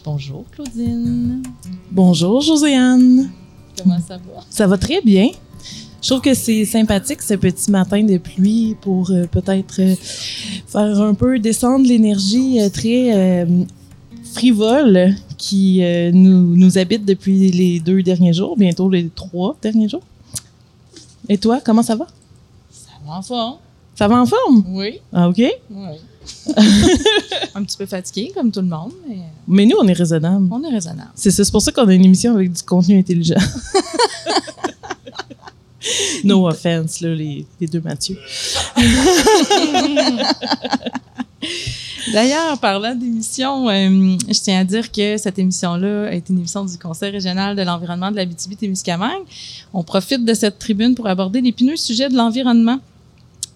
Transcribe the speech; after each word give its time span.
Bonjour 0.04 0.44
Claudine, 0.52 1.42
Bonjour 1.90 2.40
Joséanne. 2.42 3.30
comment 3.78 3.98
ça 4.06 4.16
va? 4.18 4.42
Ça 4.50 4.66
va 4.66 4.76
très 4.76 5.00
bien. 5.00 5.28
Je 6.02 6.08
trouve 6.10 6.20
que 6.20 6.34
c'est 6.34 6.66
sympathique 6.66 7.22
ce 7.22 7.32
petit 7.34 7.70
matin 7.70 8.02
de 8.02 8.18
pluie 8.18 8.76
pour 8.82 9.10
euh, 9.10 9.24
peut-être 9.26 9.80
euh, 9.80 9.94
faire 10.66 11.00
un 11.00 11.14
peu 11.14 11.38
descendre 11.38 11.86
l'énergie 11.86 12.60
euh, 12.60 12.68
très 12.68 13.46
frivole 14.34 15.14
qui 15.38 15.80
nous, 16.12 16.56
nous 16.56 16.78
habite 16.78 17.04
depuis 17.04 17.50
les 17.52 17.78
deux 17.80 18.02
derniers 18.02 18.32
jours, 18.32 18.56
bientôt 18.56 18.88
les 18.90 19.08
trois 19.08 19.56
derniers 19.62 19.88
jours. 19.88 20.02
Et 21.28 21.38
toi, 21.38 21.60
comment 21.64 21.82
ça 21.82 21.94
va? 21.96 22.06
Ça 22.70 22.90
va 23.06 23.12
en 23.18 23.22
forme? 23.22 23.56
Ça 23.94 24.08
va 24.08 24.20
en 24.20 24.26
forme? 24.26 24.64
Oui. 24.68 25.00
Ah, 25.12 25.28
OK. 25.28 25.38
Oui. 25.38 25.52
Un 27.54 27.62
petit 27.64 27.76
peu 27.76 27.86
fatigué, 27.86 28.32
comme 28.34 28.50
tout 28.50 28.60
le 28.60 28.66
monde, 28.66 28.92
mais 29.08 29.18
Mais 29.46 29.66
nous, 29.66 29.76
on 29.80 29.86
est 29.86 29.92
raisonnable. 29.92 30.48
on 30.50 30.62
est 30.64 30.72
raisonnable. 30.72 31.10
C'est 31.14 31.30
ça, 31.30 31.44
c'est 31.44 31.52
pour 31.52 31.62
ça 31.62 31.70
qu'on 31.72 31.86
a 31.88 31.94
une 31.94 32.04
émission 32.04 32.34
avec 32.34 32.52
du 32.52 32.62
contenu 32.62 32.98
intelligent. 32.98 33.34
no 36.24 36.48
offense, 36.48 37.00
là, 37.00 37.14
les, 37.14 37.46
les 37.60 37.66
deux 37.66 37.80
Mathieu. 37.80 38.16
D'ailleurs, 42.12 42.58
parlant 42.58 42.94
d'émission, 42.94 43.68
euh, 43.68 44.16
je 44.28 44.40
tiens 44.40 44.60
à 44.60 44.64
dire 44.64 44.90
que 44.92 45.16
cette 45.16 45.38
émission-là 45.38 46.12
est 46.12 46.28
une 46.28 46.38
émission 46.38 46.64
du 46.64 46.76
Conseil 46.78 47.10
régional 47.10 47.56
de 47.56 47.62
l'environnement 47.62 48.10
de 48.10 48.16
la 48.16 48.26
témiscamingue 48.26 49.22
On 49.72 49.82
profite 49.82 50.24
de 50.24 50.34
cette 50.34 50.58
tribune 50.58 50.94
pour 50.94 51.06
aborder 51.06 51.40
l'épineux 51.40 51.76
sujet 51.76 52.08
de 52.08 52.14
l'environnement 52.14 52.78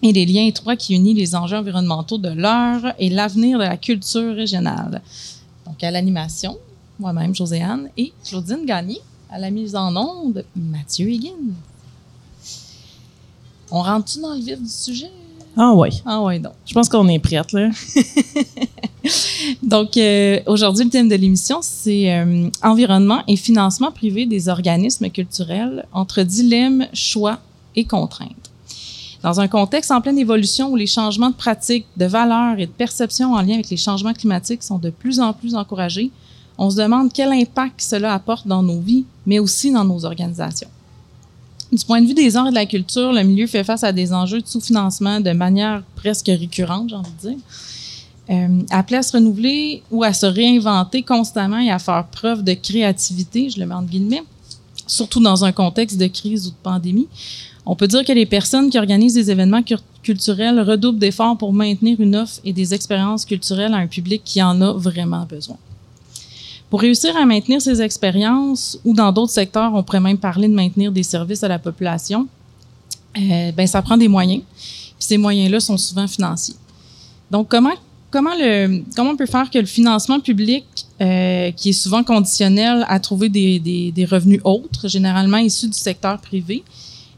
et 0.01 0.13
les 0.13 0.25
liens 0.25 0.45
étroits 0.45 0.75
qui 0.75 0.95
unissent 0.95 1.17
les 1.17 1.35
enjeux 1.35 1.57
environnementaux 1.57 2.17
de 2.17 2.29
l'heure 2.29 2.93
et 2.99 3.09
l'avenir 3.09 3.57
de 3.59 3.63
la 3.63 3.77
culture 3.77 4.35
régionale. 4.35 5.01
Donc, 5.65 5.83
à 5.83 5.91
l'animation, 5.91 6.57
moi-même, 6.99 7.35
Joséanne, 7.35 7.89
et 7.97 8.11
Claudine 8.25 8.65
Gagné, 8.65 8.99
à 9.29 9.37
la 9.39 9.49
mise 9.51 9.75
en 9.75 9.95
onde, 9.95 10.43
Mathieu 10.55 11.09
Higgin. 11.09 11.53
On 13.71 13.81
rentre-tu 13.81 14.19
dans 14.19 14.33
le 14.33 14.39
vif 14.41 14.59
du 14.61 14.69
sujet? 14.69 15.11
Ah 15.57 15.73
ouais, 15.73 15.89
Ah 16.05 16.21
ouais, 16.21 16.39
donc. 16.39 16.53
je 16.65 16.73
pense 16.73 16.89
qu'on 16.89 17.07
est 17.07 17.19
prête, 17.19 17.51
là. 17.51 17.69
Donc, 19.63 19.97
euh, 19.97 20.39
aujourd'hui, 20.45 20.85
le 20.85 20.89
thème 20.89 21.07
de 21.09 21.15
l'émission, 21.15 21.59
c'est 21.61 22.13
euh, 22.13 22.49
environnement 22.63 23.23
et 23.27 23.35
financement 23.35 23.91
privé 23.91 24.25
des 24.25 24.49
organismes 24.49 25.09
culturels 25.09 25.85
entre 25.93 26.21
dilemmes, 26.23 26.85
choix 26.93 27.39
et 27.75 27.85
contraintes. 27.85 28.48
Dans 29.21 29.39
un 29.41 29.47
contexte 29.47 29.91
en 29.91 29.99
pleine 29.99 30.17
évolution 30.17 30.71
où 30.71 30.75
les 30.75 30.87
changements 30.87 31.29
de 31.29 31.35
pratiques, 31.35 31.85
de 31.97 32.05
valeurs 32.05 32.57
et 32.57 32.67
de 32.67 32.71
perception 32.71 33.33
en 33.33 33.41
lien 33.41 33.55
avec 33.55 33.69
les 33.69 33.77
changements 33.77 34.13
climatiques 34.13 34.63
sont 34.63 34.77
de 34.77 34.89
plus 34.89 35.19
en 35.19 35.33
plus 35.33 35.55
encouragés, 35.55 36.11
on 36.57 36.69
se 36.69 36.77
demande 36.77 37.11
quel 37.13 37.31
impact 37.31 37.81
cela 37.81 38.13
apporte 38.13 38.47
dans 38.47 38.63
nos 38.63 38.79
vies, 38.79 39.05
mais 39.25 39.39
aussi 39.39 39.71
dans 39.71 39.85
nos 39.85 40.05
organisations. 40.05 40.69
Du 41.71 41.85
point 41.85 42.01
de 42.01 42.07
vue 42.07 42.13
des 42.13 42.35
arts 42.35 42.47
et 42.47 42.49
de 42.49 42.55
la 42.55 42.65
culture, 42.65 43.13
le 43.13 43.23
milieu 43.23 43.45
fait 43.45 43.63
face 43.63 43.83
à 43.83 43.91
des 43.91 44.11
enjeux 44.11 44.41
de 44.41 44.47
sous-financement 44.47 45.19
de 45.19 45.31
manière 45.31 45.83
presque 45.95 46.27
récurrente, 46.27 46.89
j'ai 46.89 46.95
envie 46.95 47.11
de 47.21 47.29
dire. 47.29 47.37
Euh, 48.29 48.61
appelé 48.69 48.97
à 48.97 49.03
se 49.03 49.13
renouveler 49.13 49.83
ou 49.89 50.03
à 50.03 50.13
se 50.13 50.25
réinventer 50.25 51.03
constamment 51.03 51.59
et 51.59 51.71
à 51.71 51.79
faire 51.79 52.05
preuve 52.07 52.43
de 52.43 52.53
créativité, 52.53 53.49
je 53.49 53.59
le 53.59 53.65
mets 53.65 53.73
entre 53.73 53.89
guillemets, 53.89 54.23
surtout 54.85 55.19
dans 55.19 55.45
un 55.45 55.51
contexte 55.51 55.97
de 55.97 56.07
crise 56.07 56.47
ou 56.47 56.49
de 56.51 56.55
pandémie. 56.61 57.07
On 57.65 57.75
peut 57.75 57.87
dire 57.87 58.03
que 58.03 58.11
les 58.11 58.25
personnes 58.25 58.69
qui 58.69 58.77
organisent 58.77 59.13
des 59.13 59.31
événements 59.31 59.63
culturels 60.01 60.59
redoublent 60.61 60.99
d'efforts 60.99 61.37
pour 61.37 61.53
maintenir 61.53 61.99
une 61.99 62.15
offre 62.15 62.39
et 62.43 62.53
des 62.53 62.73
expériences 62.73 63.25
culturelles 63.25 63.73
à 63.73 63.77
un 63.77 63.87
public 63.87 64.21
qui 64.23 64.41
en 64.41 64.59
a 64.61 64.73
vraiment 64.73 65.25
besoin. 65.25 65.57
Pour 66.69 66.81
réussir 66.81 67.17
à 67.17 67.25
maintenir 67.25 67.61
ces 67.61 67.81
expériences, 67.81 68.79
ou 68.85 68.93
dans 68.93 69.11
d'autres 69.11 69.31
secteurs, 69.31 69.73
on 69.73 69.83
pourrait 69.83 69.99
même 69.99 70.17
parler 70.17 70.47
de 70.47 70.53
maintenir 70.53 70.91
des 70.91 71.03
services 71.03 71.43
à 71.43 71.47
la 71.47 71.57
population, 71.59 72.27
euh, 73.17 73.51
ben, 73.51 73.65
ça 73.65 73.81
prend 73.81 73.97
des 73.97 74.07
moyens. 74.07 74.43
Ces 74.99 75.17
moyens-là 75.17 75.59
sont 75.59 75.77
souvent 75.77 76.07
financiers. 76.07 76.55
Donc, 77.31 77.47
comment, 77.47 77.73
comment, 78.11 78.35
comment 78.95 79.11
on 79.11 79.17
peut 79.17 79.25
faire 79.25 79.49
que 79.49 79.57
le 79.57 79.65
financement 79.65 80.19
public, 80.19 80.65
euh, 81.01 81.51
qui 81.51 81.69
est 81.69 81.73
souvent 81.73 82.03
conditionnel 82.03 82.85
à 82.87 82.99
trouver 82.99 83.29
des 83.29 84.07
revenus 84.09 84.41
autres, 84.43 84.87
généralement 84.87 85.37
issus 85.37 85.67
du 85.67 85.77
secteur 85.77 86.19
privé, 86.19 86.63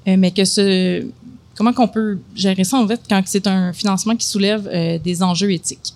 euh, 0.07 0.15
mais 0.17 0.31
que 0.31 0.45
ce, 0.45 1.05
comment 1.55 1.73
qu'on 1.73 1.87
peut 1.87 2.19
gérer 2.35 2.63
ça 2.63 2.77
en 2.77 2.87
fait 2.87 3.01
quand 3.09 3.21
c'est 3.25 3.47
un 3.47 3.73
financement 3.73 4.15
qui 4.15 4.25
soulève 4.25 4.67
euh, 4.71 4.97
des 4.99 5.21
enjeux 5.23 5.51
éthiques? 5.51 5.93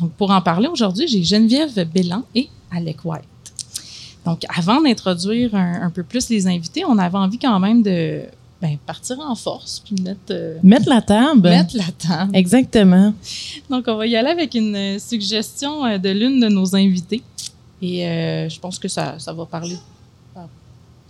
Donc, 0.00 0.12
pour 0.12 0.30
en 0.30 0.40
parler 0.40 0.66
aujourd'hui, 0.68 1.06
j'ai 1.06 1.22
Geneviève 1.22 1.88
Bellan 1.92 2.24
et 2.34 2.48
Alec 2.72 3.04
White. 3.04 3.22
Donc, 4.24 4.42
avant 4.48 4.80
d'introduire 4.80 5.54
un, 5.54 5.82
un 5.82 5.90
peu 5.90 6.02
plus 6.02 6.28
les 6.30 6.46
invités, 6.46 6.84
on 6.84 6.98
avait 6.98 7.18
envie 7.18 7.38
quand 7.38 7.60
même 7.60 7.82
de 7.82 8.22
ben, 8.60 8.78
partir 8.86 9.20
en 9.20 9.34
force 9.34 9.82
puis 9.84 9.94
mettre, 10.02 10.18
euh, 10.30 10.58
Mettre 10.62 10.88
la 10.88 11.02
table. 11.02 11.48
mettre 11.50 11.76
la 11.76 11.92
table. 11.98 12.34
Exactement. 12.34 13.12
Donc, 13.68 13.84
on 13.86 13.96
va 13.96 14.06
y 14.06 14.16
aller 14.16 14.30
avec 14.30 14.54
une 14.54 14.98
suggestion 14.98 15.98
de 15.98 16.08
l'une 16.08 16.40
de 16.40 16.48
nos 16.48 16.74
invités. 16.74 17.22
Et 17.82 18.06
euh, 18.06 18.48
je 18.48 18.58
pense 18.58 18.78
que 18.78 18.88
ça, 18.88 19.18
ça 19.18 19.32
va 19.32 19.44
parler. 19.44 19.76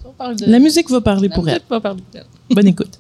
De, 0.04 0.50
La 0.50 0.59
musique 0.59 0.91
va 0.91 1.00
parler 1.00 1.28
la 1.28 1.34
pour 1.34 1.48
elle. 1.48 1.54
musique 1.54 1.70
va 1.70 1.81
parler 1.81 2.03
d'elle. 2.12 2.25
Bonne 2.50 2.66
écoute. 2.69 2.98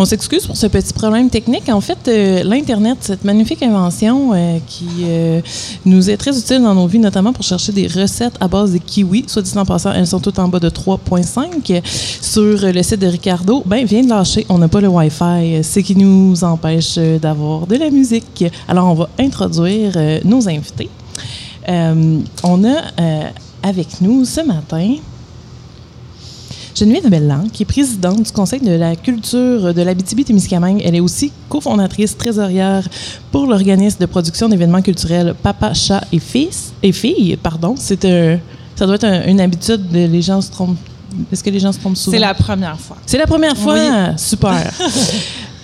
On 0.00 0.06
s'excuse 0.06 0.46
pour 0.46 0.56
ce 0.56 0.66
petit 0.66 0.94
problème 0.94 1.28
technique. 1.28 1.68
En 1.68 1.82
fait, 1.82 1.98
euh, 2.08 2.42
l'Internet, 2.42 2.96
cette 3.02 3.22
magnifique 3.22 3.62
invention 3.62 4.32
euh, 4.32 4.56
qui 4.66 4.88
euh, 5.02 5.42
nous 5.84 6.08
est 6.08 6.16
très 6.16 6.38
utile 6.38 6.62
dans 6.62 6.74
nos 6.74 6.86
vies, 6.86 6.98
notamment 6.98 7.34
pour 7.34 7.44
chercher 7.44 7.70
des 7.70 7.86
recettes 7.86 8.32
à 8.40 8.48
base 8.48 8.72
de 8.72 8.78
kiwi. 8.78 9.24
Soit 9.26 9.42
dit 9.42 9.52
en 9.58 9.66
passant, 9.66 9.92
elles 9.92 10.06
sont 10.06 10.18
toutes 10.18 10.38
en 10.38 10.48
bas 10.48 10.58
de 10.58 10.70
3.5. 10.70 11.82
Sur 11.84 12.72
le 12.72 12.82
site 12.82 12.98
de 12.98 13.08
Ricardo, 13.08 13.62
ben, 13.66 13.84
vient 13.84 14.02
de 14.02 14.08
lâcher. 14.08 14.46
On 14.48 14.56
n'a 14.56 14.68
pas 14.68 14.80
le 14.80 14.88
Wi-Fi, 14.88 15.62
ce 15.62 15.80
qui 15.80 15.94
nous 15.94 16.44
empêche 16.44 16.96
d'avoir 16.96 17.66
de 17.66 17.76
la 17.76 17.90
musique. 17.90 18.46
Alors, 18.68 18.86
on 18.86 18.94
va 18.94 19.10
introduire 19.18 19.92
nos 20.24 20.48
invités. 20.48 20.88
On 21.68 22.64
a 22.64 23.32
avec 23.62 24.00
nous 24.00 24.24
ce 24.24 24.40
matin 24.40 24.94
Geneviève 26.74 27.08
Bellan, 27.10 27.44
qui 27.52 27.62
est 27.64 27.66
présidente 27.66 28.22
du 28.22 28.30
Conseil 28.32 28.60
de 28.60 28.70
la 28.72 28.96
culture 28.96 29.74
de 29.74 29.82
l'Abitibi-Témiscamingue. 29.82 30.80
Elle 30.84 30.94
est 30.96 31.00
aussi 31.00 31.32
cofondatrice 31.48 32.16
trésorière 32.16 32.86
pour 33.32 33.46
l'organisme 33.46 33.98
de 34.00 34.06
production 34.06 34.48
d'événements 34.48 34.82
culturels 34.82 35.34
Papa, 35.42 35.74
Chat 35.74 36.02
et 36.12 36.18
Fils 36.18 36.72
et 36.82 36.92
Filles. 36.92 37.36
Pardon, 37.42 37.74
c'est 37.76 38.04
un, 38.04 38.38
ça 38.76 38.86
doit 38.86 38.94
être 38.96 39.04
un- 39.04 39.26
une 39.26 39.40
habitude. 39.40 39.88
De, 39.90 40.06
les 40.06 40.22
gens 40.22 40.40
se 40.40 40.50
trompent. 40.50 40.76
Est-ce 41.32 41.42
que 41.42 41.50
les 41.50 41.58
gens 41.60 41.72
se 41.72 41.78
trompent 41.80 41.96
souvent? 41.96 42.16
C'est 42.16 42.20
la 42.20 42.34
première 42.34 42.78
fois. 42.78 42.96
c'est 43.04 43.18
la 43.18 43.26
première 43.26 43.56
fois? 43.56 44.16
Super. 44.16 44.72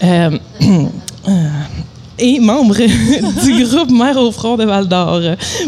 Euh, 0.04 0.36
et 2.18 2.38
membre 2.38 2.76
du 3.44 3.64
groupe 3.64 3.90
Mère 3.90 4.18
au 4.18 4.30
front 4.30 4.56
de 4.58 4.64
Val 4.64 4.86
d'Or. 4.86 5.20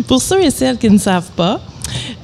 Pour 0.06 0.20
ceux 0.20 0.43
et 0.44 0.50
celles 0.50 0.76
qui 0.76 0.91
ne 0.91 0.99
savent 0.99 1.31
pas, 1.37 1.61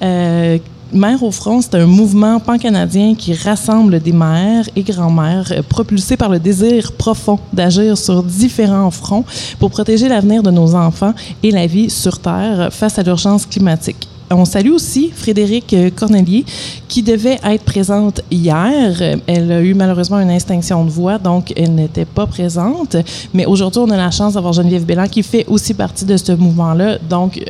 euh, 0.03 0.59
Mère 0.95 1.25
au 1.25 1.33
front, 1.33 1.61
c'est 1.61 1.75
un 1.75 1.87
mouvement 1.87 2.39
pan-canadien 2.39 3.17
qui 3.17 3.35
rassemble 3.35 3.99
des 3.99 4.13
mères 4.13 4.69
et 4.77 4.85
grands-mères 4.85 5.51
euh, 5.51 5.61
propulsés 5.61 6.17
par 6.17 6.29
le 6.29 6.39
désir 6.39 6.93
profond 6.93 7.41
d'agir 7.53 7.99
sur 7.99 8.23
différents 8.23 8.93
fronts 8.93 9.25
pour 9.59 9.73
protéger 9.73 10.09
l'avenir 10.09 10.45
de 10.45 10.53
nos 10.53 10.77
enfants 10.77 11.13
et 11.43 11.51
la 11.51 11.67
vie 11.67 11.91
sur 11.91 12.21
Terre 12.21 12.69
face 12.71 12.97
à 12.97 13.03
l'urgence 13.03 13.45
climatique. 13.45 14.09
On 14.31 14.45
salue 14.45 14.71
aussi 14.71 15.11
Frédéric 15.15 15.75
Cornelier, 15.95 16.45
qui 16.89 17.03
devait 17.03 17.39
être 17.45 17.65
présente 17.65 18.21
hier. 18.31 19.21
Elle 19.27 19.53
a 19.53 19.61
eu 19.61 19.75
malheureusement 19.75 20.21
une 20.21 20.31
extinction 20.31 20.85
de 20.85 20.91
voix, 20.91 21.19
donc 21.19 21.53
elle 21.57 21.75
n'était 21.75 22.05
pas 22.05 22.27
présente. 22.27 22.97
Mais 23.33 23.47
aujourd'hui, 23.47 23.81
on 23.85 23.91
a 23.91 23.97
la 23.97 24.11
chance 24.11 24.35
d'avoir 24.35 24.53
Geneviève 24.53 24.85
Bélan, 24.85 25.09
qui 25.09 25.23
fait 25.23 25.45
aussi 25.47 25.75
partie 25.75 26.05
de 26.05 26.17
ce 26.17 26.33
mouvement-là. 26.33 26.99
Donc, 26.99 27.43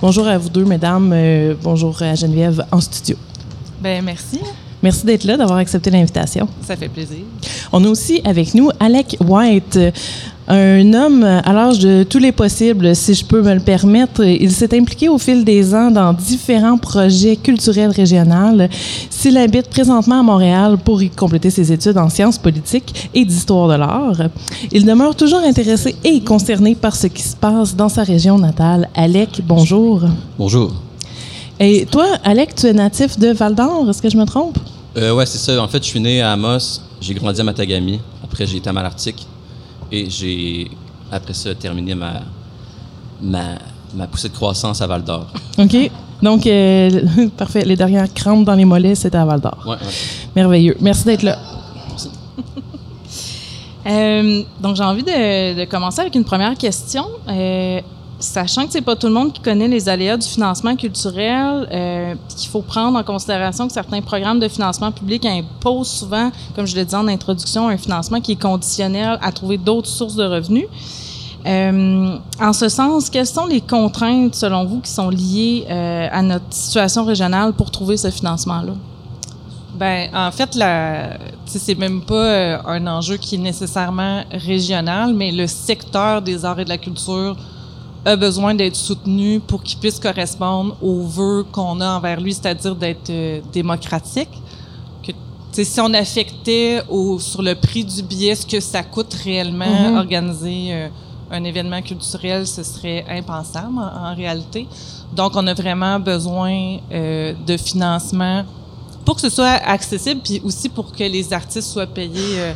bonjour 0.00 0.26
à 0.26 0.38
vous 0.38 0.48
deux, 0.48 0.64
mesdames. 0.64 1.14
bonjour 1.62 2.00
à 2.02 2.14
Geneviève 2.14 2.64
en 2.70 2.80
studio. 2.80 3.16
Ben 3.80 4.04
merci. 4.04 4.40
Merci 4.82 5.06
d'être 5.06 5.24
là, 5.24 5.36
d'avoir 5.36 5.58
accepté 5.58 5.90
l'invitation. 5.90 6.48
Ça 6.66 6.76
fait 6.76 6.88
plaisir. 6.88 7.18
On 7.72 7.84
a 7.84 7.88
aussi 7.88 8.20
avec 8.24 8.54
nous 8.54 8.68
Alec 8.80 9.16
White, 9.24 9.78
un 10.48 10.92
homme 10.92 11.22
à 11.22 11.52
l'âge 11.52 11.78
de 11.78 12.02
tous 12.02 12.18
les 12.18 12.32
possibles, 12.32 12.94
si 12.96 13.14
je 13.14 13.24
peux 13.24 13.42
me 13.42 13.54
le 13.54 13.60
permettre. 13.60 14.24
Il 14.24 14.50
s'est 14.50 14.76
impliqué 14.76 15.08
au 15.08 15.18
fil 15.18 15.44
des 15.44 15.74
ans 15.74 15.90
dans 15.90 16.12
différents 16.12 16.78
projets 16.78 17.36
culturels 17.36 17.90
régionaux. 17.90 18.66
S'il 19.08 19.36
habite 19.38 19.68
présentement 19.70 20.20
à 20.20 20.22
Montréal 20.22 20.78
pour 20.84 21.02
y 21.02 21.10
compléter 21.10 21.50
ses 21.50 21.72
études 21.72 21.96
en 21.96 22.08
sciences 22.08 22.38
politiques 22.38 23.10
et 23.14 23.24
d'histoire 23.24 23.68
de 23.68 23.74
l'art, 23.74 24.28
il 24.72 24.84
demeure 24.84 25.14
toujours 25.14 25.40
intéressé 25.40 25.94
et 26.02 26.20
concerné 26.20 26.74
par 26.74 26.96
ce 26.96 27.06
qui 27.06 27.22
se 27.22 27.36
passe 27.36 27.76
dans 27.76 27.88
sa 27.88 28.02
région 28.02 28.36
natale. 28.38 28.88
Alec, 28.94 29.40
bonjour. 29.46 30.02
Bonjour. 30.38 30.72
Et 31.64 31.86
toi, 31.86 32.16
Alec, 32.24 32.56
tu 32.56 32.66
es 32.66 32.72
natif 32.72 33.16
de 33.20 33.28
Val 33.28 33.54
d'Or, 33.54 33.88
est-ce 33.88 34.02
que 34.02 34.10
je 34.10 34.16
me 34.16 34.24
trompe? 34.24 34.58
Euh, 34.96 35.14
ouais, 35.14 35.24
c'est 35.26 35.38
ça. 35.38 35.62
En 35.62 35.68
fait, 35.68 35.80
je 35.80 35.88
suis 35.88 36.00
né 36.00 36.20
à 36.20 36.32
Amos, 36.32 36.80
j'ai 37.00 37.14
grandi 37.14 37.40
à 37.40 37.44
Matagami, 37.44 38.00
après 38.24 38.46
j'ai 38.46 38.56
été 38.56 38.68
à 38.68 38.72
Malartic 38.72 39.28
et 39.92 40.10
j'ai, 40.10 40.68
après 41.12 41.34
ça, 41.34 41.54
terminé 41.54 41.94
ma, 41.94 42.14
ma, 43.22 44.06
poussée 44.08 44.28
de 44.28 44.34
croissance 44.34 44.82
à 44.82 44.88
Val 44.88 45.04
d'Or. 45.04 45.28
OK. 45.56 45.90
Donc, 46.20 46.48
euh, 46.48 47.28
parfait. 47.36 47.64
Les 47.64 47.76
dernières 47.76 48.12
crampes 48.12 48.44
dans 48.44 48.56
les 48.56 48.64
mollets, 48.64 48.96
c'était 48.96 49.18
à 49.18 49.24
Val 49.24 49.40
d'Or. 49.40 49.64
Ouais, 49.64 49.76
Merveilleux. 50.34 50.76
Merci 50.80 51.04
d'être 51.04 51.22
là. 51.22 51.38
Merci. 51.90 52.08
Euh, 53.86 54.42
donc, 54.60 54.74
j'ai 54.74 54.82
envie 54.82 55.04
de, 55.04 55.64
commencer 55.66 56.00
avec 56.00 56.16
une 56.16 56.24
première 56.24 56.56
question. 56.56 57.06
Sachant 58.22 58.66
que 58.66 58.72
c'est 58.72 58.82
pas 58.82 58.94
tout 58.94 59.08
le 59.08 59.14
monde 59.14 59.32
qui 59.32 59.40
connaît 59.40 59.66
les 59.66 59.88
aléas 59.88 60.16
du 60.16 60.28
financement 60.28 60.76
culturel, 60.76 61.66
euh, 61.72 62.14
qu'il 62.28 62.48
faut 62.48 62.62
prendre 62.62 62.96
en 62.96 63.02
considération 63.02 63.66
que 63.66 63.72
certains 63.72 64.00
programmes 64.00 64.38
de 64.38 64.46
financement 64.46 64.92
public 64.92 65.26
imposent 65.26 65.90
souvent, 65.90 66.30
comme 66.54 66.64
je 66.64 66.76
le 66.76 66.84
disais 66.84 66.96
en 66.96 67.08
introduction, 67.08 67.66
un 67.68 67.76
financement 67.76 68.20
qui 68.20 68.32
est 68.32 68.40
conditionnel 68.40 69.18
à 69.20 69.32
trouver 69.32 69.58
d'autres 69.58 69.88
sources 69.88 70.14
de 70.14 70.22
revenus. 70.22 70.66
Euh, 71.46 72.16
en 72.40 72.52
ce 72.52 72.68
sens, 72.68 73.10
quelles 73.10 73.26
sont 73.26 73.46
les 73.46 73.60
contraintes, 73.60 74.36
selon 74.36 74.66
vous, 74.66 74.78
qui 74.78 74.92
sont 74.92 75.10
liées 75.10 75.66
euh, 75.68 76.06
à 76.12 76.22
notre 76.22 76.44
situation 76.50 77.04
régionale 77.04 77.52
pour 77.54 77.72
trouver 77.72 77.96
ce 77.96 78.08
financement-là? 78.12 78.74
Ben, 79.74 80.08
en 80.14 80.30
fait, 80.30 80.54
la, 80.54 81.18
c'est 81.46 81.76
même 81.76 82.02
pas 82.02 82.62
un 82.68 82.86
enjeu 82.86 83.16
qui 83.16 83.34
est 83.34 83.38
nécessairement 83.38 84.22
régional, 84.30 85.12
mais 85.12 85.32
le 85.32 85.48
secteur 85.48 86.22
des 86.22 86.44
arts 86.44 86.60
et 86.60 86.64
de 86.64 86.68
la 86.68 86.78
culture 86.78 87.36
a 88.04 88.16
besoin 88.16 88.54
d'être 88.54 88.76
soutenu 88.76 89.40
pour 89.40 89.62
qu'il 89.62 89.78
puisse 89.78 89.98
correspondre 89.98 90.76
aux 90.82 91.02
vœux 91.02 91.44
qu'on 91.50 91.80
a 91.80 91.96
envers 91.96 92.20
lui, 92.20 92.34
c'est-à-dire 92.34 92.74
d'être 92.74 93.10
euh, 93.10 93.40
démocratique. 93.52 94.30
Que, 95.06 95.12
si 95.62 95.80
on 95.80 95.92
affectait 95.94 96.82
au, 96.88 97.18
sur 97.18 97.42
le 97.42 97.54
prix 97.54 97.84
du 97.84 98.02
billet 98.02 98.34
ce 98.34 98.46
que 98.46 98.60
ça 98.60 98.82
coûte 98.82 99.14
réellement 99.22 99.64
mm-hmm. 99.64 99.98
organiser 99.98 100.68
euh, 100.70 100.88
un 101.30 101.44
événement 101.44 101.80
culturel, 101.80 102.46
ce 102.46 102.62
serait 102.62 103.04
impensable 103.08 103.78
en, 103.78 104.14
réalité. 104.14 104.66
Donc, 105.14 105.32
on 105.36 105.46
a 105.46 105.54
vraiment 105.54 106.00
besoin 106.00 106.78
euh, 106.90 107.34
de 107.46 107.56
financement 107.56 108.44
pour 109.04 109.16
que 109.16 109.20
ce 109.20 109.30
soit 109.30 109.60
accessible, 109.64 110.20
puis 110.22 110.40
aussi 110.44 110.68
pour 110.68 110.92
que 110.92 111.04
les 111.04 111.32
artistes 111.32 111.68
soient 111.68 111.86
payés 111.86 112.54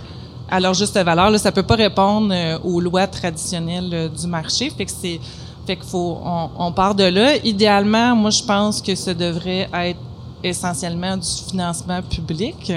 à 0.48 0.60
leur 0.60 0.74
juste 0.74 0.96
valeur. 0.96 1.30
Là, 1.30 1.38
ça 1.38 1.52
peut 1.52 1.62
pas 1.62 1.76
répondre 1.76 2.32
euh, 2.32 2.58
aux 2.62 2.80
lois 2.80 3.06
traditionnelles 3.06 3.90
euh, 3.92 4.08
du 4.08 4.26
marché. 4.26 4.70
Fait 4.70 4.84
que 4.84 4.92
c'est, 4.92 5.20
fait 5.66 5.76
qu'il 5.76 5.86
faut, 5.86 6.18
on, 6.24 6.50
on, 6.58 6.72
part 6.72 6.94
de 6.94 7.04
là. 7.04 7.36
Idéalement, 7.44 8.14
moi, 8.14 8.30
je 8.30 8.42
pense 8.42 8.80
que 8.80 8.94
ce 8.94 9.10
devrait 9.10 9.68
être 9.72 9.98
essentiellement 10.42 11.16
du 11.16 11.28
financement 11.48 12.00
public. 12.02 12.72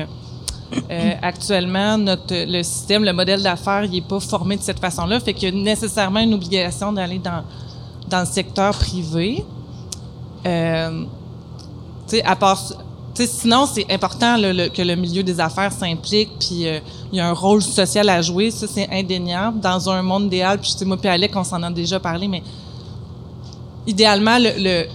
Euh, 0.92 1.14
actuellement, 1.22 1.98
notre, 1.98 2.34
le 2.34 2.64
système, 2.64 3.04
le 3.04 3.14
modèle 3.14 3.44
d'affaires, 3.44 3.86
il 3.86 3.92
n'est 3.92 4.02
pas 4.02 4.20
formé 4.20 4.58
de 4.58 4.62
cette 4.62 4.80
façon-là. 4.80 5.20
Fait 5.20 5.34
qu'il 5.34 5.54
y 5.54 5.60
a 5.60 5.64
nécessairement 5.64 6.20
une 6.20 6.34
obligation 6.34 6.92
d'aller 6.92 7.20
dans, 7.20 7.44
dans 8.08 8.22
le 8.22 8.26
secteur 8.26 8.72
privé. 8.78 9.46
Euh, 10.46 11.06
à 12.24 12.36
part, 12.36 12.60
sinon, 13.28 13.66
c'est 13.66 13.92
important 13.92 14.36
que 14.38 14.82
le 14.82 14.96
milieu 14.96 15.24
des 15.24 15.40
affaires 15.40 15.72
s'implique, 15.72 16.30
puis 16.40 16.68
euh, 16.68 16.80
il 17.12 17.18
y 17.18 17.20
a 17.20 17.28
un 17.28 17.34
rôle 17.34 17.62
social 17.62 18.08
à 18.10 18.22
jouer, 18.22 18.52
ça 18.52 18.68
c'est 18.68 18.88
indéniable. 18.92 19.60
Dans 19.60 19.90
un 19.90 20.02
monde 20.02 20.26
idéal, 20.26 20.60
puis 20.60 20.74
moi 20.86 20.98
puis 20.98 21.10
Alec, 21.10 21.32
on 21.36 21.44
s'en 21.44 21.62
a 21.64 21.72
déjà 21.72 22.00
parlé, 22.00 22.28
mais 22.28 22.44
idéalement, 23.88 24.38
le, 24.40 24.86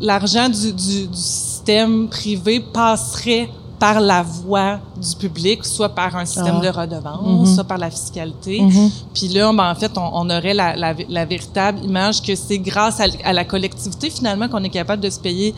l'argent 0.00 0.48
du, 0.48 0.72
du, 0.72 1.08
système 1.12 2.08
privé 2.08 2.60
passerait 2.60 3.48
par 3.78 4.00
la 4.00 4.22
voie 4.22 4.78
du 4.96 5.16
public, 5.16 5.64
soit 5.64 5.88
par 5.88 6.14
un 6.14 6.24
système 6.24 6.58
ah. 6.58 6.64
de 6.64 6.68
redevance, 6.68 7.48
mm-hmm. 7.48 7.54
soit 7.54 7.64
par 7.64 7.78
la 7.78 7.90
fiscalité. 7.90 8.60
Mm-hmm. 8.60 8.90
Puis 9.14 9.28
là, 9.28 9.52
ben, 9.52 9.70
en 9.70 9.74
fait, 9.74 9.92
on, 9.96 10.30
aurait 10.30 10.54
la, 10.54 10.76
la, 10.76 11.24
véritable 11.24 11.82
image 11.82 12.22
que 12.22 12.34
c'est 12.34 12.58
grâce 12.58 13.00
à, 13.00 13.06
à, 13.24 13.32
la 13.32 13.44
collectivité, 13.44 14.10
finalement, 14.10 14.48
qu'on 14.48 14.62
est 14.62 14.70
capable 14.70 15.02
de 15.02 15.10
se 15.10 15.18
payer 15.18 15.54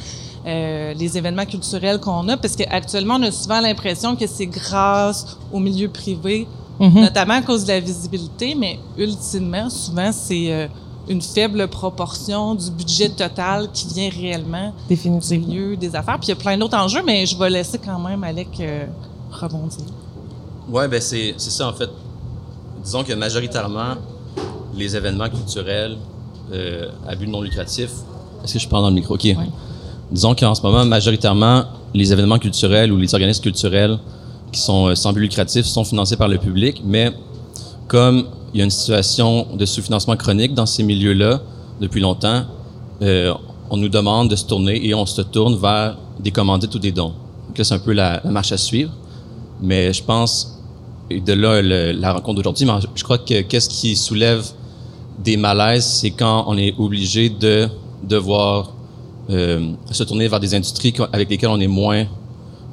euh, 0.46 0.94
les 0.94 1.19
événements 1.19 1.44
culturels 1.44 1.98
qu'on 1.98 2.28
a, 2.28 2.37
parce 2.37 2.54
qu'actuellement, 2.54 3.16
on 3.16 3.22
a 3.22 3.32
souvent 3.32 3.60
l'impression 3.60 4.14
que 4.14 4.28
c'est 4.28 4.46
grâce 4.46 5.38
au 5.52 5.58
milieu 5.58 5.88
privé, 5.88 6.46
mhm. 6.78 7.00
notamment 7.00 7.34
à 7.34 7.43
cause 7.43 7.64
de 7.64 7.69
la 7.69 7.81
visibilité, 7.81 8.54
mais 8.54 8.78
ultimement, 8.96 9.69
souvent, 9.69 10.12
c'est 10.12 10.52
euh, 10.52 10.69
une 11.08 11.20
faible 11.20 11.66
proportion 11.66 12.54
du 12.54 12.70
budget 12.70 13.08
total 13.08 13.69
qui 13.72 13.88
vient 13.88 14.08
réellement 14.08 14.72
du 14.88 15.38
milieu 15.38 15.76
des 15.76 15.96
affaires. 15.96 16.19
Puis 16.20 16.28
il 16.28 16.31
y 16.31 16.32
a 16.32 16.37
plein 16.37 16.56
d'autres 16.56 16.78
enjeux, 16.78 17.02
mais 17.04 17.26
je 17.26 17.37
vais 17.37 17.50
laisser 17.50 17.78
quand 17.78 17.99
même 17.99 18.22
Alec 18.22 18.49
euh, 18.60 18.87
rebondir. 19.32 19.84
Oui, 20.69 20.87
ben 20.87 21.00
c'est 21.00 21.34
ça, 21.38 21.69
en 21.69 21.72
fait. 21.72 21.90
Disons 22.84 23.02
que 23.02 23.12
majoritairement, 23.14 23.94
les 24.76 24.94
événements 24.94 25.28
culturels 25.28 25.96
à 27.08 27.16
but 27.16 27.26
non 27.26 27.40
lucratif, 27.40 27.90
est-ce 28.44 28.52
que 28.52 28.58
je 28.60 28.69
parle 28.69 28.84
dans 28.84 28.90
le 28.90 28.94
micro? 28.94 29.14
OK 29.14 29.26
disons 30.11 30.35
qu'en 30.35 30.55
ce 30.55 30.62
moment, 30.62 30.85
majoritairement, 30.85 31.64
les 31.94 32.12
événements 32.12 32.38
culturels 32.38 32.93
ou 32.93 32.97
les 32.97 33.14
organismes 33.14 33.43
culturels 33.43 33.99
qui 34.53 34.61
sont 34.61 34.88
euh, 34.88 34.94
sans 34.94 35.12
but 35.12 35.20
lucratif 35.20 35.67
sont 35.67 35.85
financés 35.85 36.17
par 36.17 36.29
le 36.29 36.38
public, 36.38 36.82
mais 36.85 37.12
comme 37.88 38.26
il 38.53 38.58
y 38.58 38.61
a 38.61 38.64
une 38.64 38.70
situation 38.70 39.47
de 39.55 39.64
sous-financement 39.67 40.17
chronique 40.17 40.55
dans 40.55 40.67
ces 40.67 40.82
milieux-là 40.82 41.41
depuis 41.81 42.00
longtemps, 42.00 42.44
euh, 43.02 43.33
on 43.71 43.76
nous 43.76 43.88
demande 43.88 44.30
de 44.30 44.37
se 44.37 44.45
tourner 44.45 44.87
et 44.87 44.95
on 44.95 45.07
se 45.07 45.23
tourne 45.23 45.57
vers 45.57 45.97
des 46.19 46.30
commandites 46.30 46.75
ou 46.75 46.78
des 46.78 46.92
dons. 46.92 47.12
Donc 47.49 47.59
là, 47.59 47.64
c'est 47.64 47.75
un 47.75 47.78
peu 47.78 47.92
la, 47.92 48.21
marche 48.25 48.52
à 48.52 48.57
suivre. 48.57 48.92
Mais 49.61 49.92
je 49.92 50.02
pense, 50.02 50.61
et 51.11 51.21
de 51.21 51.33
là 51.33 51.62
la 51.62 52.12
rencontre 52.12 52.37
d'aujourd'hui, 52.37 52.66
je 52.95 53.04
crois 53.04 53.19
que 53.19 53.40
qu'est-ce 53.42 53.69
qui 53.69 53.97
soulève 53.97 54.45
des 55.19 55.37
malaises, 55.37 55.85
c'est 55.85 56.11
quand 56.11 56.45
on 56.47 56.57
est 56.59 56.75
obligé 56.78 57.30
de 57.30 57.69
devoir 58.02 58.73
se 59.28 60.02
tourner 60.04 60.28
vers 60.28 60.40
des 60.40 60.54
industries 60.54 60.95
avec 61.12 61.28
lesquelles 61.28 61.50
on 61.50 61.61
est 61.61 61.66
moins 61.66 62.04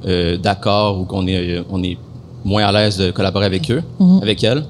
euh, 0.06 0.38
d'accord 0.38 1.00
ou 1.00 1.06
qu'on 1.06 1.26
est, 1.28 1.64
on 1.70 1.82
est 1.82 1.98
moins 2.44 2.66
à 2.66 2.72
l'aise 2.74 2.98
de 2.98 3.12
collaborer 3.12 3.46
avec 3.46 3.72
eux, 3.72 3.82
mhm. 4.00 4.20
avec 4.22 4.44
elles. 4.44 4.66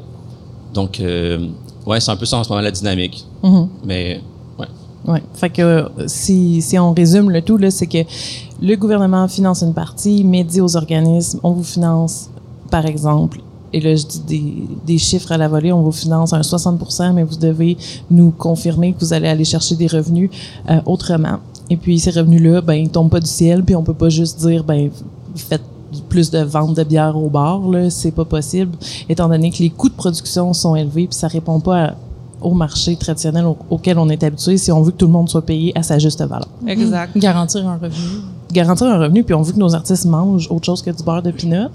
Donc, 0.76 1.00
euh, 1.00 1.48
ouais, 1.88 2.00
c'est 2.00 2.12
un 2.12 2.16
peu 2.16 2.26
ça 2.26 2.38
en 2.38 2.44
ce 2.44 2.50
moment 2.50 2.62
la 2.62 2.70
dynamique. 2.70 3.26
Mhm. 3.42 3.68
Mais, 3.84 4.22
ouais. 4.60 4.68
Ouais. 5.08 5.24
Fait 5.34 5.50
que 5.50 5.90
si, 6.06 6.62
si 6.62 6.78
on 6.78 6.94
résume 6.94 7.32
le 7.32 7.42
tout, 7.42 7.60
c'est 7.72 7.88
que 7.88 7.98
le 8.62 8.76
gouvernement 8.76 9.28
finance 9.28 9.64
une 9.64 9.74
partie, 9.74 10.24
mais 10.24 10.44
dit 10.44 10.62
aux 10.62 10.76
organismes, 10.76 11.40
on 11.42 11.52
vous 11.52 11.64
finance, 11.64 12.30
par 12.70 12.86
exemple, 12.86 13.40
et 13.76 13.80
là, 13.82 13.96
je 13.96 14.06
dis 14.06 14.20
des, 14.20 14.54
des, 14.86 14.98
chiffres 15.00 15.32
à 15.32 15.38
la 15.38 15.48
volée, 15.48 15.74
on 15.74 15.82
vous 15.82 15.92
finance 15.92 16.32
un 16.32 16.44
60 16.44 16.80
mais 17.16 17.24
vous 17.24 17.38
devez 17.38 17.76
nous 18.12 18.30
confirmer 18.30 18.94
que 18.94 19.00
vous 19.00 19.14
allez 19.14 19.28
aller 19.28 19.46
chercher 19.46 19.76
des 19.76 19.88
revenus 19.88 20.30
autrement. 20.86 21.40
Et 21.70 21.78
puis 21.78 22.00
ces 22.00 22.12
revenus-là, 22.12 22.62
ben 22.62 22.74
ils 22.74 22.90
tombent 22.90 23.10
pas 23.10 23.20
du 23.20 23.30
ciel, 23.30 23.64
puis 23.64 23.76
on 23.76 23.84
peut 23.84 23.94
pas 23.94 24.10
juste 24.10 24.40
dire 24.40 24.64
ben 24.64 24.90
faites 25.36 25.62
plus 26.10 26.32
de 26.32 26.40
ventes 26.40 26.76
de 26.76 26.84
bière 26.84 27.18
au 27.18 27.30
bar, 27.30 27.68
là, 27.70 27.90
c'est 27.90 28.12
pas 28.12 28.26
possible, 28.26 28.72
étant 29.10 29.28
donné 29.30 29.52
que 29.52 29.60
les 29.60 29.70
coûts 29.70 29.90
de 29.90 29.94
production 29.94 30.54
sont 30.54 30.76
élevés, 30.76 31.08
puis 31.08 31.16
ça 31.16 31.28
répond 31.28 31.60
pas 31.60 31.96
au 32.42 32.54
marché 32.54 32.96
traditionnel 32.96 33.46
auquel 33.70 33.98
on 33.98 34.10
est 34.10 34.24
habitué 34.24 34.58
si 34.58 34.72
on 34.72 34.82
veut 34.82 34.92
que 34.92 34.98
tout 34.98 35.06
le 35.06 35.12
monde 35.12 35.30
soit 35.30 35.46
payé 35.46 35.72
à 35.78 35.84
sa 35.84 35.98
juste 36.00 36.22
valeur. 36.22 36.48
Exact. 36.68 37.18
Garantir 37.18 37.68
un 37.68 37.76
revenu. 37.76 38.22
Garantir 38.54 38.88
un 38.88 39.00
revenu, 39.00 39.24
puis 39.24 39.34
on 39.34 39.42
veut 39.42 39.52
que 39.52 39.60
nos 39.60 39.74
artistes 39.74 40.06
mangent 40.06 40.48
autre 40.50 40.66
chose 40.66 40.82
que 40.82 40.92
du 40.92 41.04
beurre 41.04 41.24
de 41.24 41.32
pinot. 41.32 41.70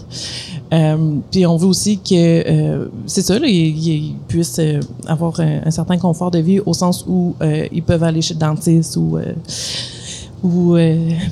Euh, 0.72 1.16
puis 1.30 1.46
on 1.46 1.56
veut 1.56 1.66
aussi 1.66 1.98
que 1.98 2.14
euh, 2.14 2.88
c'est 3.06 3.22
ça, 3.22 3.36
ils, 3.38 4.14
puissent 4.28 4.58
euh, 4.58 4.80
avoir 5.06 5.40
un, 5.40 5.70
certain 5.70 5.98
confort 5.98 6.30
de 6.30 6.38
vie 6.38 6.60
au 6.60 6.74
sens 6.74 7.04
où 7.08 7.34
ils 7.72 7.82
peuvent 7.82 8.02
aller 8.02 8.22
chez 8.22 8.34
le 8.34 8.40
dentiste 8.40 8.96
ou 8.96 9.18
ou 10.44 10.76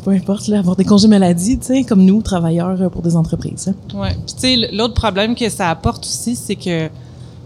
peu 0.05 0.11
importe, 0.11 0.49
là, 0.49 0.59
avoir 0.59 0.75
des 0.75 0.85
congés 0.85 1.07
maladie, 1.07 1.59
tu 1.59 1.67
sais, 1.67 1.85
comme 1.85 2.05
nous, 2.05 2.23
travailleurs 2.23 2.91
pour 2.91 3.03
des 3.03 3.15
entreprises. 3.15 3.69
hein. 3.69 3.75
Puis 4.27 4.35
tu 4.35 4.41
sais, 4.41 4.57
l'autre 4.73 4.95
problème 4.95 5.37
que 5.37 5.49
ça 5.49 5.71
apporte 5.71 6.05
aussi, 6.05 6.35
c'est 6.35 6.57
que 6.57 6.89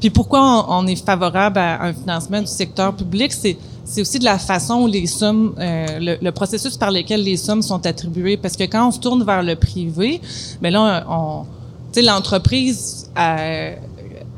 puis 0.00 0.10
pourquoi 0.10 0.40
on, 0.68 0.84
on 0.84 0.86
est 0.86 1.04
favorable 1.04 1.58
à 1.58 1.82
un 1.84 1.92
financement 1.92 2.40
du 2.40 2.46
secteur 2.46 2.94
public, 2.94 3.32
c'est 3.32 3.56
c'est 3.84 4.02
aussi 4.02 4.20
de 4.20 4.24
la 4.24 4.38
façon 4.38 4.82
où 4.82 4.86
les 4.86 5.06
sommes, 5.08 5.52
euh, 5.58 5.86
le, 5.98 6.16
le 6.22 6.30
processus 6.32 6.76
par 6.76 6.92
lequel 6.92 7.24
les 7.24 7.36
sommes 7.36 7.60
sont 7.60 7.84
attribuées. 7.86 8.36
Parce 8.36 8.54
que 8.56 8.62
quand 8.64 8.86
on 8.86 8.92
se 8.92 9.00
tourne 9.00 9.24
vers 9.24 9.42
le 9.42 9.56
privé, 9.56 10.20
ben 10.62 10.72
là, 10.72 11.04
on, 11.10 11.42
sais, 11.90 12.02
l'entreprise, 12.02 13.10
elle, 13.16 13.78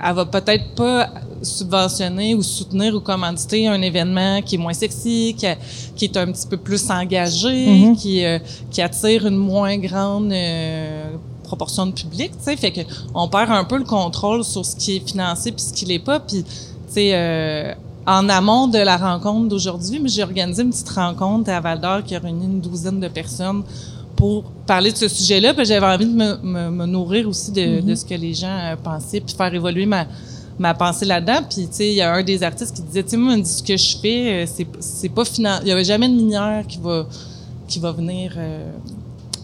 elle 0.03 0.15
va 0.15 0.25
peut-être 0.25 0.75
pas 0.75 1.11
subventionner 1.43 2.35
ou 2.35 2.43
soutenir 2.43 2.95
ou 2.95 3.01
commanditer 3.01 3.67
un 3.69 3.83
événement 3.83 4.41
qui 4.41 4.55
est 4.55 4.59
moins 4.59 4.73
sexy, 4.73 5.35
qui, 5.37 5.47
a- 5.47 5.57
qui 5.97 6.07
est 6.07 6.17
un 6.17 6.27
petit 6.33 6.47
peu 6.47 6.57
plus 6.57 6.91
engagé, 6.91 7.67
Mhm. 7.67 7.97
qui, 7.97 8.25
euh, 8.25 8.39
qui 8.71 8.81
attire 8.81 9.27
une 9.27 9.37
moins 9.37 9.77
grande 9.77 10.33
euh, 10.33 11.05
proportion 11.53 11.85
de 11.87 11.93
public, 12.03 12.31
tu 12.39 12.45
sais, 12.45 12.57
fait 12.57 12.73
que 12.77 12.81
on 13.15 13.27
perd 13.29 13.51
un 13.51 13.65
peu 13.65 13.79
le 13.85 13.85
contrôle 13.85 14.43
sur 14.53 14.65
ce 14.65 14.75
qui 14.81 14.91
est 14.97 15.09
financé 15.11 15.53
puis 15.53 15.63
ce 15.69 15.73
qui 15.77 15.85
l'est 15.91 15.99
pas, 16.11 16.19
puis 16.29 16.43
tu 16.45 16.51
sais 16.95 17.11
euh, 17.13 17.75
en 18.07 18.29
amont 18.29 18.67
de 18.77 18.79
la 18.79 18.97
rencontre 18.97 19.49
d'aujourd'hui, 19.53 20.01
j'ai 20.07 20.23
organisé 20.31 20.63
une 20.63 20.71
petite 20.71 20.89
rencontre 21.05 21.51
à 21.51 21.61
Val 21.61 21.79
d'Or 21.85 22.03
qui 22.07 22.15
a 22.17 22.19
réuni 22.19 22.47
une 22.47 22.61
douzaine 22.61 23.01
de 23.01 23.09
personnes 23.21 23.63
pour 24.17 24.45
parler 24.67 24.91
de 24.93 24.97
ce 25.05 25.09
sujet-là. 25.09 25.53
Puis 25.55 25.65
j'avais 25.67 25.87
envie 25.95 26.07
de 26.07 26.17
me, 26.23 26.31
me- 26.55 26.71
me 26.71 26.87
nourrir 26.87 27.29
aussi 27.29 27.51
de, 27.53 27.81
de 27.81 27.95
ce 27.95 28.05
que 28.05 28.15
les 28.15 28.35
gens 28.35 28.59
euh, 28.59 28.77
pensaient, 28.91 29.21
puis 29.21 29.35
faire 29.37 29.53
évoluer 29.55 29.87
ma, 29.87 30.07
ma 30.59 30.75
pensée 30.75 31.07
là-dedans. 31.07 31.41
Puis, 31.49 31.67
tu 31.69 31.77
sais, 31.77 31.89
il 31.93 31.95
y 31.95 32.03
a 32.03 32.13
un 32.13 32.23
des 32.33 32.43
artistes 32.43 32.75
qui 32.77 32.83
disait, 32.83 33.03
tu 33.05 33.11
sais, 33.11 33.17
moi, 33.17 33.35
ce 33.45 33.63
que 33.63 33.77
je 33.77 33.97
fais, 34.03 34.21
euh, 34.33 34.47
c'est, 34.53 34.67
c'est 34.81 35.09
pas 35.09 35.25
finan... 35.25 35.61
Il 35.63 35.69
y 35.69 35.73
avait 35.73 35.85
jamais 35.93 36.09
de 36.09 36.15
minière 36.23 36.65
qui 36.67 36.79
va, 36.79 37.07
qui 37.69 37.79
va 37.79 37.91
venir 37.93 38.35
euh, 38.37 38.71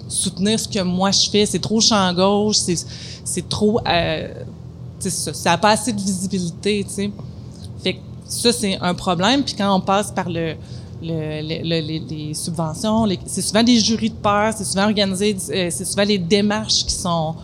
soutenir 0.08 0.58
ce 0.58 0.66
que 0.68 0.82
moi 0.82 1.10
je 1.10 1.28
fais. 1.30 1.46
C'est 1.46 1.58
trop 1.58 1.80
champ 1.80 2.12
gauche, 2.14 2.56
c'est, 2.56 2.84
trop... 3.48 3.80
Euh, 3.86 4.28
ça, 4.98 5.32
ça 5.32 5.52
a 5.52 5.58
pas 5.58 5.70
assez 5.70 5.92
de 5.92 6.00
visibilité, 6.00 6.84
tu 6.88 6.92
sais. 6.94 7.10
Fait 7.84 7.94
que 7.94 7.98
ça, 8.26 8.52
c'est 8.52 8.76
un 8.80 8.94
problème. 8.94 9.44
Puis 9.44 9.54
quand 9.54 9.72
on 9.74 9.80
passe 9.80 10.10
par 10.10 10.28
le, 10.28 10.54
le- 11.00 11.40
le- 11.42 11.62
le- 11.62 12.06
les, 12.08 12.34
subventions, 12.34 13.06
c'est 13.26 13.42
souvent 13.42 13.62
des 13.62 13.78
jurys 13.78 14.10
de 14.10 14.14
pairs, 14.16 14.54
c'est 14.56 14.64
souvent 14.64 14.84
organisé, 14.86 15.36
euh, 15.50 15.68
c'est 15.70 15.84
souvent 15.84 16.04
les 16.04 16.18
démarches 16.18 16.84
qui 16.84 16.94
sont 16.94 17.34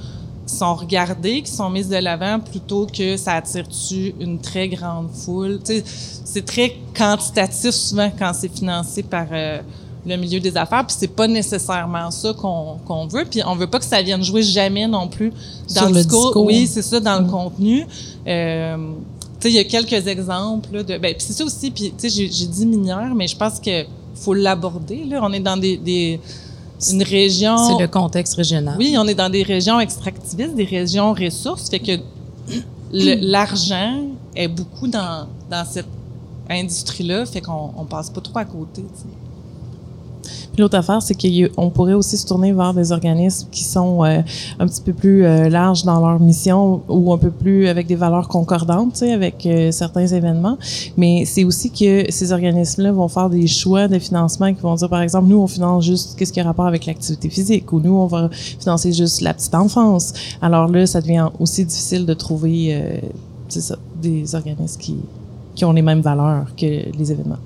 sont 0.46 0.74
regardées, 0.74 1.40
qui 1.40 1.50
sont 1.50 1.70
mises 1.70 1.88
de 1.88 1.96
l'avant 1.96 2.38
plutôt 2.38 2.86
que 2.86 3.16
ça 3.16 3.32
attire-tu 3.32 4.14
une 4.20 4.38
très 4.38 4.68
grande 4.68 5.08
foule. 5.10 5.58
C'est 5.64 6.44
très 6.44 6.76
quantitatif 6.94 7.70
souvent 7.70 8.10
quand 8.18 8.32
c'est 8.34 8.54
financé 8.54 9.02
par 9.02 9.26
euh, 9.32 9.62
le 10.06 10.16
milieu 10.16 10.40
des 10.40 10.56
affaires, 10.56 10.86
puis 10.86 10.96
c'est 10.98 11.08
pas 11.08 11.26
nécessairement 11.26 12.10
ça 12.10 12.32
qu'on 12.34 12.76
qu'on 12.86 13.06
veut, 13.06 13.24
puis 13.24 13.40
on 13.46 13.54
veut 13.54 13.66
pas 13.66 13.78
que 13.78 13.84
ça 13.84 14.02
vienne 14.02 14.22
jouer 14.22 14.42
jamais 14.42 14.86
non 14.86 15.08
plus 15.08 15.32
dans 15.70 15.82
Sur 15.82 15.88
le, 15.88 15.94
discours. 15.94 16.24
discours. 16.26 16.44
Oui, 16.44 16.66
c'est 16.66 16.82
ça 16.82 17.00
dans 17.00 17.20
le 17.20 17.28
contenu. 17.28 17.86
Euh, 18.26 18.76
tu 19.40 19.40
sais, 19.40 19.50
il 19.50 19.54
y 19.54 19.58
a 19.58 19.64
quelques 19.64 20.06
exemples 20.06 20.68
là, 20.72 20.82
de. 20.82 20.98
Ben, 20.98 21.14
puis 21.14 21.24
c'est 21.26 21.32
ça 21.32 21.44
aussi. 21.44 21.70
Puis 21.70 21.92
tu 21.98 22.08
sais, 22.08 22.28
j'ai 22.30 22.46
dit 22.46 22.66
minière, 22.66 23.14
mais 23.14 23.26
je 23.26 23.36
pense 23.36 23.58
que 23.60 23.84
faut 24.14 24.34
l'aborder. 24.34 25.04
Là, 25.04 25.20
on 25.22 25.32
est 25.32 25.40
dans 25.40 25.56
des, 25.56 25.76
des 25.76 26.20
une 26.90 27.02
région. 27.02 27.56
C'est 27.56 27.82
le 27.82 27.88
contexte 27.88 28.34
régional. 28.34 28.76
Oui, 28.78 28.94
on 28.98 29.06
est 29.06 29.14
dans 29.14 29.30
des 29.30 29.42
régions 29.42 29.80
extractivistes, 29.80 30.54
des 30.54 30.64
régions 30.64 31.12
ressources, 31.12 31.70
fait 31.70 31.78
que 31.78 31.92
l'argent 32.92 34.04
est 34.36 34.48
beaucoup 34.48 34.88
dans, 34.88 35.26
dans 35.50 35.64
cette 35.64 35.88
industrie-là, 36.50 37.24
fait 37.26 37.40
qu'on 37.40 37.70
on 37.76 37.84
passe 37.84 38.10
pas 38.10 38.20
trop 38.20 38.38
à 38.38 38.44
côté. 38.44 38.82
tu 38.82 39.00
sais. 39.02 39.23
Puis 40.52 40.60
l'autre 40.60 40.76
affaire, 40.76 41.02
c'est 41.02 41.14
qu'on 41.14 41.70
pourrait 41.70 41.94
aussi 41.94 42.16
se 42.16 42.26
tourner 42.26 42.52
vers 42.52 42.74
des 42.74 42.92
organismes 42.92 43.48
qui 43.50 43.64
sont 43.64 44.04
euh, 44.04 44.20
un 44.58 44.66
petit 44.66 44.80
peu 44.82 44.92
plus 44.92 45.24
euh, 45.24 45.48
larges 45.48 45.84
dans 45.84 46.00
leur 46.00 46.20
mission 46.20 46.82
ou 46.88 47.12
un 47.12 47.18
peu 47.18 47.30
plus 47.30 47.68
avec 47.68 47.86
des 47.86 47.94
valeurs 47.94 48.28
concordantes, 48.28 49.02
avec 49.02 49.46
euh, 49.46 49.70
certains 49.70 50.06
événements. 50.06 50.58
Mais 50.96 51.24
c'est 51.24 51.44
aussi 51.44 51.70
que 51.70 52.10
ces 52.10 52.32
organismes-là 52.32 52.92
vont 52.92 53.08
faire 53.08 53.30
des 53.30 53.46
choix 53.46 53.88
de 53.88 53.98
financement 53.98 54.52
qui 54.52 54.60
vont 54.60 54.74
dire, 54.74 54.88
par 54.88 55.02
exemple, 55.02 55.28
nous, 55.28 55.38
on 55.38 55.46
finance 55.46 55.84
juste 55.84 56.16
qu'est-ce 56.18 56.32
qui 56.32 56.40
a 56.40 56.44
rapport 56.44 56.66
avec 56.66 56.86
l'activité 56.86 57.28
physique? 57.30 57.72
Ou 57.72 57.80
nous, 57.80 57.94
on 57.94 58.06
va 58.06 58.30
financer 58.32 58.92
juste 58.92 59.20
la 59.20 59.34
petite 59.34 59.54
enfance. 59.54 60.12
Alors 60.40 60.68
là, 60.68 60.86
ça 60.86 61.00
devient 61.00 61.28
aussi 61.38 61.64
difficile 61.64 62.06
de 62.06 62.14
trouver, 62.14 63.02
des 64.02 64.34
organismes 64.34 64.80
qui 65.54 65.64
ont 65.64 65.72
les 65.72 65.82
mêmes 65.82 66.00
valeurs 66.00 66.46
que 66.56 66.66
les 66.66 67.12
événements. 67.12 67.38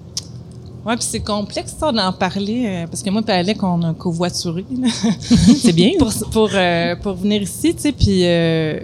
Ouais, 0.88 0.96
puis 0.96 1.04
c'est 1.04 1.20
complexe 1.20 1.74
ça 1.78 1.92
d'en 1.92 2.14
parler 2.14 2.64
euh, 2.66 2.86
parce 2.86 3.02
que 3.02 3.10
moi 3.10 3.20
et 3.28 3.30
Alec 3.30 3.62
on 3.62 3.82
a 3.82 3.92
covoituré 3.92 4.64
C'est 5.60 5.74
bien. 5.74 5.90
pour 5.98 6.10
pour 6.30 6.48
euh, 6.54 6.96
pour 6.96 7.12
venir 7.12 7.42
ici, 7.42 7.74
tu 7.74 7.82
sais, 7.82 7.92
puis 7.92 8.24
euh, 8.24 8.80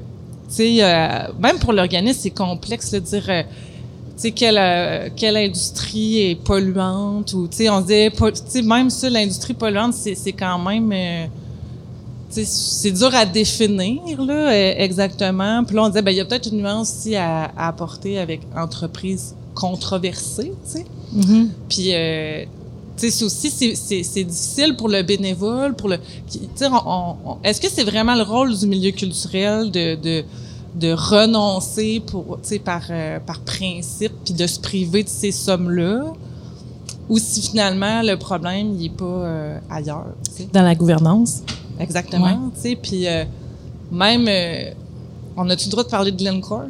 tu 0.55 0.55
sais 0.55 1.29
même 1.41 1.59
pour 1.59 1.73
l'organisme 1.73 2.21
c'est 2.21 2.29
complexe 2.29 2.91
de 2.91 2.99
dire 2.99 3.25
tu 3.25 3.33
sais 4.19 4.33
quelle 4.33 5.13
quelle 5.17 5.39
industrie 5.39 6.33
est 6.33 6.35
polluante 6.35 7.33
ou 7.33 7.49
tu 7.49 7.57
sais 7.57 7.71
on 7.71 7.81
se 7.81 7.87
dit 7.87 8.15
tu 8.15 8.51
sais 8.51 8.61
même 8.61 8.91
ça 8.91 9.09
l'industrie 9.09 9.55
polluante 9.55 9.95
c'est 9.95 10.33
quand 10.33 10.59
même 10.59 10.91
tu 12.31 12.35
sais, 12.35 12.45
c'est 12.45 12.93
dur 12.93 13.15
à 13.15 13.25
définir 13.25 14.23
là 14.23 14.79
exactement. 14.79 15.65
Puis 15.65 15.75
là 15.75 15.85
on 15.85 15.89
disait 15.89 16.03
ben 16.03 16.11
il 16.11 16.19
y 16.19 16.21
a 16.21 16.27
peut-être 16.27 16.53
une 16.53 16.59
nuance 16.59 16.91
aussi 16.91 17.17
à, 17.17 17.45
à 17.57 17.69
apporter 17.69 18.19
avec 18.19 18.43
entreprise 18.55 19.35
controversée, 19.55 20.53
tu 20.67 20.71
sais. 20.71 20.85
Mhm. 21.15 21.51
Puis, 21.69 21.95
euh, 21.95 22.45
tu 22.97 23.03
sais, 23.07 23.11
c'est 23.11 23.25
aussi, 23.25 23.51
c'est- 23.51 23.75
c'est 23.75 24.03
c'est 24.03 24.25
difficile 24.25 24.77
pour 24.77 24.89
le 24.89 25.03
bénévole, 25.03 25.75
pour 25.75 25.89
le. 25.89 25.99
Tu 26.31 26.39
sais, 26.55 26.67
on- 26.69 26.89
on- 26.89 27.17
on- 27.27 27.37
est-ce 27.45 27.61
que 27.61 27.69
c'est 27.71 27.85
vraiment 27.85 28.15
le 28.15 28.23
rôle 28.23 28.57
du 28.57 28.67
milieu 28.67 28.91
culturel 28.91 29.71
de, 29.71 29.95
de, 29.97 30.25
de 30.75 30.93
renoncer 30.93 32.03
pour, 32.05 32.39
par, 32.65 32.83
euh, 32.91 33.19
par 33.21 33.41
principe, 33.41 34.13
puis 34.25 34.35
de 34.35 34.47
se 34.47 34.59
priver 34.61 35.03
de 35.05 35.09
ces 35.09 35.33
sommes-là? 35.33 36.05
Ou 37.09 37.19
si 37.19 37.43
finalement 37.43 38.01
le 38.03 38.17
problème, 38.17 38.75
il 38.79 38.87
est 38.87 38.97
pas 38.97 39.05
euh, 39.05 39.59
ailleurs, 39.71 40.07
tu 40.25 40.43
sais? 40.43 40.49
Dans 40.53 40.63
la 40.63 40.75
gouvernance. 40.75 41.43
Exactement, 41.79 42.25
Ouais. 42.27 42.51
tu 42.55 42.61
sais. 42.63 42.77
Puis, 42.77 43.07
euh, 43.07 43.25
même, 43.93 44.27
on 45.37 45.49
a-tu 45.51 45.67
le 45.67 45.71
droit 45.73 45.85
de 45.85 45.89
parler 45.91 46.13
de 46.13 46.17
Glencore? 46.17 46.65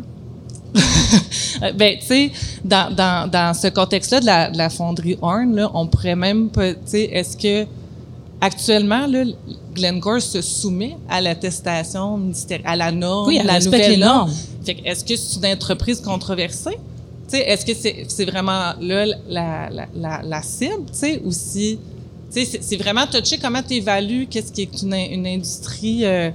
Ben, 1.77 1.97
tu 2.01 2.07
sais, 2.07 2.33
dans, 2.65 2.93
dans, 2.95 3.31
dans 3.31 3.55
ce 3.55 3.69
contexte-là 3.69 4.21
de 4.21 4.27
la, 4.27 4.51
de 4.51 4.59
la 4.59 4.69
fonderie 4.69 5.17
Horn, 5.23 5.55
là, 5.55 5.71
on 5.75 5.87
pourrait 5.87 6.17
même, 6.17 6.51
pas- 6.51 6.75
tu 6.75 6.81
sais, 6.87 7.05
est-ce 7.13 7.37
que 7.37 7.67
actuellement, 8.41 9.07
là, 9.07 9.25
Glencore 9.75 10.21
se 10.21 10.43
soumet 10.43 10.97
à 11.09 11.21
l'attestation 11.21 12.19
ministérielle, 12.19 12.67
à 12.67 12.77
la 12.77 12.91
norme, 12.93 13.29
Oui, 13.29 13.39
elle 13.41 13.47
la 13.47 13.61
nouvelle 13.61 13.81
que 14.75 14.85
est-ce 14.85 15.05
que 15.05 15.17
c'est 15.17 15.37
une 15.39 15.47
entreprise 15.47 16.01
controversée? 16.01 16.71
Tu 17.29 17.39
sais, 17.39 17.41
est-ce 17.49 17.65
que 17.65 17.73
c'est 17.75 18.05
c'est 18.09 18.25
vraiment 18.27 18.73
là 18.81 19.07
la, 19.07 19.71
la, 19.71 19.87
la, 19.95 20.23
la 20.23 20.43
cible, 20.43 20.85
tu 20.93 20.99
sais, 20.99 21.23
ou 21.25 21.31
si, 21.33 21.79
tu 22.33 22.45
sais, 22.45 22.45
c'est- 22.45 22.77
vraiment 22.77 23.07
touché 23.07 23.39
comment 23.39 23.63
tu 23.63 23.75
évalues 23.75 24.27
qu'est-ce 24.29 24.53
qui 24.53 24.63
est 24.63 24.83
une, 24.83 24.95
une 24.95 25.27
industrie, 25.27 26.05
euh, 26.05 26.31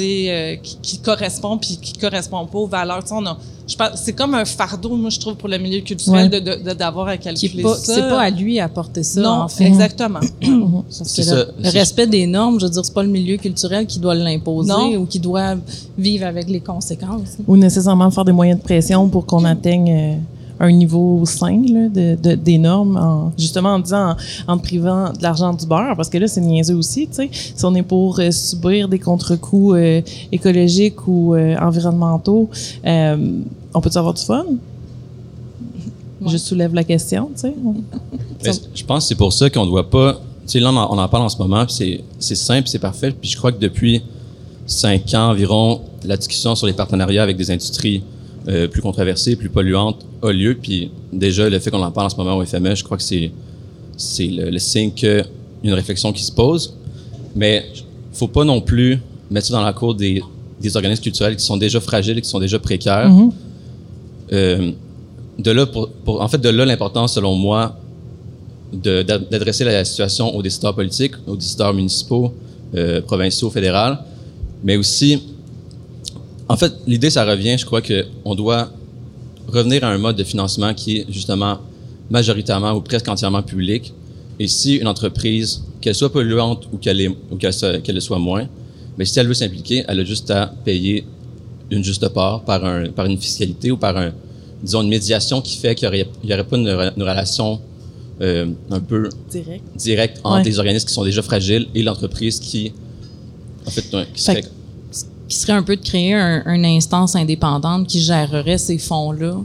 euh, 0.00 0.56
qui, 0.62 0.76
qui 0.82 0.98
correspond 0.98 1.58
puis 1.58 1.78
qui 1.80 1.92
correspond 1.94 2.46
pas 2.46 2.58
aux 2.58 2.66
valeurs. 2.66 3.02
Tu 3.02 3.08
sais, 3.08 3.14
on 3.16 3.26
a- 3.26 3.36
je 3.68 3.74
c'est 3.94 4.12
comme 4.12 4.34
un 4.34 4.44
fardeau, 4.44 4.96
moi, 4.96 5.08
je 5.10 5.18
trouve, 5.20 5.34
pour 5.36 5.48
le 5.48 5.56
milieu 5.58 5.80
culturel 5.80 6.28
Ouais. 6.30 6.40
de 6.40 6.50
de- 6.56 6.62
de- 6.62 6.74
d'avoir 6.74 7.06
à 7.08 7.16
calculer 7.16 7.62
pas, 7.62 7.74
ça. 7.76 7.94
c'est 7.94 8.00
pas 8.02 8.20
à 8.22 8.30
lui 8.30 8.58
à 8.58 8.68
porter 8.68 9.02
ça, 9.02 9.20
non, 9.20 9.28
en 9.42 9.48
fait. 9.48 9.64
exactement. 9.64 10.20
C'est 10.90 11.06
C'est 11.24 11.34
le, 11.34 11.46
respect 11.70 12.06
des 12.06 12.26
normes, 12.26 12.58
je 12.60 12.66
veux 12.66 12.70
dire, 12.72 12.84
c'est 12.84 12.92
pas 12.94 13.02
le 13.04 13.08
milieu 13.08 13.36
culturel 13.36 13.86
qui 13.86 13.98
doit 13.98 14.14
l'imposer 14.14 14.96
ou 14.96 15.06
qui 15.06 15.20
doit 15.20 15.54
vivre 15.96 16.26
avec 16.26 16.48
les 16.48 16.60
conséquences. 16.60 17.38
ou 17.46 17.56
nécessairement 17.56 18.10
faire 18.10 18.24
des 18.24 18.32
moyens 18.32 18.58
de 18.58 18.64
pression 18.64 19.08
pour 19.08 19.24
qu'on 19.26 19.44
atteigne 19.44 19.90
euh, 19.92 20.14
un 20.62 20.72
niveau 20.72 21.26
sain 21.26 21.60
là, 21.66 21.88
de, 21.88 22.16
de- 22.22 22.34
des 22.36 22.56
normes, 22.56 22.96
en, 22.96 23.32
justement 23.36 23.70
en 23.74 23.80
disant 23.80 24.14
en, 24.46 24.52
en 24.52 24.58
te 24.58 24.62
privant 24.62 25.12
de 25.12 25.22
l'argent 25.22 25.52
du 25.52 25.66
beurre, 25.66 25.94
parce 25.96 26.08
que 26.08 26.18
là, 26.18 26.28
c'est 26.28 26.40
niaiseux 26.40 26.76
aussi, 26.76 27.08
tu 27.08 27.14
sais. 27.14 27.28
Si 27.32 27.64
on 27.64 27.74
est 27.74 27.82
pour 27.82 28.18
euh, 28.20 28.30
subir 28.30 28.88
des 28.88 29.00
contre-coups 29.00 29.74
euh, 29.76 30.00
écologiques 30.30 31.06
ou 31.08 31.34
euh, 31.34 31.56
environnementaux, 31.58 32.48
euh, 32.86 33.40
on 33.74 33.80
peut-tu 33.80 33.98
avoir 33.98 34.14
du 34.14 34.22
fun? 34.22 34.46
Je 36.24 36.36
soulève 36.36 36.72
la 36.72 36.84
question, 36.84 37.30
tu 37.34 37.40
sais. 37.40 37.54
Mais 38.44 38.52
je 38.72 38.84
pense 38.84 39.04
que 39.04 39.08
c'est 39.08 39.14
pour 39.16 39.32
ça 39.32 39.50
qu'on 39.50 39.64
ne 39.66 39.70
doit 39.70 39.90
pas. 39.90 40.20
Tu 40.46 40.52
sais, 40.52 40.60
là, 40.60 40.70
on 40.70 40.76
en, 40.76 40.94
on 40.94 40.98
en 40.98 41.08
parle 41.08 41.24
en 41.24 41.28
ce 41.28 41.38
moment, 41.38 41.64
puis 41.66 41.74
c'est 41.74 42.04
c'est 42.20 42.36
simple, 42.36 42.68
c'est 42.68 42.78
parfait. 42.78 43.10
Puis 43.10 43.30
je 43.30 43.36
crois 43.36 43.50
que 43.50 43.58
depuis 43.58 44.02
cinq 44.66 45.12
ans 45.14 45.30
environ, 45.30 45.80
la 46.04 46.16
discussion 46.16 46.54
sur 46.54 46.68
les 46.68 46.72
partenariats 46.72 47.24
avec 47.24 47.36
des 47.36 47.50
industries 47.50 48.04
euh, 48.48 48.66
plus 48.68 48.82
controversées, 48.82 49.36
plus 49.36 49.48
polluantes 49.48 50.04
a 50.22 50.32
lieu. 50.32 50.56
Puis 50.60 50.90
déjà, 51.12 51.48
le 51.48 51.58
fait 51.58 51.70
qu'on 51.70 51.82
en 51.82 51.90
parle 51.90 52.06
en 52.06 52.10
ce 52.10 52.16
moment 52.16 52.36
au 52.36 52.44
FME, 52.44 52.74
je 52.74 52.84
crois 52.84 52.96
que 52.96 53.02
c'est 53.02 53.30
c'est 53.96 54.26
le, 54.26 54.50
le 54.50 54.58
signe 54.58 54.90
qu'il 54.92 55.08
y 55.08 55.20
a 55.20 55.24
une 55.64 55.74
réflexion 55.74 56.12
qui 56.12 56.22
se 56.24 56.32
pose. 56.32 56.74
Mais 57.36 57.66
faut 58.12 58.28
pas 58.28 58.44
non 58.44 58.60
plus 58.60 58.98
mettre 59.30 59.46
ça 59.46 59.54
dans 59.54 59.62
la 59.62 59.72
cour 59.72 59.94
des, 59.94 60.22
des 60.60 60.76
organismes 60.76 61.02
culturels 61.02 61.36
qui 61.36 61.44
sont 61.44 61.56
déjà 61.56 61.80
fragiles 61.80 62.20
qui 62.20 62.28
sont 62.28 62.40
déjà 62.40 62.58
précaires. 62.58 63.08
Mhm. 63.08 63.30
Euh, 64.32 64.70
de 65.38 65.50
là, 65.50 65.66
pour, 65.66 65.88
pour- 66.04 66.20
en 66.20 66.28
fait, 66.28 66.38
de 66.38 66.48
là 66.48 66.64
l'importance, 66.64 67.14
selon 67.14 67.34
moi, 67.34 67.76
d'adresser 68.72 69.64
la 69.64 69.84
situation 69.84 70.34
aux 70.34 70.42
décideurs 70.42 70.74
politiques, 70.74 71.12
aux 71.26 71.36
décideurs 71.36 71.74
municipaux, 71.74 72.32
euh, 72.74 73.00
provinciaux, 73.02 73.50
fédéraux, 73.50 73.96
mais 74.64 74.76
aussi, 74.76 75.22
en 76.52 76.56
fait, 76.56 76.72
l'idée, 76.86 77.10
ça 77.10 77.24
revient, 77.24 77.56
je 77.58 77.64
crois 77.66 77.82
que 77.82 78.04
on 78.24 78.34
doit 78.34 78.70
revenir 79.48 79.82
à 79.84 79.88
un 79.88 79.98
mode 79.98 80.16
de 80.16 80.24
financement 80.24 80.72
qui 80.74 80.98
est 80.98 81.06
justement 81.10 81.58
majoritairement 82.10 82.72
ou 82.72 82.80
presque 82.80 83.08
entièrement 83.08 83.42
public. 83.42 83.92
Et 84.38 84.48
si 84.48 84.76
une 84.76 84.88
entreprise, 84.88 85.62
qu'elle 85.80 85.94
soit 85.94 86.12
polluante 86.12 86.68
ou 86.72 86.76
qu'elle 86.78 87.00
qu'elle 87.82 87.94
le 87.94 88.00
soit 88.00 88.18
moins, 88.18 88.46
mais 88.98 89.04
si 89.04 89.18
elle 89.18 89.26
veut 89.28 89.34
s'impliquer, 89.34 89.84
elle 89.88 90.00
a 90.00 90.04
juste 90.04 90.30
à 90.30 90.46
payer 90.64 91.04
une 91.70 91.82
juste 91.84 92.06
part 92.08 92.42
par, 92.42 92.64
un, 92.64 92.88
par 92.90 93.06
une 93.06 93.18
fiscalité 93.18 93.70
ou 93.70 93.76
par 93.76 93.96
un, 93.96 94.12
disons, 94.62 94.82
une 94.82 94.88
médiation 94.88 95.40
qui 95.40 95.56
fait 95.56 95.74
qu'il 95.74 95.88
n'y 95.88 95.94
aurait, 96.02 96.08
aurait 96.34 96.44
pas 96.44 96.56
une, 96.58 96.68
re- 96.68 96.92
une 96.96 97.02
relation 97.02 97.60
euh, 98.20 98.46
un 98.70 98.80
peu 98.80 99.08
Direct. 99.30 99.64
directe 99.76 100.20
entre 100.24 100.36
Ouais. 100.38 100.44
les 100.44 100.58
organismes 100.58 100.86
qui 100.86 100.94
sont 100.94 101.04
déjà 101.04 101.22
fragiles 101.22 101.66
et 101.74 101.82
l'entreprise 101.82 102.38
qui, 102.40 102.72
en 103.66 103.70
fait, 103.70 103.84
qui 104.14 104.22
serait- 104.22 104.44
qui 105.32 105.38
serait 105.38 105.54
un 105.54 105.62
peu 105.62 105.76
de 105.76 105.80
créer 105.80 106.12
un- 106.12 106.42
une 106.44 106.66
instance 106.66 107.16
indépendante 107.16 107.86
qui 107.86 108.00
gérerait 108.00 108.58
ces 108.58 108.76
fonds-là 108.76 109.36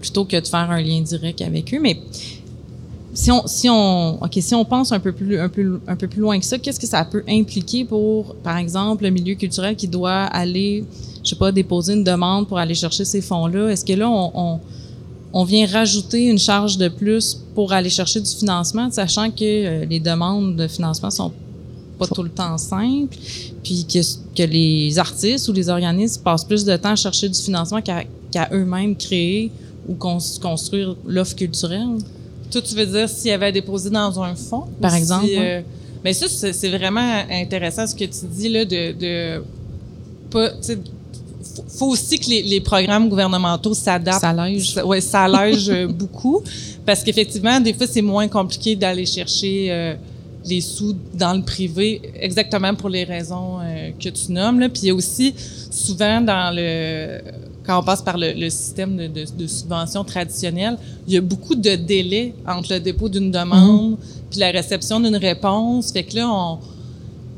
plutôt 0.00 0.24
que 0.24 0.38
de 0.40 0.46
faire 0.46 0.70
un 0.70 0.80
lien 0.80 1.00
direct 1.00 1.42
avec 1.42 1.74
eux. 1.74 1.80
Mais 1.82 1.98
si 3.12 3.32
on, 3.32 3.44
si 3.48 3.68
on, 3.68 4.22
ok, 4.22 4.38
si 4.40 4.54
on 4.54 4.64
pense 4.64 4.92
un 4.92 5.00
peu 5.00 5.10
plus, 5.10 5.40
un 5.40 5.48
peu, 5.48 5.80
un 5.88 5.96
peu 5.96 6.06
plus 6.06 6.20
loin 6.20 6.38
que 6.38 6.44
ça, 6.44 6.58
qu'est-ce 6.58 6.78
que 6.78 6.86
ça 6.86 7.04
peut 7.04 7.24
impliquer 7.28 7.84
pour, 7.84 8.36
par 8.36 8.56
exemple, 8.56 9.02
le 9.02 9.10
milieu 9.10 9.34
culturel 9.34 9.74
qui 9.74 9.88
doit 9.88 10.22
aller, 10.26 10.84
je 11.24 11.30
sais 11.30 11.36
pas, 11.36 11.50
déposer 11.50 11.94
une 11.94 12.04
demande 12.04 12.46
pour 12.46 12.58
aller 12.58 12.76
chercher 12.76 13.04
ces 13.04 13.20
fonds-là? 13.20 13.68
Est-ce 13.70 13.84
que 13.84 13.94
là, 13.94 14.08
on, 14.08 14.30
on, 14.34 14.60
on 15.32 15.42
vient 15.44 15.66
rajouter 15.66 16.26
une 16.26 16.38
charge 16.38 16.78
de 16.78 16.86
plus 16.86 17.36
pour 17.56 17.72
aller 17.72 17.90
chercher 17.90 18.20
du 18.20 18.30
financement, 18.30 18.88
sachant 18.92 19.28
que 19.28 19.42
euh, 19.42 19.84
les 19.86 19.98
demandes 19.98 20.54
de 20.54 20.68
financement 20.68 21.10
sont 21.10 21.32
pas 21.98 22.06
tout 22.06 22.22
le 22.22 22.30
temps 22.30 22.58
simples, 22.58 23.16
puis 23.62 23.86
que, 23.90 23.98
que 24.36 24.42
les 24.42 24.98
artistes 24.98 25.48
ou 25.48 25.52
les 25.52 25.68
organismes 25.68 26.22
passent 26.22 26.44
plus 26.44 26.64
de 26.64 26.76
temps 26.76 26.90
à 26.92 26.96
chercher 26.96 27.28
du 27.28 27.38
financement 27.40 27.80
qu'à 27.82 28.48
eux-mêmes 28.52 28.96
créer 28.96 29.50
ou 29.88 29.94
cons- 29.94 30.18
construire 30.40 30.96
l'offre 31.06 31.34
culturelle. 31.36 31.98
Toi, 32.50 32.60
tu 32.62 32.74
veux 32.74 32.86
dire 32.86 33.08
s'il 33.08 33.28
y 33.28 33.32
avait 33.32 33.52
déposé 33.52 33.88
dans 33.90 34.20
un 34.20 34.34
fonds? 34.34 34.64
Par 34.80 34.90
si, 34.92 34.96
exemple, 34.98 35.26
euh, 35.30 35.60
mais 36.04 36.12
ça, 36.12 36.26
c'est 36.28 36.68
vraiment 36.70 37.22
intéressant 37.30 37.86
ce 37.86 37.94
que 37.94 38.04
tu 38.04 38.26
dis, 38.30 38.48
là, 38.48 38.64
de. 38.64 38.92
de 38.92 39.42
pas, 40.30 40.50
faut, 41.68 41.88
aussi 41.88 42.18
que 42.18 42.28
les, 42.30 42.42
les 42.42 42.60
programmes 42.60 43.08
gouvernementaux 43.08 43.74
s'adaptent. 43.74 44.20
Ça 44.20 44.30
allège. 44.30 44.72
Ça- 44.72 44.86
Ouais, 44.86 45.00
ça 45.00 45.22
allège 45.24 45.68
euh, 45.68 45.86
beaucoup. 46.02 46.42
Parce 46.86 47.02
qu'effectivement, 47.02 47.60
des 47.60 47.74
fois, 47.74 47.86
c'est 47.86 48.02
moins 48.02 48.26
compliqué 48.28 48.74
d'aller 48.76 49.06
chercher 49.06 49.66
euh, 49.70 49.94
les 50.44 50.60
sous 50.60 50.96
dans 51.14 51.34
le 51.34 51.42
privé, 51.42 52.00
exactement 52.20 52.74
pour 52.74 52.88
les 52.88 53.04
raisons 53.04 53.58
euh, 53.60 53.90
que 53.98 54.08
tu 54.08 54.32
nommes. 54.32 54.58
Là. 54.60 54.68
Puis 54.68 54.82
il 54.84 54.86
y 54.88 54.90
a 54.90 54.94
aussi 54.94 55.34
souvent 55.70 56.20
dans 56.20 56.54
le 56.54 57.20
quand 57.64 57.78
on 57.78 57.84
passe 57.84 58.02
par 58.02 58.18
le, 58.18 58.32
le 58.32 58.50
système 58.50 58.96
de, 58.96 59.06
de, 59.06 59.24
de 59.38 59.46
subvention 59.46 60.02
traditionnel, 60.02 60.76
il 61.06 61.14
y 61.14 61.16
a 61.16 61.20
beaucoup 61.20 61.54
de 61.54 61.76
délais 61.76 62.34
entre 62.44 62.72
le 62.74 62.80
dépôt 62.80 63.08
d'une 63.08 63.30
demande 63.30 63.98
puis 64.30 64.40
la 64.40 64.50
réception 64.50 64.98
d'une 64.98 65.14
réponse. 65.14 65.92
Fait 65.92 66.02
que 66.02 66.16
là, 66.16 66.28
on 66.28 66.58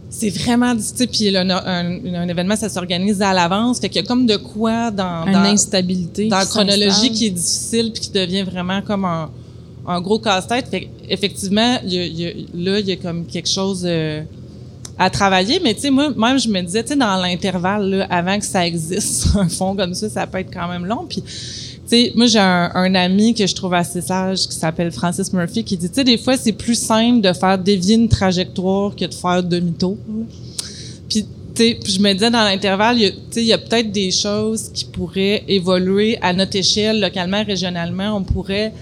c'est 0.08 0.30
vraiment 0.30 0.74
difficile. 0.74 1.08
Puis 1.08 1.30
là, 1.30 1.40
un, 1.42 1.50
un- 1.50 2.14
un 2.14 2.28
événement, 2.28 2.56
ça 2.56 2.68
s'organise 2.70 3.20
à 3.20 3.34
l'avance. 3.34 3.80
Fait 3.80 3.88
qu'il 3.90 4.00
y 4.00 4.04
a 4.04 4.06
comme 4.06 4.26
de 4.26 4.36
quoi 4.36 4.90
dans, 4.92 5.26
Une 5.26 5.32
dans, 5.32 5.40
instabilité. 5.40 6.28
dans 6.28 6.38
la 6.38 6.46
chronologie 6.46 7.10
qui 7.10 7.26
est 7.26 7.30
difficile 7.30 7.90
puis 7.92 8.02
qui 8.04 8.10
devient 8.10 8.42
vraiment 8.44 8.80
comme 8.80 9.04
un, 9.04 9.28
un 9.86 10.00
gros 10.00 10.18
casse-tête. 10.18 10.66
Effectivement, 11.08 11.78
y 11.84 11.98
a, 11.98 12.06
y 12.06 12.26
a- 12.26 12.32
là, 12.54 12.78
il 12.80 12.86
y 12.88 12.92
a 12.92 12.96
comme 12.96 13.26
quelque 13.26 13.48
chose 13.50 13.82
euh, 13.84 14.22
à 14.98 15.10
travailler. 15.10 15.60
Mais 15.62 15.74
tu 15.74 15.80
sais, 15.82 15.90
moi, 15.90 16.10
même, 16.16 16.38
je 16.38 16.48
me 16.48 16.60
disais, 16.62 16.82
tu 16.82 16.90
sais, 16.90 16.96
dans 16.96 17.16
l'intervalle, 17.16 18.06
avant 18.10 18.38
que 18.38 18.44
ça 18.46 18.66
existe, 18.66 19.28
un 19.36 19.48
fond 19.48 19.74
comme 19.76 19.94
ça, 19.94 20.08
ça 20.08 20.26
peut 20.26 20.38
être 20.38 20.52
quand 20.52 20.68
même 20.68 20.86
long. 20.86 21.04
Puis, 21.08 21.20
tu 21.22 21.30
sais, 21.86 22.12
moi, 22.14 22.26
j'ai 22.26 22.38
un, 22.38 22.70
un 22.74 22.94
ami 22.94 23.34
que 23.34 23.46
je 23.46 23.54
trouve 23.54 23.74
assez 23.74 24.00
sage 24.00 24.46
qui 24.48 24.54
s'appelle 24.56 24.90
Francis 24.90 25.30
Murphy 25.34 25.62
qui 25.64 25.76
dit, 25.76 25.88
tu 25.88 25.96
sais, 25.96 26.04
des 26.04 26.16
fois, 26.16 26.36
c'est 26.38 26.52
plus 26.52 26.76
simple 26.78 27.20
de 27.20 27.32
faire 27.34 27.58
dévier 27.58 27.96
une 27.96 28.08
trajectoire 28.08 28.96
que 28.96 29.04
de 29.04 29.12
faire 29.14 29.42
demi-tour. 29.42 29.98
Puis, 31.08 31.26
puis 31.54 31.78
je 31.92 32.00
me 32.00 32.12
disais 32.12 32.30
dans 32.30 32.42
l'intervalle, 32.42 32.98
il 32.98 33.12
y 33.44 33.52
a- 33.52 33.54
a 33.54 33.58
peut-être 33.58 33.92
des 33.92 34.10
choses 34.10 34.70
qui 34.72 34.86
pourraient 34.86 35.44
évoluer 35.46 36.18
à 36.22 36.32
notre 36.32 36.56
échelle, 36.56 37.00
localement, 37.00 37.44
régionalement. 37.44 38.16
On 38.16 38.22
pourrait, 38.24 38.72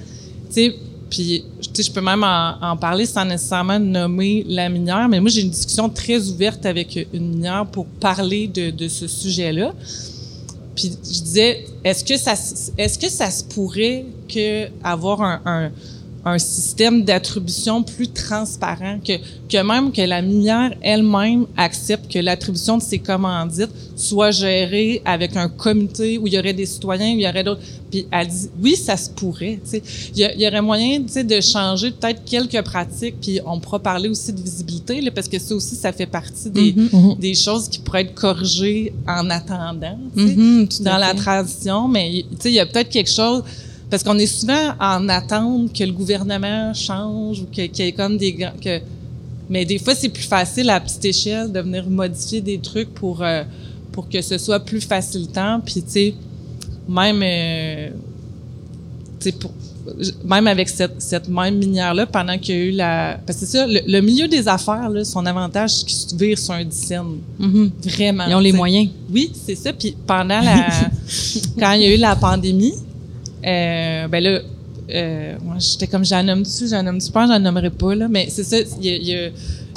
tu 0.48 0.54
sais, 0.54 0.74
puis 1.12 1.44
tu 1.60 1.68
sais, 1.74 1.82
je 1.82 1.92
peux 1.92 2.00
même 2.00 2.24
en, 2.24 2.74
parler 2.78 3.04
sans 3.04 3.26
nécessairement 3.26 3.78
nommer 3.78 4.46
la 4.48 4.70
minière, 4.70 5.10
mais 5.10 5.20
moi, 5.20 5.28
j'ai 5.28 5.42
une 5.42 5.50
discussion 5.50 5.90
très 5.90 6.26
ouverte 6.30 6.64
avec 6.64 7.06
une 7.12 7.28
minière 7.28 7.66
pour 7.66 7.84
parler 7.84 8.48
de, 8.48 8.88
ce 8.88 9.06
sujet-là. 9.06 9.74
Puis 10.74 10.90
je 11.04 11.20
disais, 11.20 11.66
est-ce 11.84 12.02
que 12.02 12.16
ça, 12.16 12.32
est-ce 12.78 12.98
que 12.98 13.10
ça 13.10 13.30
se 13.30 13.44
pourrait 13.44 14.06
que 14.26 14.68
avoir 14.82 15.20
un, 15.20 15.42
un, 15.44 15.70
un 16.24 16.38
système 16.38 17.02
d'attribution 17.04 17.82
plus 17.82 18.08
transparent, 18.08 18.98
que, 19.04 19.14
que 19.48 19.62
même 19.62 19.90
que 19.90 20.02
la 20.02 20.22
minière 20.22 20.72
elle-même 20.80 21.46
accepte 21.56 22.10
que 22.12 22.18
l'attribution 22.20 22.78
de 22.78 22.82
ses 22.82 22.98
commandites 23.00 23.70
soit 23.96 24.30
gérée 24.30 25.02
avec 25.04 25.36
un 25.36 25.48
comité 25.48 26.18
où 26.18 26.26
il 26.28 26.34
y 26.34 26.38
aurait 26.38 26.52
des 26.54 26.66
citoyens, 26.66 27.12
où 27.14 27.18
il 27.18 27.22
y 27.22 27.28
aurait 27.28 27.42
d'autres. 27.42 27.60
Puis 27.90 28.06
elle 28.10 28.28
dit, 28.28 28.48
oui, 28.62 28.76
ça 28.76 28.96
se 28.96 29.10
pourrait. 29.10 29.58
tu 29.64 29.70
sais. 29.70 29.82
Il 30.14 30.20
y, 30.20 30.24
a- 30.24 30.34
il 30.34 30.40
y 30.40 30.46
aurait 30.46 30.62
moyen 30.62 31.02
tu 31.02 31.08
sais, 31.08 31.24
de 31.24 31.40
changer 31.40 31.90
peut-être 31.90 32.24
quelques 32.24 32.62
pratiques, 32.62 33.16
puis 33.20 33.40
on 33.44 33.58
pourra 33.58 33.80
parler 33.80 34.08
aussi 34.08 34.32
de 34.32 34.40
visibilité, 34.40 35.00
là, 35.00 35.10
parce 35.10 35.26
que 35.28 35.38
ça 35.40 35.54
aussi, 35.56 35.74
ça 35.74 35.92
fait 35.92 36.06
partie 36.06 36.50
des, 36.50 36.72
Mhm. 36.72 37.16
des 37.18 37.34
choses 37.34 37.68
qui 37.68 37.80
pourraient 37.80 38.02
être 38.02 38.14
corrigées 38.14 38.92
en 39.08 39.28
attendant. 39.28 39.98
tu 40.16 40.26
sais 40.28 40.34
tout 40.34 40.82
à 40.86 40.90
dans 40.92 40.98
la 40.98 41.14
transition, 41.14 41.88
mais 41.88 42.24
tu 42.30 42.36
sais, 42.40 42.50
il 42.50 42.54
y 42.54 42.60
a 42.60 42.66
peut-être 42.66 42.88
quelque 42.90 43.10
chose 43.10 43.42
parce 43.92 44.02
qu'on 44.02 44.18
est 44.18 44.26
souvent 44.26 44.72
en 44.80 45.06
attente 45.10 45.70
que 45.74 45.84
le 45.84 45.92
gouvernement 45.92 46.72
change 46.72 47.40
ou 47.42 47.44
que- 47.54 47.66
qu'il 47.66 47.84
y 47.84 47.88
ait 47.88 47.92
comme 47.92 48.16
des 48.16 48.32
grands- 48.32 48.58
que 48.58 48.80
mais 49.50 49.66
des 49.66 49.78
fois 49.78 49.94
c'est 49.94 50.08
plus 50.08 50.22
facile 50.24 50.70
à 50.70 50.80
petite 50.80 51.04
échelle 51.04 51.52
de 51.52 51.60
venir 51.60 51.84
modifier 51.90 52.40
des 52.40 52.58
trucs 52.58 52.92
pour 52.94 53.22
euh, 53.22 53.42
pour 53.92 54.08
que 54.08 54.22
ce 54.22 54.38
soit 54.38 54.60
plus 54.60 54.80
facilitant 54.80 55.60
puis 55.64 55.82
tu 55.82 55.90
sais 55.90 56.14
même 56.88 57.20
euh, 57.22 57.90
pour 59.40 59.52
même 60.24 60.46
avec 60.46 60.68
cette, 60.68 61.02
cette 61.02 61.28
même 61.28 61.58
minière-là, 61.58 62.06
pendant 62.06 62.38
qu'il 62.38 62.54
y 62.54 62.58
a 62.58 62.62
eu 62.62 62.70
la... 62.70 63.18
Parce 63.26 63.40
que 63.40 63.46
c'est 63.46 63.56
ça, 63.58 63.66
le, 63.66 63.80
le 63.84 64.00
milieu 64.00 64.28
des 64.28 64.46
affaires, 64.46 64.88
là, 64.88 65.04
son 65.04 65.26
avantage, 65.26 65.70
c'est 65.74 65.84
qu'il 65.86 65.96
se 65.98 66.14
vire 66.14 66.38
sur 66.38 66.52
un 66.54 66.64
dizaine. 66.64 67.18
Mhm. 67.40 67.70
Vraiment. 67.84 68.24
Ils 68.28 68.34
ont 68.36 68.38
les 68.38 68.52
moyens. 68.52 68.88
Oui, 69.12 69.32
c'est 69.44 69.56
ça. 69.56 69.72
Puis 69.72 69.96
pendant 70.06 70.40
la, 70.40 70.68
quand 71.58 71.72
il 71.72 71.82
y 71.82 71.86
a 71.86 71.94
eu 71.96 71.98
la 71.98 72.14
pandémie, 72.14 72.74
euh, 73.44 74.08
ben 74.08 74.22
là, 74.22 74.40
euh, 74.90 75.36
moi 75.42 75.56
j'étais 75.58 75.86
comme 75.86 76.04
j'en 76.04 76.22
nomme 76.22 76.42
dessus, 76.42 76.68
j'en 76.68 76.82
nomme 76.82 76.98
dessus 76.98 77.12
pas, 77.12 77.26
j'en 77.26 77.38
nommerai 77.38 77.70
pas 77.70 77.94
là, 77.94 78.08
mais 78.08 78.28
c'est 78.30 78.44
ça. 78.44 78.56
Il 78.80 79.30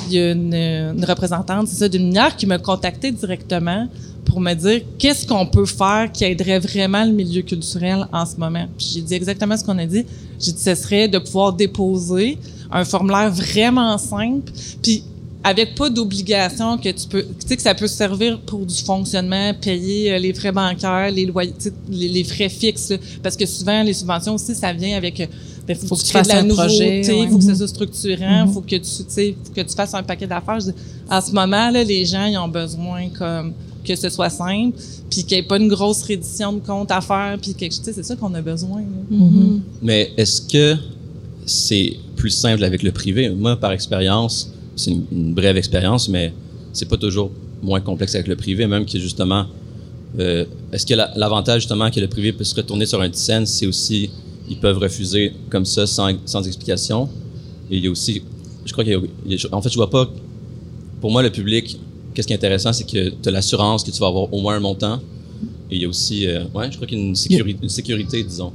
y 0.10 0.20
a, 0.20 0.32
une, 0.32 1.06
représentante, 1.08 1.68
c'est 1.68 1.78
ça, 1.78 1.90
d'une 1.90 2.08
minière 2.08 2.36
qui 2.36 2.46
m'a 2.46 2.58
contacté 2.58 3.12
directement 3.12 3.88
pour 4.26 4.40
me 4.42 4.54
dire 4.54 4.82
qu'est-ce 4.98 5.26
qu'on 5.26 5.46
peut 5.46 5.66
faire 5.66 6.12
qui 6.12 6.26
aiderait 6.26 6.60
vraiment 6.60 7.06
le 7.06 7.12
milieu 7.12 7.42
culturel 7.42 8.08
en 8.12 8.26
ce 8.26 8.38
moment. 8.38 8.68
Puis 8.78 8.92
j'ai 8.96 9.02
dit 9.02 9.14
exactement 9.14 9.56
ce 9.56 9.64
qu'on 9.64 9.78
a 9.78 9.86
dit. 9.86 10.06
J'ai 10.40 10.52
dit 10.52 10.62
ce 10.62 10.76
serait 10.76 11.08
de 11.08 11.20
pouvoir 11.20 11.54
déposer 11.54 12.38
un 12.72 12.84
formulaire 12.84 13.32
vraiment 13.32 13.98
simple, 13.98 14.52
puis 14.82 15.04
avec 15.48 15.76
pas 15.76 15.92
d'obligation 15.92 16.76
que 16.80 16.90
tu 16.90 17.08
peux, 17.08 17.22
tu 17.22 17.48
sais 17.48 17.56
que 17.56 17.62
ça 17.62 17.76
peut 17.76 17.86
servir 17.88 18.40
pour 18.42 18.66
du 18.66 18.74
fonctionnement, 18.84 19.54
payer 19.54 20.12
euh, 20.14 20.18
les 20.18 20.34
frais 20.34 20.52
bancaires, 20.52 21.12
les 21.12 21.28
loyers, 21.28 21.54
les, 21.88 22.08
les 22.08 22.24
frais 22.24 22.50
fixes, 22.50 22.90
là. 22.90 22.98
parce 23.22 23.36
que 23.38 23.46
souvent 23.46 23.84
les 23.84 23.94
subventions 23.94 24.34
aussi 24.34 24.56
ça 24.56 24.74
vient 24.74 24.98
avec, 24.98 25.20
euh, 25.20 25.28
ben, 25.68 25.76
faut, 25.78 25.86
Faut 25.88 25.96
que, 25.98 26.02
que 26.02 26.06
tu 26.08 26.08
tu 26.08 26.14
crées 26.14 26.22
de 26.24 26.28
fasses 26.28 26.34
la 26.36 26.40
un 26.42 26.44
nouveauté, 26.48 26.68
projet, 26.68 27.02
il 27.06 27.12
ouais. 27.22 27.28
faut 27.30 27.38
que 27.38 27.44
ça 27.44 27.52
Mhm. 27.52 27.58
soit 27.58 27.68
structurant, 27.68 28.46
Mhm. 28.48 28.54
faut 28.54 28.62
que 28.62 28.76
tu, 28.76 28.80
tu 28.80 29.04
sais, 29.08 29.36
faut 29.44 29.54
que 29.54 29.62
tu 29.62 29.76
fasses 29.76 29.94
un 29.94 30.02
paquet 30.02 30.26
d'affaires. 30.26 30.58
En 31.12 31.22
ce 31.22 31.32
moment 31.32 31.70
là, 31.70 31.84
les 31.84 32.06
gens 32.06 32.26
ils 32.26 32.38
ont 32.40 32.48
besoin 32.48 33.10
comme 33.10 33.54
que 33.88 33.96
ce 33.96 34.10
soit 34.10 34.32
simple, 34.32 34.76
puis 35.12 35.24
qu'il 35.24 35.38
n'y 35.38 35.44
ait 35.44 35.48
pas 35.48 35.58
une 35.58 35.68
grosse 35.68 36.02
reddition 36.02 36.54
de 36.54 36.60
compte 36.60 36.90
à 36.90 37.02
faire, 37.02 37.38
puis 37.40 37.54
quelque, 37.54 37.76
tu 37.76 37.84
sais, 37.84 37.94
c'est 37.94 38.02
ça 38.04 38.16
qu'on 38.16 38.34
a 38.34 38.42
besoin. 38.42 38.82
Mhm. 39.12 39.62
Mais 39.84 40.12
est-ce 40.18 40.42
que 40.42 40.76
c'est 41.46 41.94
plus 42.16 42.32
simple 42.32 42.64
avec 42.64 42.82
le 42.82 42.92
privé? 42.92 43.30
Moi, 43.30 43.56
par 43.58 43.72
expérience, 43.74 44.50
c'est 44.76 44.92
une, 44.92 45.06
une 45.12 45.34
brève 45.34 45.58
expérience, 45.58 46.08
mais 46.10 46.34
c'est 46.74 46.88
pas 46.90 46.98
toujours 46.98 47.32
moins 47.62 47.82
complexe 47.82 48.16
avec 48.16 48.28
le 48.28 48.36
privé, 48.36 48.68
même 48.68 48.86
que 48.86 49.00
justement, 49.00 49.46
euh, 50.20 50.46
est-ce 50.72 50.86
que 50.86 50.94
la- 50.94 51.12
l'avantage 51.16 51.62
justement 51.62 51.90
que 51.90 52.00
le 52.00 52.08
privé 52.08 52.32
peut 52.34 52.44
se 52.44 52.56
retourner 52.56 52.86
sur 52.86 53.02
un 53.02 53.12
scène, 53.14 53.46
c'est 53.46 53.66
aussi, 53.68 54.10
ils 54.50 54.58
peuvent 54.58 54.78
refuser 54.78 55.34
comme 55.50 55.66
ça 55.66 55.88
sans, 55.88 56.12
sans 56.26 56.46
explication. 56.46 57.10
Et 57.72 57.78
il 57.78 57.84
y 57.84 57.88
a 57.88 57.92
aussi, 57.92 58.22
je 58.66 58.72
crois 58.72 58.84
qu'il 58.84 58.94
y 58.94 58.96
a, 58.96 59.00
il 59.26 59.34
y 59.34 59.36
a- 59.36 59.56
en 59.56 59.62
fait, 59.62 59.70
je 59.70 59.76
vois 59.76 59.90
pas, 59.90 60.10
pour 61.02 61.12
moi, 61.12 61.22
le 61.24 61.30
public 61.32 61.78
qu'est-ce 62.14 62.28
qui 62.28 62.34
est 62.34 62.38
intéressant, 62.38 62.72
c'est 62.72 62.86
que 62.90 63.10
tu 63.10 63.28
as 63.30 63.32
l'assurance 63.32 63.84
que 63.84 63.92
tu 63.92 64.00
vas 64.00 64.08
avoir 64.08 64.34
au 64.34 64.40
moins 64.42 64.56
un 64.56 64.62
montant. 64.62 65.02
Et 65.70 65.76
il 65.76 65.82
y 65.82 65.86
a 65.86 65.90
aussi, 65.90 66.26
euh, 66.28 66.46
ouais, 66.54 66.72
je 66.72 66.76
crois 66.78 66.88
qu'il 66.88 66.98
y 66.98 67.02
a 67.02 67.06
une 67.06 67.16
sécurité, 67.16 67.60
une 67.62 67.68
sécurité 67.70 68.24
disons. 68.24 68.54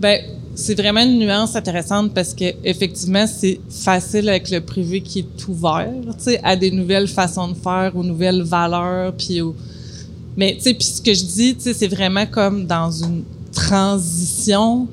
Ben, 0.00 0.18
c'est 0.56 0.74
vraiment 0.74 1.02
une 1.02 1.18
nuance 1.18 1.54
intéressante 1.54 2.14
parce 2.14 2.32
que 2.32 2.46
effectivement, 2.64 3.26
c'est 3.26 3.60
facile 3.68 4.28
avec 4.30 4.50
le 4.50 4.62
privé 4.62 5.02
qui 5.02 5.18
est 5.20 5.48
ouvert, 5.48 5.92
à 6.42 6.56
des 6.56 6.70
nouvelles 6.70 7.08
façons 7.08 7.48
de 7.48 7.54
faire, 7.54 7.92
aux 7.94 8.02
nouvelles 8.02 8.42
valeurs, 8.42 9.12
puis. 9.12 9.40
Mais 10.38 10.56
tu 10.62 10.74
puis 10.74 10.84
ce 10.84 11.00
que 11.00 11.14
je 11.14 11.24
dis, 11.24 11.56
c'est 11.58 11.88
vraiment 11.88 12.26
comme 12.26 12.66
dans 12.66 12.90
une 12.90 13.22
transition, 13.52 14.88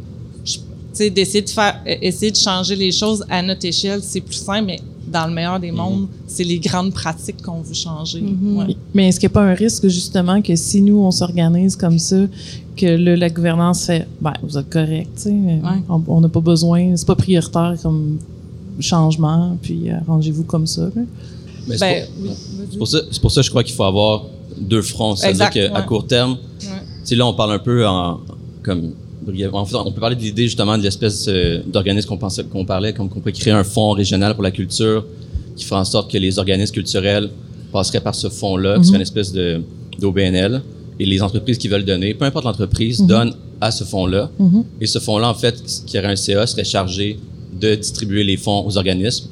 d'essayer 0.98 1.42
de 1.42 1.50
faire, 1.50 1.82
essayer 1.86 2.32
de 2.32 2.38
changer 2.38 2.76
les 2.76 2.92
choses 2.92 3.26
à 3.30 3.42
notre 3.42 3.66
échelle, 3.66 4.02
c'est 4.04 4.22
plus 4.22 4.36
simple, 4.36 4.66
mais 4.68 4.80
dans 5.14 5.28
le 5.28 5.34
meilleur 5.34 5.60
des 5.60 5.72
mondes, 5.72 6.08
c'est 6.28 6.44
les 6.44 6.60
grandes 6.60 6.92
pratiques 6.94 7.42
qu'on 7.42 7.62
veut 7.62 7.74
changer. 7.74 8.22
Ouais. 8.22 8.76
Mais 8.94 9.08
est-ce 9.10 9.20
qu'il 9.20 9.28
n'y 9.30 9.34
a 9.34 9.36
pas 9.36 9.44
un 9.44 9.54
risque 9.54 9.88
justement 9.88 10.42
que 10.42 10.56
si 10.56 10.82
nous 10.82 10.98
on 10.98 11.12
s'organise 11.12 11.76
comme 11.76 12.00
ça, 12.00 12.18
que 12.76 12.86
le, 12.88 13.16
la 13.16 13.30
gouvernance 13.30 13.86
fait, 13.86 14.08
ben 14.20 14.34
vous 14.42 14.58
êtes 14.58 14.70
correct, 14.70 15.10
tu 15.16 15.22
sais, 15.24 15.32
mais 15.32 15.62
on 16.08 16.20
n'a 16.22 16.30
pas 16.30 16.40
besoin, 16.42 16.96
c'est 16.96 17.06
pas 17.08 17.16
prioritaire 17.16 17.76
comme 17.82 18.18
changement, 18.80 19.56
puis 19.62 19.90
arrangez-vous 19.92 20.44
comme 20.44 20.66
ça. 20.68 20.84
là. 20.96 21.02
Mais 21.68 21.78
c'est 21.78 21.80
Ben, 21.80 22.06
pour- 22.08 22.24
oui, 22.26 22.30
c'est 22.72 22.78
pour, 22.78 22.88
ça, 22.88 22.98
c'est 23.12 23.22
pour 23.22 23.32
ça 23.32 23.42
je 23.42 23.50
crois 23.50 23.64
qu'il 23.64 23.76
faut 23.76 23.84
avoir 23.84 24.24
deux 24.60 24.82
fronts. 24.82 25.16
C'est-à-dire 25.16 25.50
qu'à 25.50 25.74
ouais. 25.74 25.86
court 25.86 26.06
terme, 26.08 26.32
Ouais. 26.32 26.38
tu 26.60 26.70
sais, 27.06 27.16
là, 27.16 27.26
on 27.28 27.34
parle 27.34 27.54
un 27.54 27.60
peu 27.60 27.86
en, 27.88 28.20
comme. 28.64 28.94
En 29.54 29.66
fait, 29.66 29.76
on 29.76 29.92
peut 29.92 30.02
parler 30.02 30.16
de 30.16 30.22
l'idée 30.22 30.44
justement 30.44 30.78
de 30.78 30.84
l'espèce 30.84 31.26
euh, 31.28 31.62
d'organisme 31.66 32.08
qu'on 32.08 32.18
pensait, 32.18 32.44
qu'on 32.44 32.66
parlait, 32.66 32.94
comme 32.94 33.10
qu'on 33.10 33.20
pourrait 33.20 33.32
créer 33.32 33.54
un 33.54 33.64
fonds 33.64 33.92
régional 33.92 34.34
pour 34.34 34.44
la 34.44 34.52
culture 34.52 35.06
qui 35.56 35.66
ferait 35.66 35.80
en 35.80 35.86
sorte 35.86 36.12
que 36.12 36.18
les 36.18 36.40
organismes 36.40 36.74
culturels 36.74 37.30
passeraient 37.72 38.02
par 38.02 38.16
ce 38.16 38.30
fonds-là, 38.30 38.80
qui 38.80 38.86
serait 38.86 38.98
une 38.98 39.02
espèce 39.02 39.32
de, 39.32 39.62
d'OBNL, 40.00 40.62
et 41.00 41.06
les 41.06 41.22
entreprises 41.22 41.58
qui 41.58 41.68
veulent 41.68 41.86
donner, 41.86 42.14
peu 42.14 42.26
importe 42.26 42.46
l'entreprise, 42.46 43.02
donnent 43.02 43.34
à 43.62 43.72
ce 43.72 43.84
fonds-là. 43.84 44.30
Et 44.82 44.88
ce 44.88 45.00
fonds-là, 45.00 45.30
en 45.30 45.34
fait, 45.34 45.62
qui 45.86 45.98
aurait 45.98 46.08
un 46.08 46.16
CA, 46.16 46.46
serait 46.46 46.64
chargé 46.64 47.20
de 47.60 47.76
distribuer 47.76 48.24
les 48.24 48.38
fonds 48.38 48.66
aux 48.66 48.78
organismes. 48.78 49.30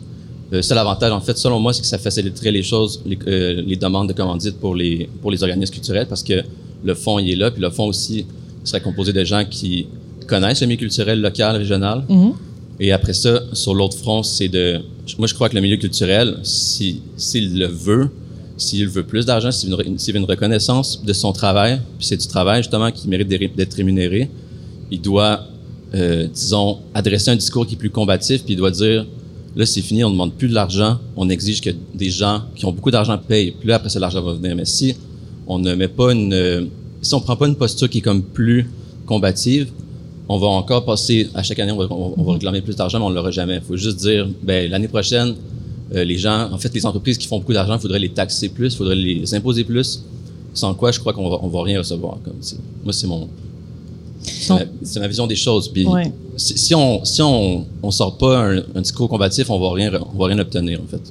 Le 0.51 0.61
seul 0.61 0.77
avantage, 0.77 1.11
en 1.11 1.21
fait, 1.21 1.37
selon 1.37 1.59
moi, 1.59 1.73
c'est 1.73 1.81
que 1.81 1.87
ça 1.87 1.97
faciliterait 1.97 2.51
les 2.51 2.63
choses, 2.63 3.01
les, 3.05 3.17
euh, 3.27 3.61
les 3.65 3.75
demandes 3.75 4.09
de 4.09 4.13
commandite 4.13 4.57
pour 4.57 4.75
les, 4.75 5.09
pour 5.21 5.31
les 5.31 5.41
organismes 5.43 5.73
culturels 5.73 6.07
parce 6.07 6.23
que 6.23 6.43
le 6.83 6.93
fonds, 6.93 7.19
il 7.19 7.31
est 7.31 7.35
là. 7.35 7.51
Puis 7.51 7.61
le 7.61 7.69
fonds 7.69 7.85
aussi 7.87 8.25
serait 8.63 8.81
composé 8.81 9.13
de 9.13 9.23
gens 9.23 9.43
qui 9.49 9.87
connaissent 10.27 10.61
le 10.61 10.67
milieu 10.67 10.79
culturel 10.79 11.21
local, 11.21 11.55
régional. 11.55 12.03
Et 12.79 12.91
après 12.91 13.13
ça, 13.13 13.41
sur 13.53 13.75
l'autre 13.75 13.97
front, 13.97 14.23
c'est 14.23 14.49
de. 14.49 14.79
Moi, 15.19 15.27
je 15.27 15.33
crois 15.33 15.49
que 15.49 15.55
le 15.55 15.61
milieu 15.61 15.77
culturel, 15.77 16.37
si, 16.43 17.01
s'il 17.15 17.59
le 17.59 17.67
veut, 17.67 18.09
s'il 18.57 18.87
veut 18.87 19.03
plus 19.03 19.25
d'argent, 19.25 19.51
s'il 19.51 19.69
veut, 19.69 19.85
une, 19.85 20.25
reconnaissance 20.25 21.03
de 21.03 21.13
son 21.13 21.31
travail, 21.31 21.79
puis 21.97 22.07
c'est 22.07 22.17
du 22.17 22.27
travail 22.27 22.63
justement 22.63 22.91
qui 22.91 23.07
mérite 23.07 23.27
d'être 23.27 23.55
d'être 23.55 23.73
rémunéré, 23.73 24.29
il 24.89 25.01
doit, 25.01 25.45
euh, 25.93 26.27
disons, 26.33 26.79
adresser 26.93 27.31
un 27.31 27.35
discours 27.35 27.67
qui 27.67 27.75
est 27.75 27.77
plus 27.77 27.89
combatif, 27.89 28.43
puis 28.43 28.53
il 28.53 28.57
doit 28.57 28.71
dire 28.71 29.05
là, 29.55 29.65
c'est 29.65 29.81
fini, 29.81 30.03
on 30.03 30.09
ne 30.09 30.13
demande 30.13 30.33
plus 30.33 30.47
de 30.47 30.53
l'argent, 30.53 30.97
on 31.15 31.29
exige 31.29 31.61
que 31.61 31.71
des 31.93 32.09
gens 32.09 32.43
qui 32.55 32.65
ont 32.65 32.71
beaucoup 32.71 32.91
d'argent 32.91 33.17
payent, 33.17 33.51
puis 33.51 33.67
là, 33.67 33.75
après 33.75 33.89
ça, 33.89 33.99
l'argent 33.99 34.21
va 34.21 34.33
venir. 34.33 34.55
Mais 34.55 34.65
si 34.65 34.95
on 35.47 35.59
ne 35.59 35.75
met 35.75 35.87
pas 35.87 36.13
une. 36.13 36.69
Si 37.01 37.13
on 37.13 37.19
prend 37.21 37.35
pas 37.35 37.47
une 37.47 37.55
posture 37.55 37.89
qui 37.89 37.99
est 37.99 38.01
comme 38.01 38.21
plus 38.21 38.69
combative, 39.05 39.69
on 40.29 40.37
va 40.37 40.47
encore 40.47 40.85
passer, 40.85 41.29
à 41.33 41.43
chaque 41.43 41.59
année, 41.59 41.71
on 41.71 41.77
va, 41.77 41.87
on- 41.89 42.13
on 42.17 42.23
va 42.23 42.33
réclamer 42.33 42.61
plus 42.61 42.75
d'argent, 42.75 42.99
mais 42.99 43.05
on 43.05 43.09
ne 43.09 43.15
l'aura 43.15 43.31
jamais. 43.31 43.55
Il 43.55 43.61
faut 43.61 43.75
juste 43.75 43.97
dire, 43.97 44.27
ben, 44.43 44.69
l'année 44.69 44.87
prochaine, 44.87 45.35
euh, 45.93 46.03
les 46.05 46.17
gens, 46.17 46.49
en 46.51 46.57
fait, 46.57 46.73
les 46.73 46.85
entreprises 46.85 47.17
qui 47.17 47.27
font 47.27 47.39
beaucoup 47.39 47.53
d'argent, 47.53 47.75
il 47.75 47.81
faudrait 47.81 47.99
les 47.99 48.09
taxer 48.09 48.49
plus, 48.49 48.73
il 48.73 48.77
faudrait 48.77 48.95
les 48.95 49.33
imposer 49.35 49.63
plus. 49.63 50.03
Sans 50.53 50.73
quoi, 50.73 50.91
je 50.91 50.99
crois 50.99 51.13
qu'on 51.13 51.29
va, 51.29 51.37
on 51.41 51.47
va 51.47 51.63
rien 51.63 51.79
recevoir. 51.79 52.17
Comme, 52.23 52.35
moi, 52.83 52.93
c'est 52.93 53.07
mon. 53.07 53.27
C'est 54.83 54.99
ma, 54.99 55.07
vision 55.07 55.25
des 55.25 55.35
choses. 55.35 55.67
Puis, 55.69 55.85
Ouais. 55.87 56.11
si, 56.37 56.57
si 56.57 56.75
on 56.75 57.03
si 57.03 57.21
on, 57.23 57.65
on 57.81 57.89
sort 57.91 58.17
pas 58.17 58.37
un, 58.37 58.57
un 58.75 58.81
discours 58.81 59.09
combatif, 59.09 59.49
on 59.49 59.59
va 59.59 59.71
rien 59.73 59.91
on 60.13 60.17
va 60.17 60.27
rien 60.27 60.37
obtenir 60.39 60.79
en 60.79 60.87
fait. 60.87 61.01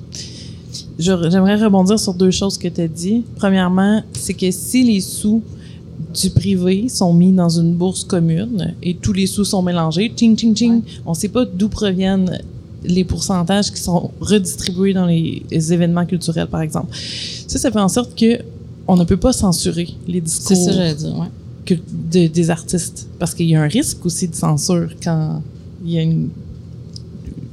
J'aimerais 0.98 1.56
rebondir 1.56 1.98
sur 1.98 2.14
deux 2.14 2.30
choses 2.30 2.56
que 2.56 2.68
tu 2.68 2.80
as 2.82 2.88
dit. 2.88 3.22
Premièrement, 3.36 4.02
c'est 4.12 4.34
que 4.34 4.50
si 4.50 4.84
les 4.84 5.00
sous 5.00 5.42
du 6.14 6.30
privé 6.30 6.88
sont 6.88 7.12
mis 7.12 7.32
dans 7.32 7.48
une 7.48 7.74
bourse 7.74 8.04
commune 8.04 8.74
et 8.82 8.94
tous 8.94 9.12
les 9.12 9.26
sous 9.26 9.44
sont 9.44 9.62
mélangés, 9.62 10.12
ching, 10.16 10.36
ching, 10.36 10.54
ching, 10.56 10.82
on 11.06 11.10
ne 11.10 11.16
sait 11.16 11.28
pas 11.28 11.44
d'où 11.44 11.68
proviennent 11.68 12.40
les 12.84 13.04
pourcentages 13.04 13.70
qui 13.70 13.80
sont 13.80 14.10
redistribués 14.20 14.94
dans 14.94 15.06
les, 15.06 15.42
les 15.50 15.72
événements 15.72 16.06
culturels, 16.06 16.46
par 16.46 16.62
exemple. 16.62 16.96
Ça, 17.46 17.58
ça 17.58 17.70
fait 17.70 17.78
en 17.80 17.88
sorte 17.88 18.14
que 18.18 18.38
on 18.88 18.96
ne 18.96 19.04
peut 19.04 19.18
pas 19.18 19.32
censurer 19.32 19.88
les 20.08 20.20
discours 20.20 20.56
ça, 20.56 20.72
j'allais 20.72 20.94
dire, 20.94 21.16
ouais. 21.18 21.26
que- 21.66 21.74
de- 21.74 22.26
des 22.28 22.50
artistes. 22.50 23.06
Parce 23.18 23.34
qu'il 23.34 23.46
y 23.48 23.54
a 23.54 23.62
un 23.62 23.68
risque 23.68 24.04
aussi 24.06 24.26
de 24.28 24.34
censure 24.34 24.88
quand 25.02 25.42
il 25.84 25.92
y 25.92 25.98
a 25.98 26.02
une, 26.02 26.30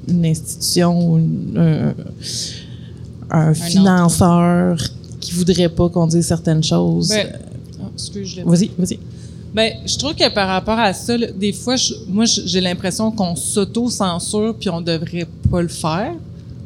une 0.08 0.26
institution 0.26 1.14
ou 1.14 1.20
un, 1.58 1.94
un 3.30 3.54
financeur 3.54 4.78
qui 5.20 5.34
voudrait 5.34 5.70
pas 5.70 5.90
qu'on 5.90 6.08
dise 6.08 6.26
certaines 6.26 6.64
choses. 6.64 7.10
Ben, 7.10 7.28
excuse, 7.98 8.40
vas-y, 8.46 8.72
vas-y. 8.78 9.00
Ben, 9.54 9.72
je 9.86 9.98
trouve 9.98 10.14
que 10.14 10.30
par 10.30 10.48
rapport 10.48 10.78
à 10.78 10.94
ça, 10.94 11.18
là, 11.18 11.28
des 11.32 11.54
fois, 11.54 11.76
je- 11.78 11.94
moi, 12.08 12.26
j'ai 12.26 12.62
l'impression 12.62 13.12
qu'on 13.12 13.36
s'auto-censure 13.36 14.56
puis 14.60 14.70
on 14.70 14.82
devrait 14.82 15.28
pas 15.50 15.62
le 15.62 15.68
faire. 15.68 16.14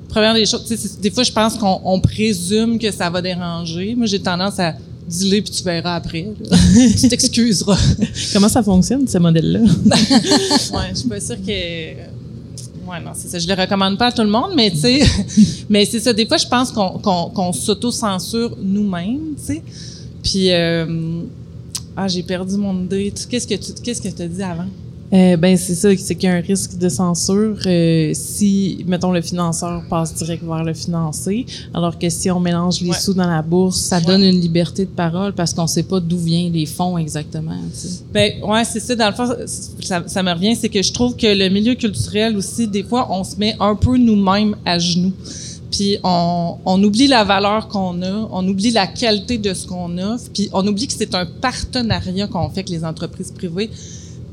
Première 0.10 0.34
des 0.34 0.46
choses, 0.46 0.64
tu 0.68 0.76
sais, 0.76 0.78
c'est- 0.78 1.00
des 1.02 1.12
fois, 1.12 1.24
je 1.24 1.32
pense 1.32 1.56
qu'on 1.56 1.80
on 1.86 2.00
présume 2.02 2.78
que 2.80 2.92
ça 2.92 3.10
va 3.10 3.22
déranger. 3.22 3.96
Moi, 3.96 4.08
j'ai 4.08 4.20
tendance 4.20 4.60
à 4.60 4.74
dealer 5.08 5.42
puis 5.42 5.52
tu 5.52 5.64
verras 5.64 5.96
après. 5.96 6.28
tu 7.00 7.08
t'excuseras. 7.08 7.78
Comment 8.34 8.50
ça 8.50 8.62
fonctionne, 8.64 9.08
ce 9.08 9.18
modèle-là? 9.20 9.60
ouais, 9.94 10.90
je 10.92 10.96
suis 11.00 11.08
pas 11.08 11.20
sûre 11.22 11.38
que. 11.38 11.52
Ouais, 12.90 13.00
non, 13.06 13.12
c'est 13.14 13.30
ça. 13.30 13.40
Je 13.40 13.48
le 13.48 13.54
recommande 13.54 13.98
pas 13.98 14.08
à 14.08 14.12
tout 14.12 14.24
le 14.24 14.30
monde, 14.30 14.52
mais 14.56 14.70
tu 14.72 14.78
sais, 14.80 15.02
mais 15.70 15.86
c'est 15.86 16.00
ça. 16.02 16.12
Des 16.12 16.26
fois, 16.26 16.38
je 16.38 16.48
pense 16.48 16.72
qu'on 16.72 17.54
s'auto-censure 17.54 18.58
nous-mêmes, 18.62 19.36
tu 19.38 19.54
sais. 19.54 19.64
Puis, 20.24 20.52
euh, 20.52 21.22
ah, 21.96 22.08
j'ai 22.08 22.24
perdu 22.24 22.56
mon 22.56 22.84
idée. 22.84 23.14
Qu'est-ce 23.30 23.48
que 23.48 23.56
tu 23.56 23.74
qu'est-ce 23.82 24.02
que 24.02 24.08
as 24.08 24.28
dit 24.28 24.44
avant? 24.44 24.68
Euh, 25.14 25.36
ben 25.36 25.58
c'est 25.58 25.76
ça, 25.76 25.90
c'est 25.98 26.16
qu'il 26.16 26.30
y 26.30 26.32
a 26.32 26.36
un 26.36 26.40
risque 26.40 26.78
de 26.78 26.88
censure 26.88 27.58
euh, 27.66 28.12
si, 28.14 28.82
mettons, 28.88 29.12
le 29.12 29.22
financeur 29.22 29.84
passe 29.90 30.16
direct 30.16 30.42
vers 30.42 30.64
le 30.64 30.74
financé, 30.74 31.46
alors 31.74 32.00
que 32.00 32.08
si 32.10 32.32
on 32.32 32.40
mélange 32.40 32.80
les 32.80 32.92
Ouais. 32.92 32.96
sous 32.98 33.14
dans 33.14 33.28
la 33.30 33.42
bourse, 33.42 33.78
Ça 33.78 34.00
donne 34.00 34.24
une 34.24 34.40
liberté 34.40 34.86
de 34.86 34.90
parole 34.90 35.34
parce 35.34 35.54
qu'on 35.54 35.68
sait 35.68 35.84
pas 35.84 36.00
d'où 36.00 36.18
viennent 36.18 36.54
les 36.54 36.66
fonds 36.66 36.98
exactement. 36.98 37.58
tu 37.74 37.88
sais. 37.90 38.04
Ben 38.14 38.32
ouais, 38.42 38.64
c'est 38.64 38.80
ça. 38.80 38.96
Dans 38.96 39.10
le 39.10 39.14
fond, 39.14 39.28
ça, 39.82 40.02
ça 40.08 40.24
me 40.24 40.32
revient, 40.32 40.56
c'est 40.56 40.70
que 40.70 40.82
je 40.82 40.94
trouve 40.94 41.18
que 41.18 41.28
le 41.28 41.50
milieu 41.50 41.76
culturel 41.76 42.38
aussi, 42.38 42.70
des 42.70 42.84
fois, 42.84 43.08
on 43.12 43.26
se 43.26 43.36
met 43.36 43.58
un 43.60 43.76
peu 43.76 43.98
nous-mêmes 43.98 44.56
à 44.66 44.80
genoux. 44.80 45.12
Puis 45.72 45.98
on, 46.04 46.56
on 46.66 46.84
oublie 46.84 47.08
la 47.08 47.24
valeur 47.24 47.68
qu'on 47.70 48.02
a, 48.02 48.28
on 48.32 48.46
oublie 48.48 48.72
la 48.72 48.88
qualité 48.88 49.38
de 49.38 49.54
ce 49.54 49.66
qu'on 49.66 49.98
offre, 49.98 50.26
puis 50.34 50.50
on 50.52 50.68
oublie 50.68 50.86
que 50.88 50.94
c'est 50.94 51.16
un 51.16 51.26
partenariat 51.26 52.28
qu'on 52.28 52.48
fait 52.50 52.60
avec 52.60 52.70
les 52.70 52.84
entreprises 52.84 53.32
privées. 53.32 53.70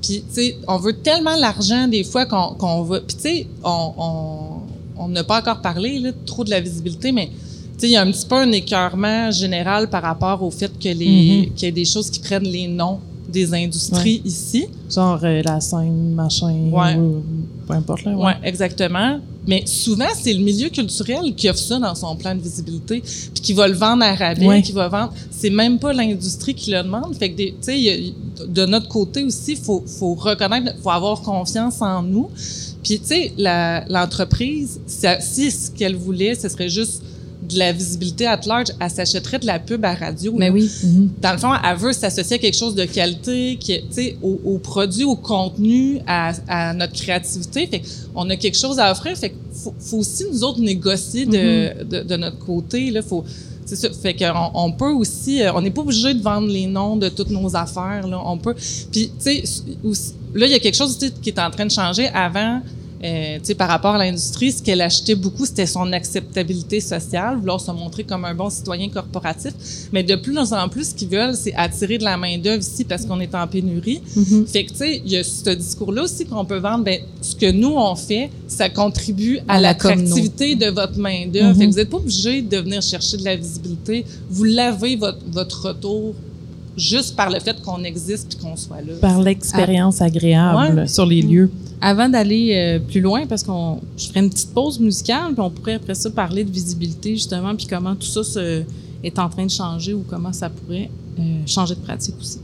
Puis, 0.02 0.22
tu 0.32 0.34
sais, 0.34 0.56
on 0.66 0.78
veut 0.78 0.94
tellement 0.94 1.36
l'argent 1.36 1.88
des 1.88 2.04
fois 2.04 2.24
qu'on 2.26 2.54
qu'on 2.54 2.82
va... 2.82 3.00
Puis, 3.00 3.16
tu 3.16 3.22
sais, 3.22 3.46
on 3.64 3.92
on- 3.98 4.58
on 5.00 5.06
n'a 5.08 5.22
pas 5.22 5.38
encore 5.38 5.60
parlé 5.62 6.00
là, 6.00 6.10
trop 6.26 6.42
de 6.42 6.50
la 6.50 6.60
visibilité, 6.60 7.12
mais 7.12 7.26
tu 7.28 7.32
sais, 7.78 7.86
il 7.86 7.92
y 7.92 7.96
a 7.96 8.02
un 8.02 8.10
petit 8.10 8.26
peu 8.26 8.34
un 8.34 8.50
écœurement 8.50 9.30
général 9.30 9.88
par 9.88 10.02
rapport 10.02 10.42
au 10.42 10.50
fait 10.50 10.72
que 10.76 10.88
les 10.88 11.52
qu'il 11.54 11.66
y 11.66 11.68
ait 11.68 11.72
des 11.72 11.84
choses 11.84 12.10
qui 12.10 12.18
prennent 12.18 12.42
les 12.42 12.66
noms 12.66 12.98
des 13.28 13.54
industries 13.54 14.22
ici. 14.24 14.66
genre 14.92 15.20
euh, 15.22 15.40
la 15.44 15.60
scène, 15.60 16.14
machin, 16.14 16.52
Ouais. 16.72 16.96
ou 16.96 17.22
peu 17.66 17.74
importe. 17.74 18.04
Là, 18.06 18.16
Ouais, 18.16 18.34
exactement. 18.42 19.20
Mais 19.48 19.64
souvent, 19.66 20.06
c'est 20.14 20.34
le 20.34 20.44
milieu 20.44 20.68
culturel 20.68 21.34
qui 21.34 21.48
offre 21.48 21.58
ça 21.58 21.78
dans 21.78 21.94
son 21.94 22.14
plan 22.16 22.34
de 22.34 22.40
visibilité, 22.40 23.00
puis 23.00 23.42
qui 23.42 23.54
va 23.54 23.66
le 23.66 23.74
vendre 23.74 24.04
à 24.04 24.14
rabais, 24.14 24.60
qui 24.60 24.72
va 24.72 24.88
vendre. 24.88 25.14
C'est 25.30 25.48
même 25.48 25.78
pas 25.78 25.94
l'industrie 25.94 26.54
qui 26.54 26.70
le 26.70 26.82
demande. 26.82 27.16
Fait 27.16 27.32
que, 27.32 27.42
tu 27.42 27.54
sais, 27.62 28.12
de 28.46 28.66
notre 28.66 28.88
côté 28.88 29.24
aussi, 29.24 29.56
faut 29.56 29.82
faut 29.86 30.14
reconnaître, 30.14 30.74
faut 30.82 30.90
avoir 30.90 31.22
confiance 31.22 31.80
en 31.80 32.02
nous. 32.02 32.28
Puis, 32.82 33.00
tu 33.00 33.06
sais, 33.06 33.32
l'entreprise, 33.88 34.80
si 34.86 35.50
ce 35.50 35.70
qu'elle 35.70 35.96
voulait, 35.96 36.34
ce 36.34 36.50
serait 36.50 36.68
juste 36.68 37.02
de 37.48 37.58
la 37.58 37.72
visibilité 37.72 38.26
at 38.26 38.40
large, 38.46 38.68
elle 38.80 38.90
s'achèterait 38.90 39.38
de 39.38 39.46
la 39.46 39.58
pub 39.58 39.84
à 39.84 39.94
radio. 39.94 40.34
Mais 40.36 40.48
là 40.48 40.54
oui. 40.54 40.70
dans 41.20 41.32
le 41.32 41.38
fond, 41.38 41.52
elle 41.64 41.76
veut 41.76 41.92
s'associer 41.92 42.36
à 42.36 42.38
quelque 42.38 42.56
chose 42.56 42.74
de 42.74 42.84
qualité, 42.84 43.56
qui, 43.58 43.72
est, 43.72 43.84
tu 43.88 43.94
sais, 43.94 44.16
au, 44.22 44.38
au 44.44 44.58
produit, 44.58 45.04
au 45.04 45.16
contenu, 45.16 46.00
à, 46.06 46.32
à 46.48 46.74
notre 46.74 46.92
créativité. 46.92 47.66
Fait 47.66 47.82
on 48.14 48.28
a 48.30 48.36
quelque 48.36 48.58
chose 48.58 48.78
à 48.78 48.90
offrir. 48.90 49.16
Fait 49.16 49.34
faut, 49.52 49.74
faut 49.78 49.98
aussi 49.98 50.24
nous 50.30 50.44
autres 50.44 50.60
négocier 50.60 51.26
de, 51.26 51.84
de, 51.84 52.02
de 52.02 52.16
notre 52.16 52.38
côté. 52.38 52.90
Là, 52.90 53.02
faut, 53.02 53.24
c'est 53.64 53.76
ça. 53.76 53.88
Fait 53.90 54.14
qu'on 54.14 54.50
on 54.54 54.72
peut 54.72 54.90
aussi, 54.90 55.42
euh, 55.42 55.52
on 55.54 55.60
n'est 55.60 55.70
pas 55.70 55.82
obligé 55.82 56.14
de 56.14 56.22
vendre 56.22 56.48
les 56.48 56.66
noms 56.66 56.96
de 56.96 57.08
toutes 57.08 57.30
nos 57.30 57.54
affaires. 57.54 58.06
Là, 58.06 58.20
on 58.24 58.38
peut. 58.38 58.54
Puis, 58.90 59.10
tu 59.22 59.22
sais, 59.22 59.42
là, 60.34 60.46
il 60.46 60.52
y 60.52 60.54
a 60.54 60.58
quelque 60.58 60.76
chose 60.76 60.98
qui 61.22 61.30
est 61.30 61.38
en 61.38 61.50
train 61.50 61.66
de 61.66 61.70
changer. 61.70 62.08
Avant, 62.08 62.60
euh, 63.04 63.38
par 63.56 63.68
rapport 63.68 63.94
à 63.94 63.98
l'industrie, 63.98 64.52
ce 64.52 64.62
qu'elle 64.62 64.80
achetait 64.80 65.14
beaucoup, 65.14 65.46
c'était 65.46 65.66
son 65.66 65.92
acceptabilité 65.92 66.80
sociale, 66.80 67.38
vouloir 67.38 67.60
se 67.60 67.70
montrer 67.70 68.04
comme 68.04 68.24
un 68.24 68.34
bon 68.34 68.50
citoyen 68.50 68.88
corporatif. 68.88 69.52
Mais 69.92 70.02
de 70.02 70.16
plus 70.16 70.36
en 70.38 70.68
plus, 70.68 70.90
ce 70.90 70.94
qu'ils 70.94 71.08
veulent, 71.08 71.34
c'est 71.34 71.54
attirer 71.54 71.98
de 71.98 72.04
la 72.04 72.16
main-d'œuvre 72.16 72.60
ici 72.60 72.84
parce 72.84 73.04
qu'on 73.04 73.20
est 73.20 73.34
en 73.34 73.46
pénurie. 73.46 74.00
Mm-hmm. 74.16 74.46
Fait 74.46 74.64
que, 74.64 74.70
tu 74.70 74.76
sais, 74.76 75.02
il 75.04 75.12
y 75.12 75.16
a 75.16 75.24
ce 75.24 75.50
discours-là 75.50 76.02
aussi 76.02 76.26
qu'on 76.26 76.44
peut 76.44 76.58
vendre. 76.58 76.84
Ben, 76.84 77.00
ce 77.20 77.34
que 77.34 77.50
nous, 77.50 77.74
on 77.76 77.94
fait, 77.94 78.30
ça 78.46 78.68
contribue 78.68 79.38
à, 79.48 79.54
À 79.54 79.60
la 79.60 79.68
l'attractivité 79.68 80.54
de 80.56 80.66
votre 80.66 80.98
main-d'œuvre. 80.98 81.56
Fait 81.56 81.66
que 81.66 81.70
vous 81.70 81.76
n'êtes 81.76 81.90
pas 81.90 81.98
obligé 81.98 82.42
de 82.42 82.56
venir 82.58 82.82
chercher 82.82 83.16
de 83.16 83.24
la 83.24 83.36
visibilité. 83.36 84.04
Vous 84.30 84.44
l'avez, 84.44 84.96
votre, 84.96 85.18
votre 85.30 85.68
retour, 85.68 86.14
juste 86.78 87.14
par 87.16 87.28
le 87.30 87.40
fait 87.40 87.60
qu'on 87.62 87.82
existe 87.84 88.34
et 88.34 88.42
qu'on 88.42 88.56
soit 88.56 88.78
là. 88.80 88.94
Par 89.00 89.20
l'expérience 89.20 90.00
agréable 90.00 90.78
Ouais. 90.80 90.86
sur 90.88 91.04
les 91.04 91.20
lieux. 91.22 91.50
Avant 91.80 92.08
d'aller 92.08 92.52
euh, 92.54 92.78
plus 92.78 93.00
loin, 93.00 93.26
parce 93.26 93.42
qu'on, 93.42 93.78
je 93.96 94.06
ferai 94.08 94.20
une 94.20 94.30
petite 94.30 94.52
pause 94.54 94.80
musicale, 94.80 95.32
puis 95.32 95.40
on 95.40 95.50
pourrait 95.50 95.74
après 95.74 95.94
ça 95.94 96.08
parler 96.10 96.44
de 96.44 96.50
visibilité 96.50 97.14
justement, 97.14 97.54
puis 97.54 97.66
comment 97.66 97.94
tout 97.94 98.06
ça 98.06 98.24
se- 98.24 98.62
est 99.04 99.18
en 99.18 99.28
train 99.28 99.44
de 99.46 99.50
changer 99.50 99.92
ou 99.94 100.04
comment 100.08 100.32
ça 100.32 100.48
pourrait 100.50 100.90
euh, 101.20 101.22
changer 101.46 101.74
de 101.74 101.80
pratique 101.80 102.14
aussi. 102.20 102.38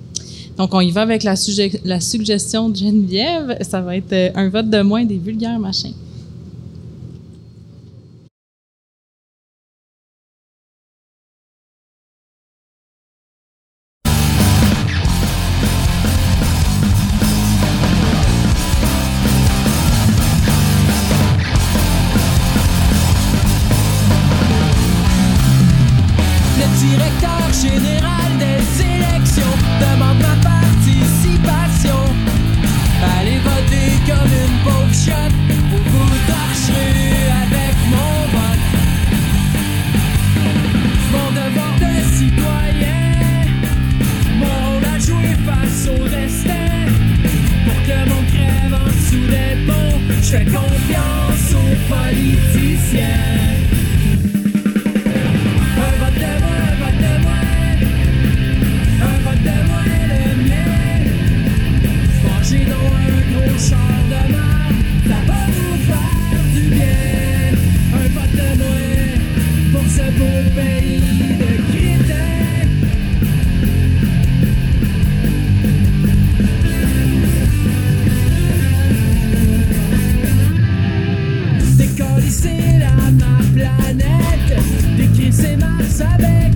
Donc 0.57 0.73
on 0.73 0.81
y 0.81 0.92
va 0.92 1.03
avec 1.03 1.25
la, 1.25 1.35
sujet- 1.35 1.81
la 1.85 2.01
suggestion 2.01 2.68
de 2.68 2.77
Geneviève. 2.77 3.57
Ça 3.62 3.81
va 3.81 3.97
être 3.97 4.12
euh, 4.12 4.31
un 4.37 4.49
vote 4.49 4.70
de 4.70 4.83
moins 4.83 5.05
des 5.05 5.18
vulgaires 5.18 5.59
machins. 5.59 5.94
Décoller 82.44 82.83
à 82.83 83.11
ma 83.11 83.42
planète. 83.54 84.62
Décrisser 84.98 85.57
Mars 85.57 86.00
avec 86.00 86.52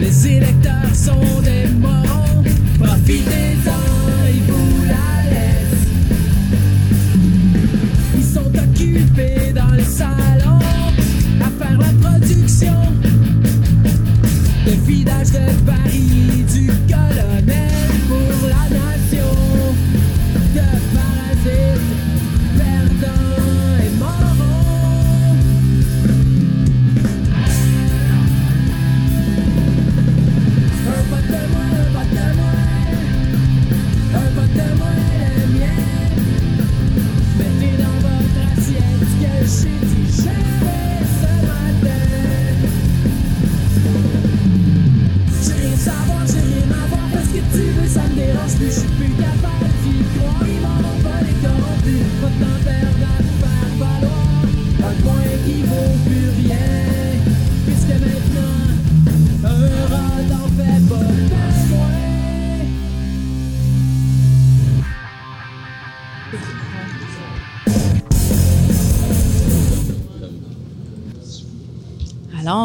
Les 0.00 0.28
électeurs 0.28 0.94
sont 0.94 1.40
des 1.42 1.68
morons 1.78 2.42
Profitez-en, 2.78 4.26
ils 4.28 4.42
vous 4.50 4.84
la 4.86 5.30
laissent. 5.30 5.88
Ils 8.16 8.24
sont 8.24 8.46
occupés 8.46 9.52
dans 9.54 9.74
le 9.74 9.82
salon 9.82 10.58
À 11.40 11.64
faire 11.64 11.78
la 11.78 12.08
production 12.08 12.74
vidage 14.86 15.32
de 15.32 15.66
Paris 15.66 16.44
Du 16.52 16.66
colonel 16.88 17.03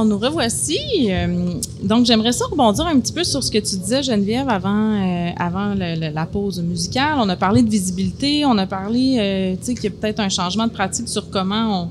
nous 0.09 0.17
revoici. 0.17 0.77
Euh, 1.09 1.53
donc, 1.83 2.05
j'aimerais 2.05 2.31
ça 2.33 2.45
rebondir 2.51 2.85
un 2.85 2.99
petit 2.99 3.13
peu 3.13 3.23
sur 3.23 3.43
ce 3.43 3.49
que 3.51 3.59
tu 3.59 3.77
disais, 3.77 4.03
Geneviève, 4.03 4.49
avant, 4.49 4.93
euh, 4.93 5.29
avant 5.37 5.73
la 5.75 6.25
pause 6.25 6.61
musicale. 6.61 7.15
On 7.19 7.29
a 7.29 7.35
parlé 7.35 7.61
de 7.61 7.69
visibilité, 7.69 8.43
on 8.45 8.57
a 8.57 8.65
parlé, 8.67 9.17
euh, 9.19 9.55
tu 9.59 9.65
sais, 9.67 9.73
qu'il 9.75 9.85
y 9.85 9.87
a 9.87 9.91
peut-être 9.91 10.19
un 10.19 10.29
changement 10.29 10.67
de 10.67 10.71
pratique 10.71 11.07
sur 11.07 11.29
comment 11.29 11.89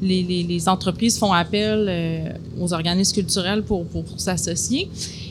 les, 0.00 0.22
les- 0.22 0.68
entreprises 0.68 1.18
font 1.18 1.32
appel 1.32 2.38
aux 2.60 2.72
organismes 2.72 3.14
culturels 3.14 3.62
pour, 3.64 3.84
pour, 3.86 4.04
s'associer. 4.16 4.88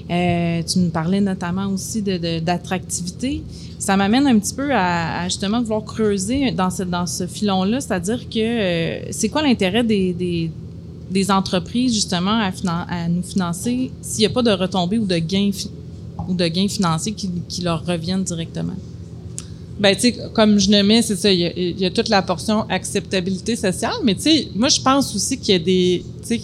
Tu 0.09 0.79
nous 0.79 0.89
parlais 0.89 1.21
notamment 1.21 1.67
aussi 1.67 2.01
de- 2.01 2.17
de- 2.17 2.39
d'attractivité. 2.39 3.43
Ça 3.79 3.95
m'amène 3.95 4.27
un 4.27 4.37
petit 4.39 4.53
peu 4.53 4.69
à, 4.73 5.23
justement 5.25 5.61
vouloir 5.61 5.85
creuser 5.85 6.51
dans 6.51 6.69
ce, 6.69 6.83
dans 6.83 7.05
ce 7.05 7.27
filon-là, 7.27 7.79
c'est-à-dire 7.79 8.27
que 8.27 9.11
c'est 9.11 9.29
quoi 9.29 9.41
l'intérêt 9.41 9.83
des, 9.83 10.13
des 11.09 11.31
entreprises 11.31 11.93
justement 11.93 12.39
à, 12.39 13.07
nous 13.07 13.23
financer 13.23 13.91
s'il 14.01 14.19
n'y 14.19 14.25
a 14.25 14.29
pas 14.29 14.41
de 14.41 14.51
retombées 14.51 14.97
ou 14.97 15.05
de 15.05 15.17
gains 15.17 15.51
ou 16.27 16.33
de 16.33 16.47
gains 16.47 16.67
financiers 16.67 17.13
qui, 17.13 17.61
leur 17.61 17.85
reviennent 17.85 18.23
directement? 18.23 18.75
Ben, 19.79 19.95
tu 19.95 20.01
sais, 20.01 20.17
comme 20.33 20.57
je 20.57 20.69
nommais, 20.71 21.03
c'est 21.03 21.15
ça, 21.15 21.31
il 21.31 21.39
y, 21.39 21.45
a, 21.45 21.51
y 21.55 21.85
a 21.85 21.91
toute 21.91 22.09
la 22.09 22.21
portion 22.23 22.67
acceptabilité 22.67 23.55
sociale, 23.55 23.93
mais 24.03 24.15
tu 24.15 24.21
sais, 24.21 24.47
moi, 24.55 24.69
je 24.69 24.81
pense 24.81 25.15
aussi 25.15 25.37
qu'il 25.37 25.53
y 25.53 25.55
a 25.55 25.59
des, 25.59 26.03
tu 26.21 26.27
sais, 26.27 26.41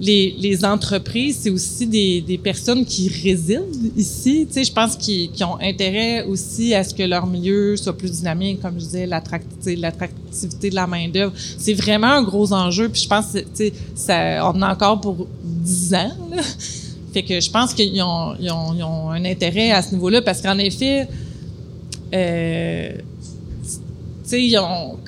les, 0.00 0.64
entreprises, 0.64 1.40
c'est 1.42 1.50
aussi 1.50 1.86
des, 1.86 2.40
personnes 2.42 2.84
qui 2.84 3.08
résident 3.08 3.64
ici. 3.96 4.46
Tu 4.46 4.54
sais, 4.54 4.64
je 4.64 4.72
pense 4.72 4.96
qu'ils 4.96 5.44
ont 5.44 5.58
intérêt 5.60 6.24
aussi 6.24 6.74
à 6.74 6.84
ce 6.84 6.94
que 6.94 7.02
leur 7.02 7.26
milieu 7.26 7.76
soit 7.76 7.96
plus 7.96 8.12
dynamique, 8.12 8.60
comme 8.60 8.74
je 8.74 8.84
disais, 8.84 9.06
l'attractivité, 9.06 10.70
de 10.70 10.74
la 10.74 10.86
main-d'œuvre. 10.86 11.32
C'est 11.58 11.74
vraiment 11.74 12.08
un 12.08 12.22
gros 12.22 12.52
enjeu, 12.52 12.88
puis 12.88 13.02
je 13.02 13.08
pense 13.08 13.32
tu 13.32 13.72
sais, 13.94 14.40
on 14.40 14.48
en 14.48 14.62
a 14.62 14.72
encore 14.72 15.00
pour 15.00 15.26
10 15.42 15.94
ans. 15.94 16.12
Fait 17.12 17.22
que 17.22 17.40
je 17.40 17.50
pense 17.50 17.72
qu'ils 17.72 18.02
ont, 18.02 19.10
un 19.10 19.24
intérêt 19.24 19.70
à 19.70 19.82
ce 19.82 19.92
niveau-là, 19.94 20.22
parce 20.22 20.42
qu'en 20.42 20.58
effet, 20.58 21.08
euh, 22.14 22.92
ils 24.30 24.58
ont- 24.58 24.98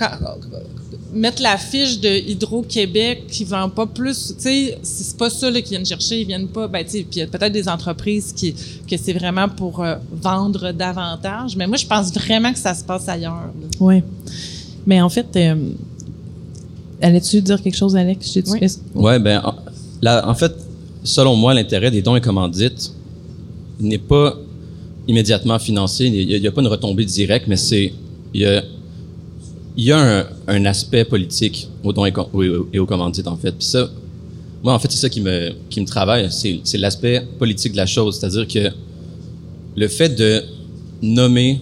mettre 1.13 1.43
la 1.43 1.57
fiche 1.59 1.99
de 2.01 2.09
Hydro-Québec 2.09 3.25
qui 3.29 3.45
vend 3.45 3.69
pas 3.69 3.87
plus, 3.87 4.35
tu 4.37 4.43
sais, 4.43 4.79
c'est 4.83 5.17
pas 5.17 5.29
ça 5.31 5.51
là, 5.51 5.61
qu'ils 5.61 5.71
viennent 5.71 5.87
chercher, 5.87 6.21
ils 6.21 6.27
viennent 6.27 6.49
pas, 6.49 6.69
ben 6.69 6.85
tu 6.85 6.91
sais, 6.93 6.99
puis 6.99 7.17
il 7.17 7.19
y 7.19 7.23
a 7.23 7.27
peut-être 7.27 7.53
des 7.53 7.69
entreprises 7.69 8.33
qui 8.33 8.55
que 8.89 8.97
c'est 8.97 9.13
vraiment 9.13 9.49
pour 9.49 9.83
euh, 9.83 9.97
vendre 10.13 10.73
davantage, 10.73 11.57
mais 11.57 11.67
moi 11.67 11.77
je 11.77 11.87
pense 11.87 12.13
vraiment 12.13 12.53
que 12.53 12.59
ça 12.59 12.75
se 12.75 12.85
passe 12.85 13.09
ailleurs. 13.09 13.33
là. 13.61 13.69
Oui. 13.81 14.03
Mais 14.87 15.01
en 15.01 15.09
fait, 15.09 15.27
euh, 15.37 15.55
allais-tu 17.03 17.41
dire 17.43 17.61
quelque 17.63 17.77
chose, 17.77 17.97
Alex? 17.97 18.37
Oui. 18.49 18.59
est-ce- 18.61 18.79
Ouais, 18.95 19.19
ben, 19.19 19.41
en, 19.45 19.55
là, 20.03 20.27
en 20.29 20.35
fait, 20.35 20.53
selon 21.05 21.37
moi, 21.37 21.55
l'intérêt 21.55 21.91
des 21.91 22.03
dons 22.03 22.17
et 22.17 22.21
commandites 22.21 22.93
n'est 23.81 23.99
pas 23.99 24.37
immédiatement 25.09 25.59
financier. 25.59 26.07
Il 26.07 26.27
n'y 26.27 26.35
a, 26.35 26.37
il 26.37 26.43
y 26.43 26.47
a 26.47 26.53
pas 26.53 26.61
une 26.61 26.67
retombée 26.69 27.05
directe, 27.05 27.47
mais 27.49 27.57
c'est 27.57 27.93
il 28.35 28.41
y 28.43 28.47
a 28.47 28.63
il 29.77 29.85
y 29.85 29.93
a 29.93 29.99
un, 30.21 30.27
un 30.49 30.65
aspect 30.67 31.05
politique 31.05 31.69
au 31.85 31.93
don 31.93 32.05
et, 32.07 32.11
et 32.11 32.49
au- 32.49 32.69
et 32.73 32.79
aux 32.79 32.87
commandites, 32.87 33.27
en 33.29 33.37
fait. 33.37 33.53
Puis 33.53 33.67
ça, 33.67 33.89
moi, 34.63 34.75
en 34.75 34.79
fait, 34.79 34.91
c'est 34.91 34.99
ça 34.99 35.09
qui 35.09 35.21
me, 35.21 35.53
qui 35.71 35.81
me 35.81 35.87
travaille, 35.87 36.29
c'est, 36.31 36.61
c'est 36.65 36.79
l'aspect 36.79 37.27
politique 37.39 37.73
de 37.73 37.77
la 37.79 37.87
chose. 37.87 38.19
C'est-à-dire 38.19 38.47
que 38.47 38.69
le 39.77 39.89
fait 39.89 40.11
de 40.11 40.43
nommer 41.03 41.61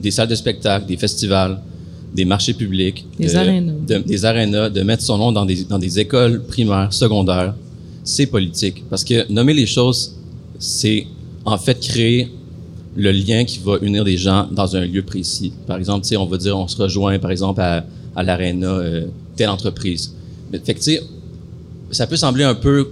des 0.00 0.10
salles 0.10 0.28
de 0.28 0.34
spectacle, 0.34 0.86
des 0.86 0.96
festivals, 0.96 1.60
des 2.14 2.24
marchés 2.24 2.54
publics, 2.54 3.04
Des 3.18 3.26
de- 3.28 3.36
arénas. 3.36 3.72
de- 3.88 3.98
des 3.98 4.24
arénas, 4.24 4.68
de 4.70 4.82
mettre 4.82 5.02
son 5.02 5.18
nom 5.18 5.32
dans 5.32 5.44
des, 5.46 5.64
dans 5.64 5.78
des 5.78 5.98
écoles 5.98 6.42
primaires, 6.44 6.92
secondaires, 6.92 7.54
c'est 8.04 8.26
politique. 8.26 8.82
Parce 8.90 9.04
que 9.04 9.30
nommer 9.32 9.54
les 9.54 9.66
choses, 9.66 10.14
c'est 10.58 11.06
en 11.44 11.56
fait 11.58 11.78
créer 11.80 12.28
le 12.96 13.12
lien 13.12 13.44
qui 13.44 13.60
va 13.60 13.78
unir 13.82 14.04
des 14.04 14.16
gens 14.16 14.48
dans 14.50 14.76
un 14.76 14.84
lieu 14.84 15.02
précis. 15.02 15.52
Par 15.66 15.78
exemple, 15.78 16.06
on 16.16 16.26
va 16.26 16.36
dire, 16.36 16.58
on 16.58 16.66
se 16.66 16.76
rejoint, 16.76 17.18
par 17.18 17.30
exemple, 17.30 17.60
à, 17.60 17.84
à 18.16 18.22
l'aréna, 18.22 18.66
euh, 18.66 19.06
telle 19.36 19.48
entreprise. 19.48 20.12
Mais, 20.52 20.58
fait 20.58 20.74
que, 20.74 20.80
ça 21.90 22.06
peut 22.06 22.16
sembler 22.16 22.44
un 22.44 22.54
peu 22.54 22.88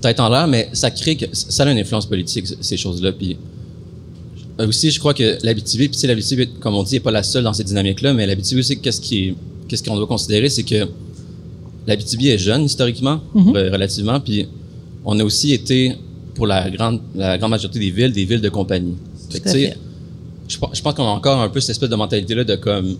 tête 0.00 0.20
en 0.20 0.28
l'air, 0.28 0.46
mais 0.46 0.68
ça 0.72 0.90
crée 0.90 1.16
que 1.16 1.26
ça 1.32 1.64
a 1.64 1.70
une 1.70 1.78
influence 1.78 2.06
politique, 2.06 2.46
ces 2.60 2.76
choses-là. 2.76 3.12
Puis 3.12 3.36
euh, 4.60 4.68
aussi, 4.68 4.90
je 4.90 4.98
crois 4.98 5.14
que 5.14 5.38
l'Abitibi, 5.42 5.88
puis 5.88 6.06
l'Abitibi, 6.06 6.48
comme 6.60 6.74
on 6.74 6.82
dit, 6.82 6.94
n'est 6.94 7.00
pas 7.00 7.10
la 7.10 7.22
seule 7.22 7.44
dans 7.44 7.52
cette 7.52 7.66
dynamique-là, 7.66 8.12
mais 8.12 8.26
l'Abitibi 8.26 8.60
aussi, 8.60 8.78
qu'est-ce 8.78 9.82
qu'on 9.82 9.96
doit 9.96 10.06
considérer, 10.06 10.48
c'est 10.48 10.62
que 10.62 10.88
l'Abitibi 11.86 12.28
est 12.28 12.38
jeune 12.38 12.64
historiquement, 12.64 13.20
euh, 13.36 13.70
relativement, 13.70 14.20
puis 14.20 14.46
on 15.04 15.18
a 15.18 15.24
aussi 15.24 15.52
été, 15.52 15.94
pour 16.34 16.46
la 16.46 16.68
grande, 16.70 17.00
la 17.14 17.38
grande 17.38 17.50
majorité 17.50 17.78
des 17.78 17.90
villes, 17.90 18.12
des 18.12 18.24
villes 18.24 18.40
de 18.40 18.48
compagnie. 18.48 18.96
Fait 19.36 19.40
que, 19.44 19.50
fait. 19.50 19.76
je, 20.48 20.58
pense- 20.58 20.70
je 20.74 20.82
pense 20.82 20.94
qu'on 20.94 21.04
a 21.04 21.10
encore 21.10 21.40
un 21.40 21.48
peu 21.48 21.60
cette 21.60 21.70
espèce 21.70 21.88
de 21.90 21.96
mentalité-là 21.96 22.44
de 22.44 22.56
comme 22.56 22.96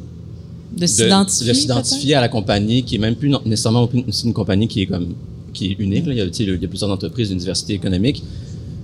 De 0.77 0.81
de, 0.81 0.87
s'identifier. 0.87 1.49
de 1.49 1.57
s'identifier 1.57 2.15
à 2.15 2.21
la 2.21 2.29
compagnie 2.29 2.83
qui 2.83 2.97
est 2.97 2.99
même 2.99 3.15
plus 3.17 3.31
nécessairement 3.45 3.89
une 4.25 4.33
compagnie 4.33 4.69
qui 4.69 4.83
est 4.83 4.87
comme 4.87 5.09
qui 5.53 5.67
est 5.73 5.77
unique 5.79 6.07
là. 6.07 6.13
Il, 6.13 6.19
y 6.19 6.21
a, 6.21 6.25
il 6.27 6.63
y 6.63 6.65
a 6.65 6.69
plusieurs 6.69 6.91
entreprises 6.91 7.29
d'université 7.31 7.73
économique 7.75 8.23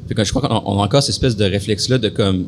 fait 0.09 0.15
que 0.15 0.25
je 0.25 0.33
crois 0.33 0.43
qu'on 0.49 0.63
on 0.73 0.81
a 0.81 0.85
encore 0.85 1.03
cette 1.03 1.11
espèce 1.11 1.37
de 1.37 1.45
réflexe 1.45 1.89
là 1.89 1.99
de 1.99 2.09
comme 2.09 2.47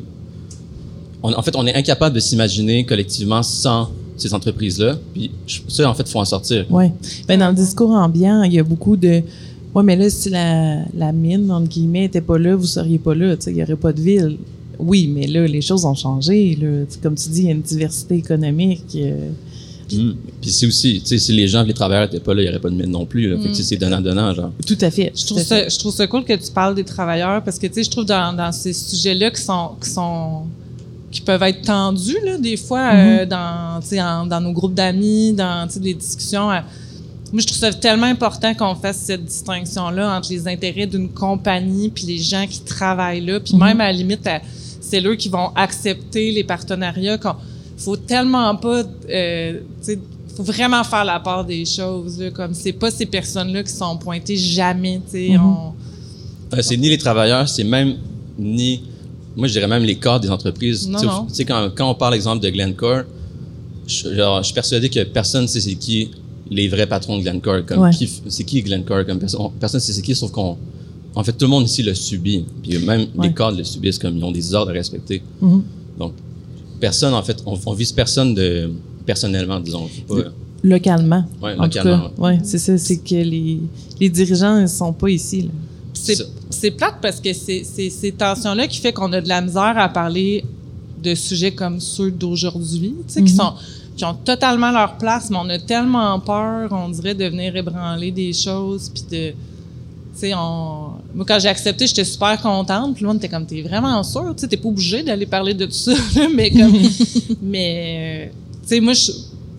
on- 1.23 1.33
en 1.33 1.41
fait 1.41 1.55
on 1.55 1.65
est 1.67 1.73
incapable 1.75 2.15
de 2.15 2.19
s'imaginer 2.19 2.85
collectivement 2.85 3.43
sans 3.43 3.89
ces 4.17 4.33
entreprises 4.33 4.79
là 4.79 4.97
puis 5.13 5.29
ça 5.67 5.89
en 5.89 5.93
fait 5.93 6.07
faut 6.07 6.19
en 6.19 6.25
sortir 6.25 6.65
Oui. 6.69 6.85
Ben, 7.27 7.39
dans 7.39 7.49
le 7.49 7.55
discours 7.55 7.91
ambiant, 7.91 8.43
il 8.43 8.53
y 8.53 8.59
a 8.59 8.63
beaucoup 8.63 8.95
de. 8.97 9.21
Oui, 9.75 9.83
mais 9.83 9.97
là, 9.97 10.09
si 10.09 10.29
la, 10.29 10.85
la 10.95 11.11
mine, 11.11 11.51
entre 11.51 11.67
guillemets, 11.67 12.03
n'était 12.03 12.21
pas 12.21 12.37
là, 12.37 12.55
vous 12.55 12.65
seriez 12.65 12.97
pas 12.97 13.13
là. 13.13 13.35
Il 13.47 13.53
n'y 13.53 13.61
aurait 13.61 13.75
pas 13.75 13.91
de 13.91 13.99
ville. 14.01 14.37
Oui, 14.79 15.07
mais 15.13 15.27
là, 15.27 15.45
les 15.47 15.61
choses 15.61 15.85
ont 15.85 15.95
changé. 15.95 16.57
Là. 16.61 16.85
Comme 17.01 17.15
tu 17.15 17.29
dis, 17.29 17.41
il 17.41 17.45
y 17.45 17.49
a 17.49 17.51
une 17.51 17.61
diversité 17.61 18.15
économique. 18.15 18.83
euh, 18.95 19.29
Mm. 19.91 20.13
puis 20.41 20.49
c'est 20.49 20.65
aussi 20.65 20.99
tu 20.99 21.05
sais 21.09 21.19
si 21.19 21.31
les 21.31 21.47
gens 21.47 21.61
les 21.61 21.71
travailleurs 21.71 22.05
étaient 22.05 22.19
pas 22.19 22.33
là 22.33 22.41
il 22.41 22.45
y 22.45 22.49
aurait 22.49 22.57
pas 22.59 22.71
de 22.71 22.75
mine 22.75 22.89
non 22.89 23.05
plus 23.05 23.29
là. 23.29 23.37
fait 23.39 23.49
que 23.49 23.53
sais, 23.53 23.61
c'est 23.61 23.77
donnant 23.77 24.01
donnant 24.01 24.33
genre 24.33 24.49
tout 24.65 24.77
à 24.81 24.89
fait. 24.89 25.11
Je 25.15 25.21
tout 25.21 25.27
trouve, 25.27 25.37
à 25.37 25.41
fait. 25.43 25.47
ça, 25.47 25.69
je 25.69 25.77
trouve 25.77 25.93
ça 25.93 26.07
cool 26.07 26.23
que 26.25 26.33
tu 26.33 26.51
parles 26.51 26.73
des 26.73 26.83
travailleurs 26.83 27.43
parce 27.43 27.59
que, 27.59 27.67
tu 27.67 27.75
sais, 27.75 27.83
je 27.83 27.91
trouve 27.91 28.03
dans, 28.05 28.35
dans 28.35 28.51
ces 28.51 28.73
sujets-là 28.73 29.29
qui 29.29 29.43
sont, 29.43 29.73
qui 29.79 29.87
sont, 29.87 30.45
qui 31.11 31.21
peuvent 31.21 31.43
être 31.43 31.61
tendus, 31.61 32.17
là, 32.25 32.39
des 32.39 32.57
fois, 32.57 32.93
euh, 32.95 33.25
dans, 33.27 33.79
en- 33.99 34.25
dans 34.25 34.41
nos 34.41 34.53
groupes 34.53 34.73
d'amis, 34.73 35.33
dans, 35.33 35.67
des 35.79 35.93
discussions. 35.93 36.49
euh, 36.51 36.61
moi, 37.31 37.41
je 37.43 37.45
trouve 37.45 37.59
ça 37.59 37.71
tellement 37.71 38.07
important 38.07 38.55
qu'on 38.55 38.73
fasse 38.73 38.97
cette 38.97 39.23
distinction-là 39.23 40.17
entre 40.17 40.31
les 40.31 40.47
intérêts 40.47 40.87
d'une 40.87 41.09
compagnie 41.09 41.89
puis 41.89 42.05
les 42.07 42.17
gens 42.17 42.47
qui 42.49 42.61
travaillent 42.61 43.23
là. 43.23 43.39
Puis 43.39 43.55
même, 43.55 43.79
à 43.81 43.91
la 43.91 43.93
limite, 43.93 44.25
à- 44.25 44.41
c'est 45.01 45.05
eux 45.07 45.15
qui 45.15 45.29
vont 45.29 45.49
accepter 45.55 46.31
les 46.31 46.43
partenariats. 46.43 47.17
qu'on- 47.17 47.35
faut 47.77 47.97
tellement 47.97 48.55
pas, 48.55 48.83
euh, 49.09 49.59
tu 49.81 49.85
sais, 49.85 49.99
faut 50.35 50.43
vraiment 50.43 50.83
faire 50.83 51.03
la 51.03 51.19
part 51.19 51.43
des 51.43 51.65
choses. 51.65 52.19
Là, 52.19 52.31
comme 52.31 52.53
c'est 52.53 52.71
pas 52.71 52.89
ces 52.89 53.05
personnes-là 53.05 53.63
qui 53.63 53.71
sont 53.73 53.97
pointées 53.97 54.37
jamais. 54.37 55.01
tu 55.05 55.11
sais, 55.11 55.37
on- 55.37 55.73
Euh, 56.53 56.61
c'est 56.61 56.77
ni 56.77 56.87
les 56.89 56.97
travailleurs, 56.97 57.49
c'est 57.49 57.63
même 57.65 57.95
ni. 58.39 58.81
Moi, 59.35 59.47
je 59.47 59.53
dirais 59.53 59.67
même 59.67 59.83
les 59.83 59.95
cadres 59.95 60.21
des 60.21 60.29
entreprises. 60.31 60.87
Non, 60.87 60.99
Tu 60.99 61.05
sais, 61.05 61.11
non. 61.11 61.25
Tu 61.25 61.33
sais, 61.35 61.45
quand, 61.45 61.69
quand 61.75 61.89
on 61.89 61.95
parle, 61.95 62.15
exemple, 62.15 62.41
de 62.41 62.49
Glencore, 62.49 63.01
je, 63.87 64.13
genre, 64.15 64.37
je 64.41 64.45
suis 64.45 64.53
persuadé 64.53 64.87
que 64.89 65.03
personne 65.03 65.41
ne 65.43 65.47
sait 65.47 65.59
c'est 65.59 65.75
qui 65.75 66.11
les 66.49 66.67
vrais 66.69 66.87
patrons 66.87 67.17
de 67.17 67.23
Glencore. 67.23 67.65
Comme 67.65 67.79
Ouais. 67.79 67.89
qui 67.91 68.05
f- 68.05 68.21
c'est 68.29 68.45
qui 68.45 68.61
Glencore 68.61 69.05
comme 69.05 69.19
personne. 69.19 69.41
on- 69.41 69.49
Personne 69.49 69.79
ne 69.79 69.83
sait 69.83 69.91
c'est 69.93 70.01
qui, 70.01 70.15
sauf 70.15 70.31
qu'on. 70.31 70.55
En 71.15 71.23
fait, 71.23 71.31
tout 71.33 71.45
le 71.45 71.49
monde 71.51 71.65
ici 71.65 71.81
le 71.81 71.93
subit. 71.93 72.45
Puis 72.61 72.77
même 72.79 73.07
Ouais. 73.15 73.27
les 73.27 73.33
cadres 73.33 73.57
le 73.57 73.63
subissent 73.63 73.97
comme 73.99 74.17
ils 74.17 74.23
ont 74.23 74.31
des 74.31 74.53
ordres 74.53 74.71
à 74.71 74.73
respecter. 74.73 75.21
Mhm. 75.41 75.63
Donc, 75.97 76.13
personne, 76.79 77.13
en 77.13 77.23
fait, 77.23 77.41
on, 77.45 77.57
on 77.65 77.73
vise 77.73 77.91
personne 77.91 78.33
de 78.33 78.69
personnellement, 79.05 79.59
disons. 79.59 79.87
Pas- 80.07 80.15
Localement. 80.63 81.23
Tout 81.41 81.61
localement. 81.61 82.09
Ouais, 82.17 82.39
c'est 82.43 82.57
ça. 82.57 82.77
C'est 82.77 82.97
que 82.97 83.15
les, 83.15 83.59
les 83.99 84.09
dirigeants 84.09 84.59
ne 84.61 84.67
sont 84.67 84.91
pas 84.93 85.09
ici. 85.09 85.43
Là. 85.43 85.49
C'est, 86.49 86.71
plate 86.71 86.95
parce 87.01 87.19
que 87.21 87.31
c'est, 87.33 87.63
c'est 87.63 87.89
ces 87.89 88.11
tensions-là 88.11 88.67
qui 88.67 88.79
fait 88.79 88.91
qu'on 88.91 89.11
a 89.13 89.21
de 89.21 89.29
la 89.29 89.41
misère 89.41 89.73
à 89.77 89.87
parler 89.89 90.43
de 91.03 91.13
sujets 91.15 91.51
comme 91.51 91.79
ceux 91.79 92.09
d'aujourd'hui, 92.11 92.95
tu 93.07 93.13
sais, 93.13 93.23
qui 93.23 93.31
Mhm. 93.33 93.37
sont 93.37 93.53
qui 93.95 94.03
ont 94.03 94.13
totalement 94.13 94.71
leur 94.71 94.97
place, 94.97 95.29
mais 95.29 95.37
on 95.39 95.47
a 95.47 95.57
tellement 95.57 96.19
peur, 96.19 96.67
on 96.73 96.89
dirait, 96.89 97.13
de 97.15 97.25
venir 97.25 97.55
ébranler 97.55 98.11
des 98.11 98.33
choses, 98.33 98.91
puis 98.93 99.03
de, 99.09 99.29
tu 99.29 99.35
sais, 100.15 100.33
on... 100.35 100.89
Moi, 101.15 101.25
quand 101.27 101.39
j'ai 101.39 101.47
accepté, 101.47 101.87
j'étais 101.87 102.03
super 102.03 102.39
contente, 102.41 102.93
puis 102.95 103.03
là, 103.05 103.11
on 103.11 103.15
était 103.15 103.29
comme, 103.29 103.45
t'es 103.45 103.61
vraiment 103.61 104.03
sûr, 104.03 104.33
tu 104.35 104.41
sais, 104.41 104.47
t'es 104.49 104.57
pas 104.57 104.67
obligé 104.67 105.01
d'aller 105.01 105.25
parler 105.25 105.53
de 105.53 105.65
tout 105.65 105.71
ça, 105.71 105.93
mais 106.35 106.51
comme... 106.51 106.73
mais, 107.41 108.27
euh, 108.29 108.33
tu 108.63 108.67
sais, 108.67 108.79
moi, 108.79 108.93
je... 108.93 109.11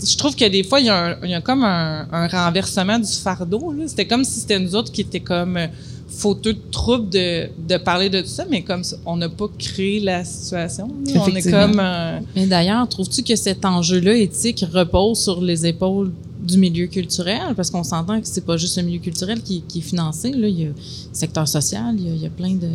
Je 0.06 0.14
trouve 0.18 0.36
que 0.36 0.46
des 0.46 0.62
fois, 0.62 0.78
il 0.78 0.86
y 0.86 0.88
a, 0.90 0.94
un- 1.12 1.16
il 1.24 1.30
y 1.30 1.34
a 1.34 1.40
comme 1.40 1.64
un, 1.64 2.06
un 2.12 2.28
renversement 2.28 2.98
du 2.98 3.10
fardeau. 3.10 3.74
C'était 3.86 4.04
comme 4.06 4.24
si 4.24 4.40
c'était 4.40 4.58
nous 4.58 4.74
autres 4.74 4.92
qui 4.92 5.00
étaient 5.00 5.20
comme 5.20 5.56
euh, 5.56 5.68
fauteux 6.06 6.52
de 6.52 6.60
trouble 6.70 7.08
de, 7.08 7.48
de 7.66 7.76
parler 7.78 8.10
de 8.10 8.20
tout 8.20 8.26
ça, 8.28 8.44
mais 8.50 8.60
comme 8.60 8.84
ça, 8.84 8.96
on 9.06 9.16
n'a 9.16 9.30
pas 9.30 9.46
créé 9.58 10.00
la 10.00 10.22
situation. 10.22 10.88
On 11.14 11.34
est 11.34 11.40
comme... 11.50 11.80
euh, 11.82 12.18
Mais 12.36 12.44
d'ailleurs, 12.46 12.86
trouves-tu 12.90 13.22
que 13.22 13.34
cet 13.36 13.64
enjeu-là 13.64 14.14
éthique 14.16 14.66
repose 14.70 15.18
sur 15.24 15.40
les 15.40 15.64
épaules 15.64 16.12
du 16.40 16.58
milieu 16.58 16.86
culturel? 16.86 17.54
Parce 17.54 17.70
qu'on 17.70 17.84
s'entend 17.84 18.20
que 18.20 18.26
c'est 18.26 18.44
pas 18.44 18.56
juste 18.56 18.76
le 18.76 18.84
milieu 18.84 18.98
culturel 18.98 19.40
qui, 19.42 19.62
qui 19.62 19.78
est 19.78 19.82
financé. 19.82 20.30
Là. 20.32 20.48
Il 20.48 20.60
y 20.60 20.64
a 20.64 20.68
le 20.68 20.74
secteur 21.12 21.46
social, 21.48 21.96
il 21.98 22.16
y 22.16 22.26
a, 22.26 22.30
plein 22.30 22.54
de... 22.54 22.68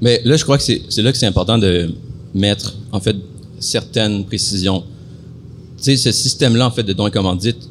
Mais 0.00 0.20
là, 0.24 0.36
je 0.36 0.42
crois 0.42 0.58
que 0.58 0.64
c'est 0.64 1.02
là 1.02 1.12
que 1.12 1.18
c'est 1.18 1.26
important 1.26 1.58
de 1.58 1.92
mettre, 2.34 2.74
en 2.92 3.00
fait, 3.00 3.16
certaines 3.58 4.24
précisions. 4.24 4.82
Tu 5.78 5.84
sais, 5.84 5.96
ce 5.96 6.12
système-là, 6.12 6.66
en 6.66 6.70
fait, 6.70 6.82
de 6.82 6.92
dons 6.92 7.06
et 7.06 7.10
commandites, 7.10 7.68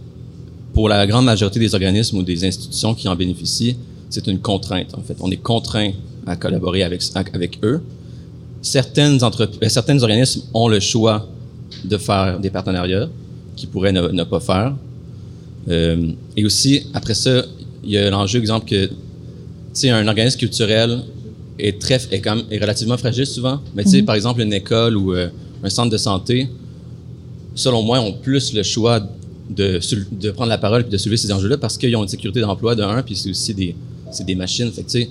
pour 0.73 0.89
la 0.89 1.05
grande 1.05 1.25
majorité 1.25 1.59
des 1.59 1.73
organismes 1.75 2.17
ou 2.17 2.23
des 2.23 2.43
institutions 2.45 2.95
qui 2.95 3.07
en 3.07 3.15
bénéficient, 3.15 3.77
c'est 4.09 4.27
une 4.27 4.39
contrainte, 4.39 4.93
en 4.97 5.01
fait. 5.01 5.17
On 5.19 5.29
est 5.31 5.37
contraint 5.37 5.91
à 6.25 6.35
collaborer 6.35 6.83
avec, 6.83 7.01
avec 7.33 7.59
eux. 7.63 7.81
Certaines, 8.61 9.23
entreprises, 9.23 9.71
certains 9.71 10.01
organismes 10.01 10.41
ont 10.53 10.67
le 10.67 10.79
choix 10.79 11.27
de 11.83 11.97
faire 11.97 12.39
des 12.39 12.49
partenariats 12.49 13.09
qu'ils 13.63 13.71
pourraient 13.73 13.93
ne, 13.93 14.09
ne 14.09 14.23
pas 14.25 14.39
faire. 14.41 14.75
Euh, 15.69 16.11
et 16.35 16.43
aussi, 16.45 16.87
après 16.93 17.13
ça, 17.13 17.45
il 17.83 17.91
y 17.91 17.97
a 17.97 18.09
l'enjeu, 18.09 18.39
exemple, 18.39 18.67
que 18.67 18.87
tu 18.87 18.93
sais, 19.73 19.89
un 19.89 20.07
organisme 20.07 20.37
culturel 20.37 21.01
est 21.57 21.79
très 21.79 21.99
est 22.11 22.19
quand 22.19 22.35
même 22.35 22.45
est 22.51 22.59
relativement 22.59 22.97
fragile 22.97 23.25
souvent. 23.25 23.61
Mais 23.75 23.83
tu 23.83 23.91
sais, 23.91 24.01
par 24.03 24.15
exemple, 24.15 24.41
une 24.41 24.53
école 24.53 24.97
ou 24.97 25.13
euh, 25.13 25.29
un 25.63 25.69
centre 25.69 25.89
de 25.91 25.97
santé, 25.97 26.49
selon 27.55 27.81
moi, 27.83 27.99
ont 28.01 28.13
plus 28.13 28.53
le 28.53 28.63
choix 28.63 28.99
de, 29.49 29.79
de 30.23 30.31
prendre 30.31 30.49
la 30.49 30.57
parole 30.57 30.81
et 30.85 30.89
de 30.91 30.97
soulever 30.97 31.17
ces 31.17 31.31
enjeux-là 31.31 31.57
parce 31.57 31.77
qu'ils 31.77 31.95
ont 31.95 32.03
une 32.03 32.09
sécurité 32.09 32.41
d'emploi 32.41 32.75
de 32.75 32.83
un, 32.83 33.01
puis 33.01 33.15
c'est 33.15 33.29
aussi 33.29 33.53
des, 33.53 33.75
c'est 34.11 34.25
des 34.25 34.35
machines. 34.35 34.69
Fait 34.71 34.83
que, 34.83 34.89
tu 34.91 35.01
sais, 35.03 35.09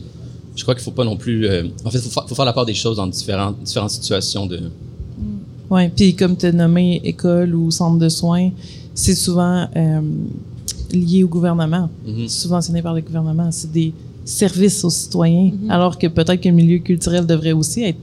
je 0.55 0.63
crois 0.63 0.75
qu'il 0.75 0.85
faut 0.85 0.91
pas 0.91 1.05
non 1.05 1.17
plus. 1.17 1.47
euh, 1.47 1.65
en 1.85 1.91
fait, 1.91 1.99
il 1.99 2.03
faut, 2.05 2.11
fa- 2.11 2.27
faut 2.29 2.35
faire 2.35 2.45
la 2.45 2.53
part 2.53 2.67
des 2.67 2.75
choses 2.75 2.97
dans 2.99 3.07
différentes, 3.07 3.63
différentes 3.63 3.91
situations 3.91 4.45
de. 4.47 4.61
Oui, 5.73 5.89
puis 5.89 6.15
comme 6.15 6.37
tu 6.37 6.45
as 6.45 6.53
nommé 6.53 7.01
école 7.03 7.55
ou 7.55 7.71
centre 7.71 7.99
de 7.99 8.11
soins, 8.11 8.51
c'est 8.95 9.15
souvent 9.15 9.67
euh, 9.75 10.01
lié 10.93 11.25
au 11.25 11.29
gouvernement. 11.29 11.89
Mhm. 12.07 12.29
subventionné 12.29 12.83
par 12.83 12.93
le 12.93 13.01
gouvernement. 13.01 13.51
C'est 13.51 13.73
des 13.73 13.95
services 14.23 14.85
aux 14.85 14.91
citoyens, 14.91 15.51
alors 15.71 15.99
que 15.99 16.09
peut-être 16.09 16.43
que 16.43 16.49
le 16.51 16.55
milieu 16.55 16.79
culturel 16.79 17.27
devrait 17.27 17.53
aussi 17.53 17.85
être 17.85 17.99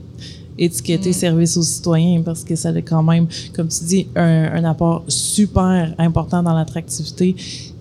étiqueté 0.58 1.12
service 1.12 1.56
aux 1.56 1.62
citoyens 1.62 2.22
parce 2.22 2.42
que 2.42 2.56
ça 2.56 2.70
a 2.70 2.82
quand 2.82 3.04
même, 3.04 3.28
comme 3.54 3.68
tu 3.68 3.84
dis, 3.84 4.06
un, 4.16 4.50
un 4.52 4.64
apport 4.64 5.04
super 5.06 5.94
important 5.96 6.42
dans 6.42 6.52
l'attractivité 6.52 7.36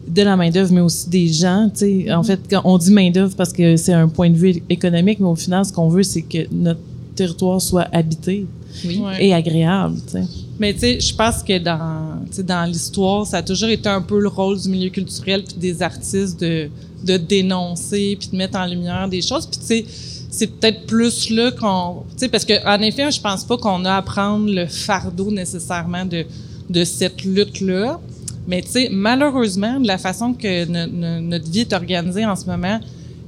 de 0.08 0.21
la 0.21 0.38
main-d'œuvre, 0.38 0.71
mais 0.71 0.82
aussi 0.82 1.10
des 1.10 1.28
gens. 1.28 1.67
tu 1.73 2.06
sais. 2.06 2.13
En 2.13 2.21
fait, 2.21 2.39
quand 2.47 2.62
on 2.63 2.78
dit 2.78 2.91
main-d'œuvre 2.91 3.36
parce 3.36 3.52
que 3.52 3.75
c'est 3.75 3.93
un 3.93 4.08
point 4.08 4.29
de 4.29 4.35
vue 4.35 4.62
économique, 4.69 5.19
mais 5.19 5.27
au 5.27 5.35
final, 5.35 5.65
ce 5.65 5.73
qu'on 5.73 5.90
veut, 5.90 6.04
c'est 6.04 6.21
que 6.21 6.48
notre 6.52 6.79
territoire 7.15 7.60
soit 7.60 7.87
habité 7.92 8.46
ouais. 8.86 9.26
et 9.26 9.34
agréable. 9.34 9.98
tu 10.06 10.12
sais. 10.13 10.24
Mais 10.60 10.74
tu 10.74 10.80
sais, 10.80 11.00
je 11.00 11.15
pense 11.15 11.42
que 11.44 11.58
dans, 11.58 12.20
dans 12.44 12.70
l'histoire, 12.70 13.26
ça 13.26 13.38
a 13.38 13.42
toujours 13.44 13.70
été 13.70 13.88
un 13.88 14.02
peu 14.02 14.20
le 14.20 14.28
rôle 14.28 14.60
du 14.60 14.67
milieu 14.70 14.90
culturel 14.90 15.44
puis 15.44 15.56
des 15.58 15.82
artistes 15.82 16.40
de, 16.40 16.70
de 17.06 17.17
dénoncer 17.17 18.17
puis 18.20 18.30
de 18.32 18.36
mettre 18.38 18.58
en 18.58 18.65
lumière 18.65 19.08
des 19.08 19.22
choses. 19.22 19.46
Puis 19.48 19.60
tu 19.60 19.65
sais, 19.65 19.86
c'est 20.32 20.48
peut-être 20.48 20.86
plus 20.86 21.30
là 21.30 21.52
qu'on, 21.52 22.04
tu 22.12 22.17
sais, 22.17 22.28
parce 22.30 22.46
que 22.46 22.54
en 22.67 22.82
effet, 22.82 23.10
je 23.10 23.20
pense 23.22 23.44
pas 23.46 23.58
qu'on 23.58 23.84
a 23.86 23.96
à 23.96 24.02
prendre 24.02 24.52
le 24.52 24.65
fardeau 24.67 25.32
nécessairement 25.32 26.06
de 26.06 26.26
de 26.70 26.84
cette 26.84 27.24
lutte-là. 27.24 28.00
Mais 28.48 28.62
tu 28.62 28.70
sais, 28.70 28.90
malheureusement, 28.92 29.80
de 29.80 29.88
la 29.88 29.98
façon 29.98 30.34
que 30.34 30.65
no- 30.65 30.92
no- 30.92 31.22
notre 31.22 31.50
vie 31.50 31.62
est 31.62 31.74
organisée 31.74 32.26
en 32.26 32.36
ce 32.36 32.46
moment, 32.46 32.80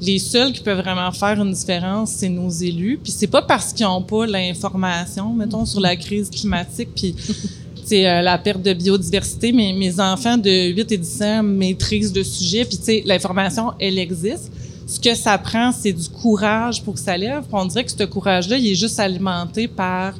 les 0.01 0.17
seuls 0.17 0.51
qui 0.51 0.61
peuvent 0.61 0.81
vraiment 0.81 1.11
faire 1.11 1.39
une 1.39 1.53
différence, 1.53 2.11
c'est 2.11 2.29
nos 2.29 2.49
élus. 2.49 2.99
Puis 3.01 3.11
c'est 3.11 3.27
pas 3.27 3.43
parce 3.43 3.71
qu'ils 3.71 3.85
ont 3.85 4.01
pas 4.01 4.25
l'information, 4.25 5.33
mettons, 5.33 5.65
sur 5.65 5.79
la 5.79 5.95
crise 5.95 6.29
climatique, 6.29 6.89
puis 6.95 7.15
c'est 7.85 8.21
la 8.21 8.37
perte 8.39 8.63
de 8.63 8.73
biodiversité. 8.73 9.51
Mais 9.51 9.73
mes 9.73 9.99
enfants 9.99 10.37
de 10.37 10.71
8 10.73 10.91
et 10.91 10.97
10 10.97 11.21
ans 11.21 11.43
maîtrisent 11.43 12.15
le 12.15 12.23
sujet, 12.23 12.65
puis 12.65 12.77
tu 12.77 12.83
sais, 12.83 13.03
l'information, 13.05 13.73
elle 13.79 13.99
existe. 13.99 14.51
Ce 14.87 14.99
que 14.99 15.15
ça 15.15 15.37
prend, 15.37 15.71
c'est 15.71 15.93
du 15.93 16.09
courage 16.09 16.83
pour 16.83 16.95
que 16.95 16.99
ça 16.99 17.15
lève. 17.15 17.43
Puis 17.43 17.53
on 17.53 17.65
dirait 17.65 17.85
que 17.85 17.91
ce 17.91 18.03
courage-là, 18.03 18.57
il 18.57 18.71
est 18.71 18.75
juste 18.75 18.99
alimenté 18.99 19.67
par 19.67 20.15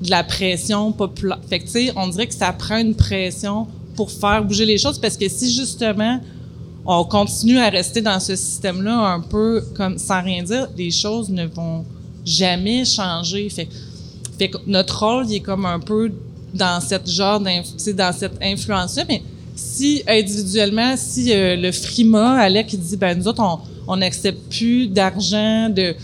de 0.00 0.10
la 0.10 0.24
pression 0.24 0.92
populaire. 0.92 1.38
Fait 1.48 1.58
que, 1.58 1.64
tu 1.64 1.70
sais, 1.70 1.92
on 1.94 2.08
dirait 2.08 2.26
que 2.26 2.34
ça 2.34 2.52
prend 2.52 2.78
une 2.78 2.94
pression 2.94 3.66
pour 3.94 4.10
faire 4.10 4.44
bouger 4.44 4.66
les 4.66 4.78
choses 4.78 4.98
parce 4.98 5.16
que 5.16 5.28
si 5.28 5.52
justement 5.52 6.20
on 6.86 7.04
continue 7.04 7.58
à 7.58 7.68
rester 7.68 8.00
dans 8.00 8.20
ce 8.20 8.36
système-là 8.36 8.96
un 9.14 9.20
peu 9.20 9.62
comme 9.74 9.98
sans 9.98 10.22
rien 10.22 10.42
dire, 10.42 10.68
les 10.76 10.90
choses 10.90 11.28
ne 11.30 11.46
vont 11.46 11.84
jamais 12.24 12.84
changer. 12.84 13.48
Fait, 13.50 13.68
fait 14.38 14.48
que 14.50 14.58
notre 14.66 14.98
rôle, 15.04 15.26
il 15.28 15.36
est 15.36 15.40
comme 15.40 15.64
un 15.66 15.80
peu 15.80 16.12
dans 16.54 16.80
cette 16.80 17.08
genre 17.10 17.40
dans 17.40 18.12
cette 18.12 18.38
influence-là, 18.42 19.04
mais 19.08 19.22
si 19.54 20.02
individuellement, 20.06 20.94
si 20.96 21.32
euh, 21.32 21.56
le 21.56 21.72
FRIMA, 21.72 22.34
Alec, 22.40 22.72
il 22.72 22.80
dit, 22.80 22.96
ben 22.96 23.18
nous 23.18 23.26
autres, 23.26 23.42
on 23.88 23.96
n'accepte 23.96 24.50
plus 24.50 24.86
d'argent 24.86 25.68
de, 25.70 25.94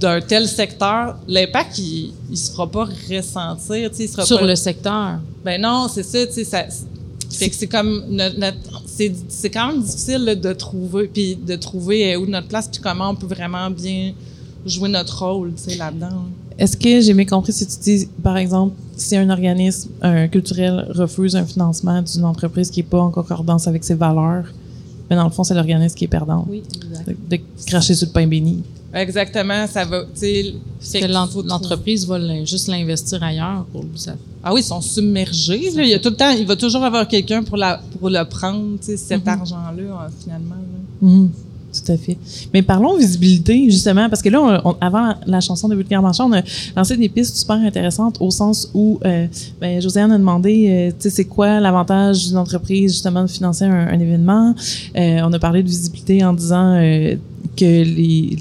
d'un 0.00 0.20
tel 0.20 0.46
secteur, 0.46 1.16
l'impact, 1.26 1.78
il, 1.78 2.12
il 2.30 2.36
se 2.36 2.50
fera 2.52 2.66
pas 2.70 2.84
ressentir, 3.10 3.90
il 3.98 4.08
sera 4.08 4.24
Sur 4.24 4.40
pas- 4.40 4.46
le 4.46 4.54
secteur. 4.54 5.18
ben 5.44 5.60
non, 5.60 5.88
c'est 5.92 6.02
ça, 6.04 6.18
ça. 6.44 6.64
Fait 7.30 7.50
que 7.50 7.54
c'est 7.56 7.66
comme 7.66 8.04
notre, 8.08 8.38
notre- 8.38 8.82
c'est 8.86 9.12
c'est 9.28 9.50
quand 9.50 9.68
même 9.72 9.82
difficile 9.82 10.24
là, 10.24 10.34
de 10.34 10.52
trouver 10.52 11.08
puis 11.12 11.36
de 11.36 11.56
trouver 11.56 12.14
euh, 12.14 12.20
où 12.20 12.26
notre 12.26 12.48
place 12.48 12.68
puis 12.68 12.80
comment 12.80 13.10
on 13.10 13.14
peut 13.14 13.26
vraiment 13.26 13.70
bien 13.70 14.12
jouer 14.66 14.88
notre 14.88 15.24
rôle, 15.24 15.52
tu 15.54 15.70
sais 15.70 15.76
là-dedans. 15.76 16.24
Est-ce 16.58 16.76
que 16.76 17.00
j'ai 17.00 17.14
bien 17.14 17.24
compris 17.26 17.52
si 17.52 17.64
tu 17.66 17.76
dis, 17.80 18.08
par 18.22 18.36
exemple, 18.36 18.74
si 18.96 19.14
un 19.16 19.30
organisme 19.30 19.90
un 20.02 20.26
culturel 20.26 20.86
refuse 20.90 21.36
un 21.36 21.44
financement 21.44 22.02
d'une 22.02 22.24
entreprise 22.24 22.70
qui 22.70 22.80
n'est 22.80 22.86
pas 22.88 23.00
en 23.00 23.10
concordance 23.10 23.68
avec 23.68 23.84
ses 23.84 23.94
valeurs, 23.94 24.44
mais 25.08 25.14
dans 25.16 25.24
le 25.24 25.30
fond, 25.30 25.44
c'est 25.44 25.54
l'organisme 25.54 25.94
qui 25.94 26.04
est 26.04 26.08
perdant. 26.08 26.44
Oui, 26.48 26.62
exact. 26.74 27.08
De, 27.30 27.36
de 27.36 27.42
cracher 27.66 27.94
sur 27.94 28.08
le 28.08 28.12
pain 28.12 28.26
béni. 28.26 28.62
Exactement, 28.94 29.66
ça 29.66 29.84
va, 29.84 30.04
fait 30.18 31.00
que 31.00 31.46
l'entreprise 31.46 32.06
va 32.06 32.18
juste 32.44 32.68
l'investir 32.68 33.22
ailleurs 33.22 33.66
pour 33.72 33.84
ça. 33.96 34.14
Ah 34.42 34.54
oui, 34.54 34.60
ils 34.60 34.64
sont 34.64 34.80
submergés. 34.80 35.70
Là. 35.74 35.82
Il 35.82 35.90
y 35.90 35.94
a 35.94 35.98
tout 35.98 36.08
le 36.10 36.16
temps, 36.16 36.30
il 36.30 36.46
va 36.46 36.56
toujours 36.56 36.82
avoir 36.84 37.06
quelqu'un 37.06 37.42
pour 37.42 37.56
la 37.58 37.80
pour 38.00 38.08
le 38.08 38.24
prendre, 38.24 38.76
cet 38.80 38.98
Mm-hmm. 38.98 39.28
argent-là 39.28 39.82
euh, 39.82 40.08
finalement. 40.22 40.54
là. 40.54 41.08
Mhm. 41.08 41.30
Tout 41.70 41.92
à 41.92 41.96
fait. 41.98 42.16
Mais 42.54 42.62
parlons 42.62 42.96
visibilité, 42.96 43.70
justement, 43.70 44.08
parce 44.08 44.22
que 44.22 44.30
là, 44.30 44.40
on- 44.40 44.70
on- 44.70 44.76
avant 44.80 45.14
la 45.26 45.40
chanson 45.42 45.68
de 45.68 45.74
Vulgaire 45.74 46.00
Marchand, 46.00 46.30
on 46.30 46.32
a 46.32 46.40
lancé 46.74 46.96
des 46.96 47.10
pistes 47.10 47.36
super 47.36 47.56
intéressantes 47.56 48.16
au 48.20 48.30
sens 48.30 48.70
où 48.72 48.98
euh, 49.04 49.26
ben, 49.60 49.78
Josiane 49.82 50.10
a 50.12 50.16
demandé, 50.18 50.66
euh, 50.70 50.90
tu 50.92 51.02
sais, 51.02 51.10
c'est 51.10 51.24
quoi 51.26 51.60
l'avantage 51.60 52.26
d'une 52.28 52.38
entreprise, 52.38 52.92
justement, 52.92 53.22
de 53.22 53.28
financer 53.28 53.64
un, 53.66 53.88
un 53.88 54.00
événement? 54.00 54.54
Euh, 54.96 55.20
on 55.24 55.32
a 55.34 55.38
parlé 55.38 55.62
de 55.62 55.68
visibilité 55.68 56.24
en 56.24 56.32
disant 56.32 56.72
euh, 56.76 57.16
que 57.58 57.64
les, 57.98 58.36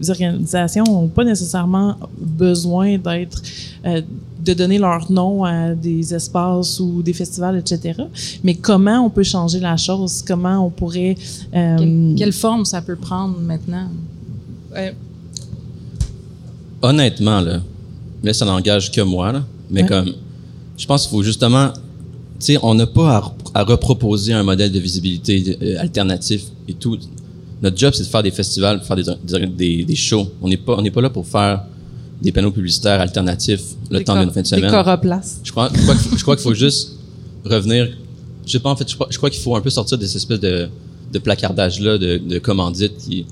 les 0.00 0.10
organisations 0.10 0.84
n'ont 0.84 1.08
pas 1.08 1.24
nécessairement 1.24 1.96
besoin 2.18 2.98
d'être 2.98 3.42
euh, 3.86 4.00
de 4.48 4.54
donner 4.54 4.78
leur 4.78 5.10
nom 5.12 5.44
à 5.44 5.74
des 5.74 6.14
espaces 6.14 6.80
ou 6.80 7.02
des 7.02 7.12
festivals, 7.12 7.56
etc. 7.58 8.00
Mais 8.44 8.54
comment 8.54 9.00
on 9.06 9.10
peut 9.10 9.24
changer 9.24 9.60
la 9.60 9.76
chose? 9.76 10.22
Comment 10.26 10.64
on 10.66 10.70
pourrait... 10.70 11.16
euh, 11.54 11.76
Quelle, 11.78 12.14
quelle 12.16 12.32
forme 12.32 12.64
ça 12.64 12.80
peut 12.80 12.96
prendre 12.96 13.36
maintenant? 13.40 13.88
Ouais. 14.74 14.94
Honnêtement, 16.80 17.40
là, 17.40 17.60
là, 18.22 18.32
ça 18.32 18.44
n'engage 18.44 18.90
que 18.92 19.00
moi, 19.00 19.32
là, 19.32 19.44
mais 19.70 19.82
Ouais. 19.82 19.88
comme, 19.88 20.12
je 20.76 20.86
pense 20.86 21.02
qu'il 21.02 21.10
faut 21.10 21.22
justement, 21.22 21.70
tu 21.72 22.46
sais, 22.46 22.58
on 22.62 22.74
n'a 22.74 22.86
pas 22.86 23.16
à, 23.18 23.60
à 23.60 23.64
reproposer 23.64 24.32
un 24.32 24.44
modèle 24.44 24.70
de 24.70 24.78
visibilité 24.78 25.58
euh, 25.60 25.80
alternatif 25.80 26.42
et 26.68 26.74
tout. 26.74 26.96
Notre 27.62 27.76
job, 27.76 27.92
c'est 27.94 28.04
de 28.04 28.08
faire 28.08 28.22
des 28.22 28.30
festivals, 28.30 28.80
de 28.80 28.84
faire 28.84 28.96
des, 28.96 29.04
des, 29.24 29.46
des, 29.46 29.84
des 29.84 29.96
shows. 29.96 30.28
On 30.42 30.48
n'est 30.48 30.56
pas, 30.56 30.74
on 30.78 30.82
n'est 30.82 30.90
pas 30.90 31.00
là 31.00 31.10
pour 31.10 31.26
faire 31.26 31.64
des 32.22 32.32
panneaux 32.32 32.50
publicitaires 32.50 33.00
alternatifs 33.00 33.60
le 33.90 33.98
Des 33.98 34.04
temps 34.04 34.14
d'une 34.20 34.30
fin 34.30 34.40
de 34.42 34.48
Des 34.48 34.56
semaine. 34.56 34.70
coroplaces. 34.70 35.40
Je 35.44 35.50
crois, 35.50 35.70
je 35.74 35.80
crois 35.82 35.94
qu'il 35.94 36.18
je 36.18 36.22
crois 36.22 36.36
qu'il 36.36 36.42
faut 36.42 36.54
juste 36.54 36.92
revenir. 37.44 37.88
Je 38.46 38.52
sais 38.52 38.58
pas, 38.60 38.70
en 38.70 38.76
fait, 38.76 38.88
je 38.88 39.16
crois, 39.18 39.30
qu'il 39.30 39.40
faut 39.40 39.54
un 39.56 39.60
peu 39.60 39.70
sortir 39.70 39.98
de 39.98 40.06
cette 40.06 40.16
espèce 40.16 40.40
de, 40.40 40.68
de 41.12 41.18
placardage-là, 41.18 41.98
de, 41.98 42.16
de 42.18 42.38
commandite 42.38 42.96
qui, 42.96 43.26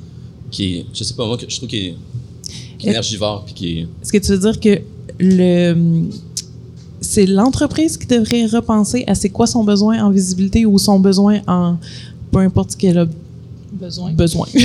qui 0.50 0.74
est, 0.76 0.86
je 0.92 1.04
sais 1.04 1.14
pas, 1.14 1.26
moi, 1.26 1.38
je 1.48 1.56
trouve 1.56 1.68
qu'il 1.68 1.78
est, 1.86 1.94
énergivore 2.82 3.44
puis 3.44 3.54
qui 3.54 3.78
est. 3.78 3.80
Est-ce 4.02 4.12
que 4.12 4.18
tu 4.18 4.32
veux 4.32 4.38
dire 4.38 4.60
que 4.60 4.80
le 5.18 6.02
c'est 7.00 7.26
l'entreprise 7.26 7.96
qui 7.96 8.06
devrait 8.06 8.46
repenser 8.46 9.04
à 9.06 9.14
c'est 9.14 9.28
quoi 9.30 9.46
son 9.46 9.64
besoin 9.64 10.02
en 10.04 10.10
visibilité 10.10 10.66
ou 10.66 10.78
son 10.78 10.98
besoin 10.98 11.40
en 11.46 11.76
peu 12.32 12.38
importe 12.38 12.74
qu'elle 12.76 12.98
a 12.98 13.06
Besoin. 13.78 14.12
besoin. 14.12 14.46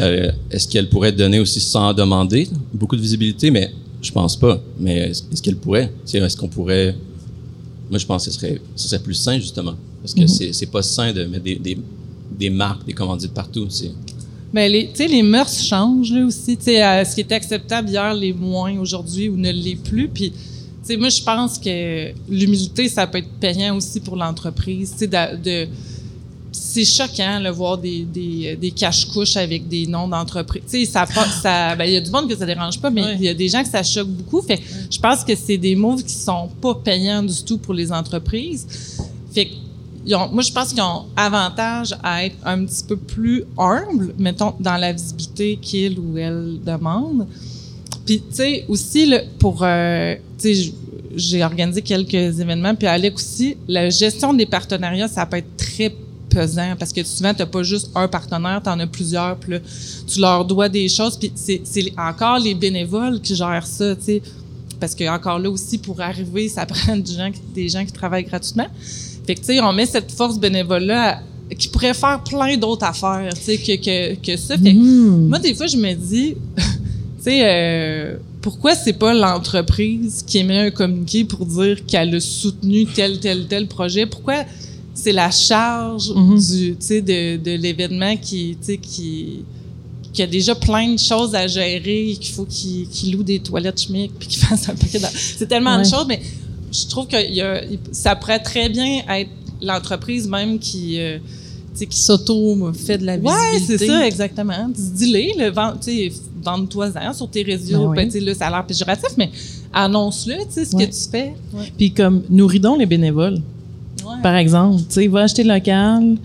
Euh, 0.00 0.32
est-ce 0.50 0.66
qu'elle 0.66 0.88
pourrait 0.88 1.12
donner 1.12 1.38
aussi 1.38 1.60
sans 1.60 1.92
demander? 1.92 2.48
Beaucoup 2.72 2.96
de 2.96 3.00
visibilité? 3.02 3.50
Mais 3.50 3.70
je 4.00 4.10
pense 4.10 4.36
pas. 4.36 4.60
Mais 4.80 5.10
est-ce, 5.10 5.22
est-ce 5.30 5.42
qu'elle 5.42 5.56
pourrait? 5.56 5.88
Tu 6.06 6.12
sais, 6.12 6.18
Est-ce 6.18 6.36
qu'on 6.36 6.48
pourrait? 6.48 6.96
Moi, 7.90 7.98
je 7.98 8.06
pense 8.06 8.24
que 8.24 8.30
ce 8.32 8.38
serait, 8.40 8.60
ce 8.74 8.88
serait 8.88 9.02
plus 9.02 9.14
sain, 9.14 9.38
justement. 9.38 9.74
Parce 10.00 10.14
que 10.14 10.26
c'est, 10.26 10.52
c'est 10.54 10.66
pas 10.66 10.82
sain 10.82 11.12
de 11.12 11.24
mettre 11.26 11.44
des, 11.44 11.56
des, 11.56 11.78
des 12.38 12.50
marques, 12.50 12.86
des 12.86 12.94
commandites 12.94 13.34
partout. 13.34 13.66
C'est, 13.68 13.92
Mais 14.52 14.68
les, 14.68 14.88
tu 14.88 14.96
sais, 14.96 15.08
les 15.08 15.22
mœurs 15.22 15.52
changent 15.62 16.10
là 16.12 16.24
aussi. 16.24 16.56
Tu 16.56 16.64
sais, 16.64 16.82
euh, 16.82 17.04
ce 17.04 17.14
qui 17.14 17.20
était 17.20 17.34
acceptable 17.36 17.90
hier 17.90 18.14
l'est 18.14 18.32
moins 18.32 18.76
aujourd'hui 18.78 19.28
ou 19.28 19.36
ne 19.36 19.52
l'est 19.52 19.76
plus. 19.76 20.08
Puis, 20.08 20.30
tu 20.30 20.36
sais, 20.84 20.96
moi, 20.96 21.10
je 21.10 21.22
pense 21.22 21.58
que 21.58 22.12
l'humilité, 22.28 22.88
ça 22.88 23.06
peut 23.06 23.18
être 23.18 23.28
payant 23.38 23.76
aussi 23.76 24.00
pour 24.00 24.16
l'entreprise. 24.16 24.92
Tu 24.92 24.98
sais, 25.00 25.06
de, 25.06 25.36
de- 25.36 25.68
c'est 26.72 26.84
choquant 26.84 27.40
de 27.40 27.50
voir 27.50 27.76
des, 27.78 28.00
des, 28.04 28.56
des 28.56 28.70
cache-couches 28.70 29.36
avec 29.36 29.68
des 29.68 29.86
noms 29.86 30.08
d'entreprise. 30.08 30.62
Tu 30.70 30.84
sais, 30.84 30.90
ça, 30.90 31.04
ça, 31.42 31.76
ben, 31.76 31.84
il 31.84 31.92
y 31.92 31.96
a 31.96 32.00
du 32.00 32.10
monde 32.10 32.28
que 32.28 32.36
ça 32.36 32.46
dérange 32.46 32.80
pas, 32.80 32.90
mais 32.90 33.02
il 33.18 33.24
y 33.24 33.28
a 33.28 33.34
des 33.34 33.48
gens 33.48 33.62
que 33.62 33.68
ça 33.68 33.82
choque 33.82 34.08
beaucoup. 34.08 34.40
Fait 34.42 34.60
je 34.90 34.98
pense 34.98 35.22
que 35.24 35.34
c'est 35.36 35.58
des 35.58 35.74
moves 35.74 36.02
qui 36.02 36.14
sont 36.14 36.48
pas 36.60 36.74
payants 36.74 37.22
du 37.22 37.42
tout 37.44 37.58
pour 37.58 37.74
les 37.74 37.92
entreprises. 37.92 38.66
Fait 39.32 39.46
que 39.46 39.50
ils 40.04 40.14
ont- 40.16 40.28
moi, 40.32 40.42
je 40.42 40.50
pense 40.50 40.70
qu'ils 40.72 40.82
ont 40.82 41.04
avantage 41.16 41.94
à 42.02 42.24
être 42.24 42.36
un 42.44 42.64
petit 42.64 42.82
peu 42.82 42.96
plus 42.96 43.44
humbles, 43.56 44.14
mettons, 44.18 44.52
dans 44.58 44.76
la 44.76 44.92
visibilité 44.92 45.58
qu'ils 45.62 45.98
ou 45.98 46.18
elles 46.18 46.58
demandent. 46.64 47.26
Puis, 48.04 48.18
tu 48.20 48.34
sais, 48.34 48.64
aussi, 48.68 49.06
là, 49.06 49.20
pour, 49.38 49.60
euh, 49.62 50.16
tu 50.40 50.54
sais, 50.56 50.72
j'ai 51.14 51.44
organisé 51.44 51.82
quelques 51.82 52.40
événements, 52.40 52.74
puis 52.74 52.88
Alec 52.88 53.14
aussi, 53.14 53.56
la 53.68 53.90
gestion 53.90 54.34
des 54.34 54.46
partenariats, 54.46 55.06
ça 55.06 55.24
peut 55.26 55.36
être 55.36 55.56
très 55.56 55.94
pesant 56.32 56.74
parce 56.78 56.92
que 56.92 57.02
souvent, 57.04 57.32
tu 57.34 57.40
n'as 57.40 57.46
pas 57.46 57.62
juste 57.62 57.90
un 57.94 58.08
partenaire, 58.08 58.60
tu 58.62 58.70
en 58.70 58.78
as 58.80 58.86
plusieurs, 58.86 59.36
puis 59.36 59.52
là, 59.52 59.58
tu 60.06 60.20
leur 60.20 60.44
dois 60.44 60.68
des 60.68 60.88
choses, 60.88 61.16
puis 61.18 61.32
c'est 61.34 61.92
encore 61.98 62.38
les 62.38 62.54
bénévoles 62.54 63.20
qui 63.20 63.34
gèrent 63.34 63.66
ça, 63.66 63.94
tu 63.96 64.02
sais, 64.04 64.22
parce 64.80 64.94
que 64.94 65.08
encore 65.08 65.38
là 65.38 65.50
aussi, 65.50 65.78
pour 65.78 66.00
arriver, 66.00 66.48
ça 66.48 66.66
prend 66.72 66.96
des 66.96 67.12
gens, 67.14 67.30
qui- 67.30 67.40
des 67.54 67.68
gens 67.68 67.84
qui 67.84 67.92
travaillent 67.92 68.24
gratuitement. 68.24 68.66
Fait 69.26 69.34
que, 69.36 69.40
tu 69.40 69.46
sais, 69.46 69.60
on 69.60 69.72
met 69.72 69.86
cette 69.86 70.10
force 70.10 70.38
bénévole-là 70.38 71.20
qui 71.58 71.68
pourrait 71.68 71.94
faire 71.94 72.20
plein 72.24 72.56
d'autres 72.56 72.84
affaires, 72.86 73.32
tu 73.34 73.40
sais, 73.42 73.58
que, 73.58 73.76
que, 73.76 74.14
que 74.14 74.36
ça. 74.36 74.56
Fait 74.58 74.72
Hmm. 74.72 75.28
moi, 75.28 75.38
des 75.38 75.54
fois, 75.54 75.66
je 75.66 75.76
me 75.76 75.92
dis, 75.94 76.34
tu 76.56 76.62
sais, 77.20 77.40
euh, 77.44 78.16
pourquoi 78.40 78.74
c'est 78.74 78.94
pas 78.94 79.14
l'entreprise 79.14 80.24
qui 80.26 80.38
émet 80.38 80.58
un 80.58 80.70
communiqué 80.70 81.24
pour 81.24 81.46
dire 81.46 81.84
qu'elle 81.86 82.14
a 82.16 82.20
soutenu 82.20 82.86
tel, 82.86 83.20
tel, 83.20 83.46
tel 83.46 83.68
projet? 83.68 84.06
Pourquoi 84.06 84.44
c'est 85.02 85.12
la 85.12 85.30
charge 85.30 86.10
Mhm. 86.14 86.38
du, 86.38 86.70
de, 87.02 87.36
de 87.36 87.50
l'événement 87.64 88.16
qui, 88.16 88.56
qui, 88.80 89.44
qui 90.12 90.22
a 90.22 90.26
déjà 90.26 90.54
plein 90.54 90.92
de 90.92 90.98
choses 90.98 91.34
à 91.34 91.46
gérer, 91.46 92.16
qu'il 92.20 92.32
faut 92.34 92.44
qu'il 92.44 93.12
loue 93.12 93.22
des 93.24 93.40
toilettes 93.40 93.80
chimiques 93.80 94.12
puis 94.18 94.28
qu'il 94.28 94.40
fasse 94.40 94.68
un 94.68 94.74
paquet 94.74 94.98
de... 95.00 95.06
C'est 95.38 95.48
tellement 95.48 95.78
de 95.78 95.84
choses, 95.84 96.06
mais 96.08 96.20
je 96.72 96.86
trouve 96.88 97.06
que 97.08 97.20
y 97.32 97.40
a, 97.40 97.62
ça 97.90 98.14
pourrait 98.14 98.38
très 98.42 98.68
bien 98.68 99.02
être 99.08 99.30
l'entreprise 99.60 100.28
même 100.28 100.58
qui... 100.58 101.00
euh, 101.00 101.18
qui 101.74 101.98
S'auto 101.98 102.70
fait 102.74 102.98
de 102.98 103.06
la 103.06 103.16
visibilité. 103.16 103.78
c'est 103.78 103.86
ça, 103.86 104.06
exactement. 104.06 104.68
Dis-le, 104.76 105.42
le 105.42 105.50
vend- 105.50 105.72
tu 105.82 105.90
sais, 105.90 106.12
vende-toi-en 106.44 107.12
sur 107.14 107.28
tes 107.30 107.42
réseaux. 107.42 107.88
Ben 107.94 108.06
oui. 108.06 108.10
Ben, 108.12 108.24
là, 108.26 108.34
ça 108.34 108.46
a 108.48 108.50
l'air 108.50 108.66
péjoratif, 108.66 109.08
mais 109.16 109.30
annonce-le, 109.72 110.36
tu 110.44 110.50
sais, 110.50 110.64
ce 110.66 110.76
Ouais. 110.76 110.86
que 110.86 110.92
tu 110.92 111.10
fais. 111.10 111.32
Puis 111.78 111.90
comme 111.92 112.22
nous 112.28 112.46
ridons 112.46 112.76
les 112.76 112.86
bénévoles. 112.86 113.40
Ouais. 114.04 114.22
Par 114.22 114.36
exemple, 114.36 114.82
tu 114.88 114.94
sais, 114.94 115.08
va 115.08 115.22
acheter 115.22 115.44
local, 115.44 116.16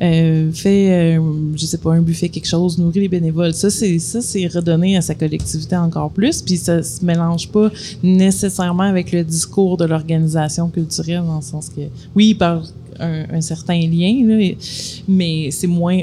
euh, 0.00 0.50
fait, 0.52 1.16
euh, 1.16 1.20
je 1.54 1.66
sais 1.66 1.78
pas, 1.78 1.92
un 1.92 2.02
buffet, 2.02 2.28
quelque 2.28 2.48
chose, 2.48 2.78
nourrit 2.78 3.00
les 3.00 3.08
bénévoles. 3.08 3.54
Ça, 3.54 3.70
c'est 3.70 3.98
ça, 3.98 4.20
c'est 4.20 4.46
redonner 4.46 4.96
à 4.96 5.00
sa 5.00 5.14
collectivité 5.14 5.76
encore 5.76 6.10
plus. 6.10 6.42
Puis 6.42 6.56
ça 6.56 6.82
se 6.82 7.04
mélange 7.04 7.48
pas 7.48 7.70
nécessairement 8.02 8.82
avec 8.84 9.12
le 9.12 9.22
discours 9.22 9.76
de 9.76 9.84
l'organisation 9.84 10.68
culturelle, 10.68 11.22
dans 11.26 11.36
le 11.36 11.42
sens 11.42 11.68
que, 11.68 11.82
oui, 12.14 12.34
parle 12.34 12.64
un, 12.98 13.24
un 13.32 13.40
certain 13.40 13.80
lien, 13.80 14.26
là, 14.26 14.54
mais 15.08 15.50
c'est 15.50 15.66
moins 15.66 16.00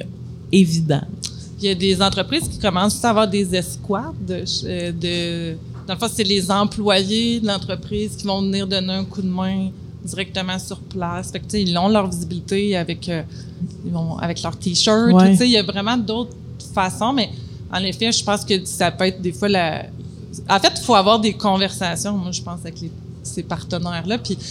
évident. 0.52 1.02
Il 1.62 1.66
y 1.66 1.70
a 1.70 1.76
des 1.76 2.02
entreprises 2.02 2.48
qui 2.48 2.58
commencent 2.58 3.04
à 3.04 3.10
avoir 3.10 3.28
des 3.28 3.54
escouades 3.54 4.14
de, 4.26 4.44
euh, 4.66 4.92
de 4.94 5.58
dans 5.86 5.96
le 5.96 6.00
fond, 6.00 6.08
c'est 6.14 6.24
les 6.24 6.52
employés 6.52 7.40
de 7.40 7.48
l'entreprise 7.48 8.16
qui 8.16 8.26
vont 8.28 8.44
venir 8.44 8.68
donner 8.68 8.94
un 8.94 9.04
coup 9.04 9.24
de 9.24 9.28
main 9.28 9.72
directement 10.04 10.58
sur 10.60 10.80
place. 10.80 11.32
Fait 11.32 11.40
que, 11.40 11.58
ils 11.58 11.78
ont 11.78 11.90
leur 11.90 12.10
visibilité 12.10 12.78
avec, 12.78 13.08
euh, 13.10 13.22
ils 13.86 13.92
vont, 13.92 14.18
avec 14.18 14.42
leur 14.42 14.56
T-shirt. 14.58 15.12
Ouais. 15.12 15.36
Il 15.36 15.52
y 15.52 15.58
a 15.58 15.64
vraiment 15.64 15.98
d'autres 15.98 16.36
façons, 16.74 17.14
mais 17.14 17.30
en 17.72 17.84
effet, 17.84 18.12
je 18.12 18.24
pense 18.24 18.44
que 18.46 18.64
ça 18.66 18.92
peut 18.92 19.06
être 19.06 19.22
des 19.22 19.32
fois 19.32 19.50
la... 19.50 19.86
En 20.50 20.60
fait, 20.60 20.74
il 20.78 20.84
faut 20.84 20.96
avoir 20.96 21.20
des 21.20 21.34
conversations, 21.34 22.14
moi, 22.14 22.32
je 22.32 22.42
pense, 22.42 22.60
avec 22.62 22.80
les- 22.82 22.92
ces 23.24 23.44
partenaires-là. 23.44 24.18
Puis, 24.20 24.38
tu 24.38 24.46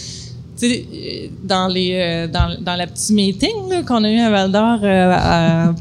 sais, 0.57 1.31
dans, 1.43 1.67
les, 1.67 1.93
euh, 1.93 2.27
dans, 2.27 2.61
dans 2.61 2.75
la 2.75 2.85
petite 2.85 3.09
meeting 3.11 3.83
qu'on 3.87 4.03
a 4.03 4.11
eu 4.11 4.19
à 4.19 4.29
Val 4.29 4.51
d'Or 4.51 4.79
euh, 4.83 5.71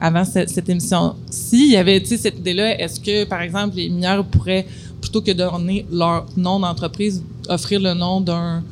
avant 0.00 0.24
cette, 0.24 0.48
cette 0.48 0.68
émission-ci, 0.68 1.66
il 1.66 1.72
y 1.72 1.76
avait 1.76 2.00
tu 2.00 2.06
sais, 2.06 2.16
cette 2.16 2.38
idée-là, 2.38 2.80
est-ce 2.80 2.98
que, 3.00 3.24
par 3.24 3.42
exemple, 3.42 3.76
les 3.76 3.88
mineurs 3.88 4.24
pourraient, 4.24 4.66
plutôt 5.00 5.20
que 5.20 5.32
de 5.32 5.42
donner 5.42 5.84
leur 5.90 6.24
nom 6.36 6.60
d'entreprise, 6.60 7.22
offrir 7.48 7.80
le 7.80 7.94
nom 7.94 8.20
d'un 8.20 8.62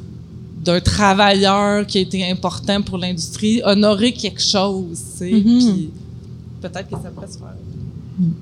d'un 0.65 0.81
travailleur 0.81 1.87
qui 1.87 1.99
a 1.99 2.01
été 2.03 2.31
important 2.31 2.83
pour 2.83 2.99
l'industrie, 2.99 3.63
honorer 3.65 4.13
quelque 4.13 4.43
chose, 4.43 4.99
tu 5.13 5.19
sais, 5.19 5.31
Mhm. 5.33 5.43
puis 5.43 5.91
peut-être 6.61 6.89
que 6.89 7.03
ça 7.03 7.11
pourrait 7.15 7.27
se 7.29 7.39
faire. 7.39 7.55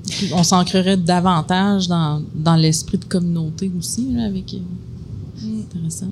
Puis 0.09 0.31
on 0.35 0.43
s'ancrerait 0.43 0.97
davantage 0.97 1.87
dans, 1.87 2.21
dans 2.35 2.57
l'esprit 2.57 2.99
de 2.99 3.05
communauté 3.05 3.71
aussi, 3.79 4.09
là, 4.13 4.25
avec. 4.25 4.53
euh, 4.55 5.61
Intéressant. 5.61 6.09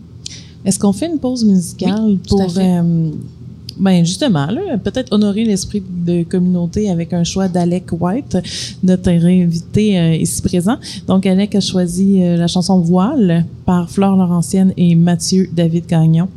Est-ce 0.65 0.79
qu'on 0.79 0.93
fait 0.93 1.07
une 1.07 1.19
pause 1.19 1.45
musicale 1.45 2.01
Oui, 2.05 2.19
tout 2.27 2.39
à 2.39 2.45
pour, 2.45 2.53
fait. 2.53 2.79
euh, 2.79 3.11
ben 3.79 4.05
justement, 4.05 4.49
peut-être 4.83 5.13
honorer 5.13 5.45
l'esprit 5.45 5.83
de 5.87 6.23
communauté 6.23 6.91
avec 6.91 7.13
un 7.13 7.25
choix 7.25 7.49
d'Alec 7.49 7.85
White, 7.93 8.39
notre 8.83 9.11
invité 9.11 9.99
euh, 9.99 10.15
ici 10.15 10.43
présent. 10.43 10.77
Donc, 11.07 11.27
Alec 11.27 11.55
a 11.55 11.61
choisi 11.61 12.23
euh, 12.23 12.37
la 12.37 12.47
chanson 12.47 12.81
Voile 12.81 13.45
par 13.65 13.91
Flore 13.91 14.17
Laurentienne 14.17 14.73
et 14.77 14.95
Mathieu 14.95 15.49
David 15.53 15.87
Gagnon. 15.87 16.29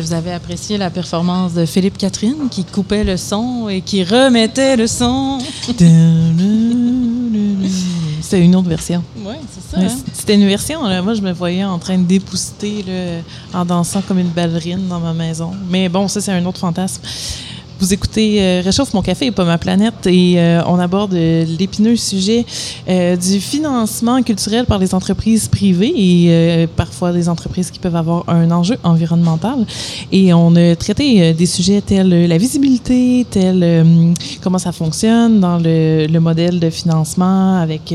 Que 0.00 0.06
vous 0.06 0.12
avez 0.12 0.32
apprécié 0.32 0.78
la 0.78 0.90
performance 0.90 1.54
de 1.54 1.66
Philippe 1.66 1.98
Catherine 1.98 2.48
qui 2.50 2.64
coupait 2.64 3.04
le 3.04 3.16
son 3.16 3.68
et 3.68 3.80
qui 3.80 4.04
remettait 4.04 4.76
le 4.76 4.86
son. 4.86 5.38
C'était 8.20 8.44
une 8.44 8.54
autre 8.56 8.68
version. 8.68 9.02
Oui, 9.24 9.34
c'est 9.50 9.76
ça. 9.76 9.82
Hein? 9.82 9.96
C'était 10.12 10.34
une 10.34 10.46
version. 10.46 10.82
Là. 10.84 11.00
Moi, 11.02 11.14
je 11.14 11.22
me 11.22 11.32
voyais 11.32 11.64
en 11.64 11.78
train 11.78 11.98
de 11.98 12.04
dépousseter 12.04 12.84
là, 12.86 13.22
en 13.58 13.64
dansant 13.64 14.02
comme 14.02 14.18
une 14.18 14.28
ballerine 14.28 14.86
dans 14.88 15.00
ma 15.00 15.14
maison. 15.14 15.52
Mais 15.70 15.88
bon, 15.88 16.06
ça, 16.08 16.20
c'est 16.20 16.32
un 16.32 16.44
autre 16.44 16.60
fantasme. 16.60 17.02
Vous 17.80 17.94
écoutez 17.94 18.42
euh, 18.42 18.60
Réchauffe 18.64 18.92
mon 18.92 19.02
café 19.02 19.26
et 19.26 19.30
pas 19.30 19.44
ma 19.44 19.56
planète 19.56 20.08
et 20.08 20.34
euh, 20.40 20.62
on 20.66 20.80
aborde 20.80 21.14
euh, 21.14 21.44
l'épineux 21.60 21.94
sujet 21.94 22.44
du 22.88 23.40
financement 23.40 24.22
culturel 24.22 24.64
par 24.64 24.78
les 24.78 24.94
entreprises 24.94 25.46
privées 25.46 25.92
et 25.94 26.66
parfois 26.76 27.12
des 27.12 27.28
entreprises 27.28 27.70
qui 27.70 27.78
peuvent 27.78 27.96
avoir 27.96 28.28
un 28.28 28.50
enjeu 28.50 28.76
environnemental. 28.82 29.66
Et 30.10 30.32
on 30.32 30.56
a 30.56 30.74
traité 30.74 31.34
des 31.34 31.46
sujets 31.46 31.80
tels 31.82 32.26
la 32.26 32.38
visibilité, 32.38 33.26
tels 33.30 34.04
comment 34.42 34.58
ça 34.58 34.72
fonctionne 34.72 35.40
dans 35.40 35.58
le, 35.58 36.06
le 36.06 36.20
modèle 36.20 36.58
de 36.60 36.70
financement 36.70 37.60
avec 37.60 37.94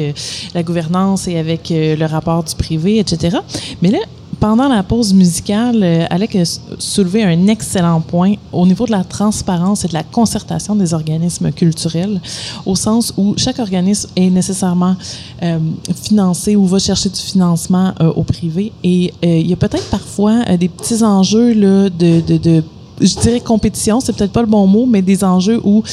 la 0.54 0.64
gouvernance 0.64 1.28
et 1.28 1.38
avec 1.38 1.70
le 1.72 2.06
rapport 2.06 2.44
du 2.44 2.56
privé, 2.56 3.00
etc. 3.00 3.38
Mais 3.82 3.90
là, 3.90 4.00
pendant 4.44 4.68
la 4.68 4.84
pause 4.84 5.14
musicale, 5.14 5.80
euh, 5.82 6.06
Alec 6.10 6.36
a 6.36 6.44
soulevé 6.78 7.24
un 7.24 7.48
excellent 7.48 8.02
point 8.02 8.34
au 8.52 8.68
niveau 8.68 8.86
de 8.86 8.92
la 8.92 9.06
transparence 9.06 9.86
et 9.86 9.88
de 9.88 9.94
la 9.94 10.04
concertation 10.04 10.76
des 10.76 10.94
organismes 10.94 11.50
culturels, 11.54 12.20
au 12.66 12.76
sens 12.76 13.14
où 13.16 13.36
chaque 13.38 13.60
organisme 13.60 14.10
est 14.18 14.30
nécessairement 14.30 14.98
euh, 15.44 15.60
financé 15.96 16.58
ou 16.58 16.66
va 16.66 16.78
chercher 16.80 17.08
du 17.08 17.22
financement 17.22 17.94
euh, 18.02 18.12
au 18.18 18.24
privé. 18.24 18.74
Et 18.84 19.14
il 19.24 19.48
y 19.48 19.54
a 19.54 19.56
peut-être 19.56 19.90
parfois 19.90 20.44
des 20.58 20.68
petits 20.68 21.02
enjeux 21.04 21.54
là, 21.54 21.90
de, 21.90 22.62
je 23.00 23.16
dirais 23.22 23.40
compétition, 23.40 24.02
c'est 24.02 24.12
peut-être 24.14 24.34
pas 24.34 24.42
le 24.42 24.48
bon 24.48 24.68
mot, 24.68 24.86
mais 24.86 25.02
des 25.02 25.24
enjeux 25.24 25.62
où 25.64 25.84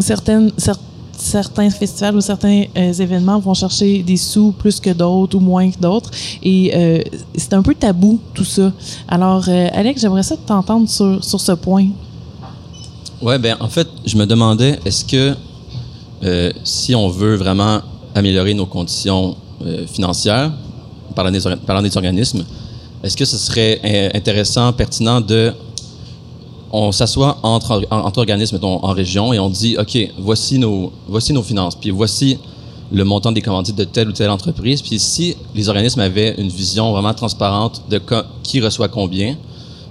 certaines, 0.00 0.48
cer- 0.58 0.74
certains 1.26 1.70
festivals 1.70 2.16
ou 2.16 2.20
certains 2.20 2.64
euh, 2.76 2.92
événements 2.92 3.38
vont 3.38 3.54
chercher 3.54 4.02
des 4.02 4.16
sous 4.16 4.52
plus 4.52 4.80
que 4.80 4.90
d'autres 4.90 5.36
ou 5.36 5.40
moins 5.40 5.70
que 5.70 5.78
d'autres. 5.78 6.10
Et 6.42 6.72
euh, 6.74 7.02
c'est 7.34 7.52
un 7.52 7.62
peu 7.62 7.74
tabou, 7.74 8.20
tout 8.32 8.44
ça. 8.44 8.72
Alors, 9.08 9.44
euh, 9.48 9.68
Alex, 9.72 10.00
j'aimerais 10.00 10.22
ça 10.22 10.36
t'entendre 10.36 10.88
sur, 10.88 11.22
sur 11.22 11.40
ce 11.40 11.52
point. 11.52 11.88
Ouais, 13.20 13.38
ben 13.38 13.56
en 13.60 13.68
fait, 13.68 13.88
je 14.04 14.16
me 14.16 14.26
demandais, 14.26 14.78
est-ce 14.84 15.04
que 15.04 15.34
si 16.64 16.94
on 16.94 17.08
veut 17.08 17.36
vraiment 17.36 17.80
améliorer 18.14 18.52
nos 18.54 18.66
conditions 18.66 19.36
financières, 19.86 20.50
parlant 21.14 21.30
des, 21.30 21.38
des 21.38 21.96
organismes, 21.96 22.44
est-ce 23.02 23.16
que 23.16 23.24
ce 23.24 23.36
serait 23.36 24.10
intéressant, 24.12 24.72
pertinent 24.72 25.20
de 25.20 25.52
on 26.72 26.92
s'assoit 26.92 27.38
entre, 27.42 27.82
en- 27.90 27.98
entre 28.00 28.18
organismes, 28.18 28.56
mettons, 28.56 28.84
en 28.84 28.92
région, 28.92 29.32
et 29.32 29.38
on 29.38 29.48
dit, 29.50 29.76
OK, 29.78 29.96
voici 30.18 30.58
nos, 30.58 30.92
voici 31.08 31.32
nos 31.32 31.42
finances, 31.42 31.74
puis 31.76 31.90
voici 31.90 32.38
le 32.92 33.04
montant 33.04 33.32
des 33.32 33.42
commandites 33.42 33.76
de 33.76 33.84
telle 33.84 34.08
ou 34.08 34.12
telle 34.12 34.30
entreprise. 34.30 34.80
Puis 34.82 34.98
si 34.98 35.36
les 35.54 35.68
organismes 35.68 36.00
avaient 36.00 36.34
une 36.38 36.48
vision 36.48 36.92
vraiment 36.92 37.14
transparente 37.14 37.82
de 37.90 38.00
qui 38.42 38.60
reçoit 38.60 38.88
combien, 38.88 39.36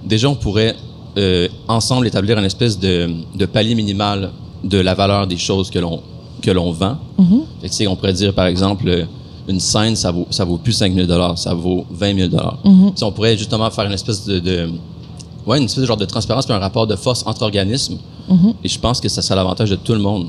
déjà, 0.04 0.28
on 0.30 0.34
pourrait 0.34 0.74
euh, 1.18 1.48
ensemble 1.68 2.06
établir 2.06 2.38
une 2.38 2.44
espèce 2.44 2.78
de, 2.78 3.10
de 3.34 3.46
palier 3.46 3.74
minimal 3.74 4.30
de 4.64 4.78
la 4.78 4.94
valeur 4.94 5.26
des 5.26 5.36
choses 5.38 5.70
que 5.70 5.78
l'on 5.78 6.00
que 6.42 6.50
l'on 6.50 6.70
vend. 6.70 6.96
Fait 7.62 7.68
que, 7.68 7.72
tu 7.72 7.78
sais, 7.78 7.86
on 7.86 7.96
pourrait 7.96 8.12
dire, 8.12 8.34
par 8.34 8.46
exemple, 8.46 8.86
euh, 8.88 9.04
une 9.48 9.60
scène, 9.60 9.96
ça 9.96 10.10
vaut, 10.10 10.26
ça 10.30 10.44
vaut 10.44 10.58
plus 10.58 10.72
5 10.72 10.94
000 10.94 11.06
ça 11.36 11.54
vaut 11.54 11.86
20 11.90 12.14
000 12.16 12.28
Tu 12.28 12.36
sais, 12.96 13.04
On 13.04 13.12
pourrait 13.12 13.36
justement 13.38 13.70
faire 13.70 13.84
une 13.86 13.92
espèce 13.92 14.24
de, 14.26 14.38
de 14.38 14.68
ouais, 15.46 15.58
une 15.58 15.64
espèce 15.64 15.82
de 15.82 15.86
genre 15.86 15.96
de 15.96 16.04
transparence 16.04 16.46
puis 16.46 16.54
un 16.54 16.58
rapport 16.58 16.86
de 16.86 16.96
force 16.96 17.22
entre 17.26 17.42
organismes. 17.42 17.98
Et 18.64 18.68
je 18.68 18.78
pense 18.78 19.00
que 19.00 19.08
ça 19.08 19.22
serait 19.22 19.36
l'avantage 19.36 19.70
de 19.70 19.76
tout 19.76 19.92
le 19.92 20.00
monde. 20.00 20.28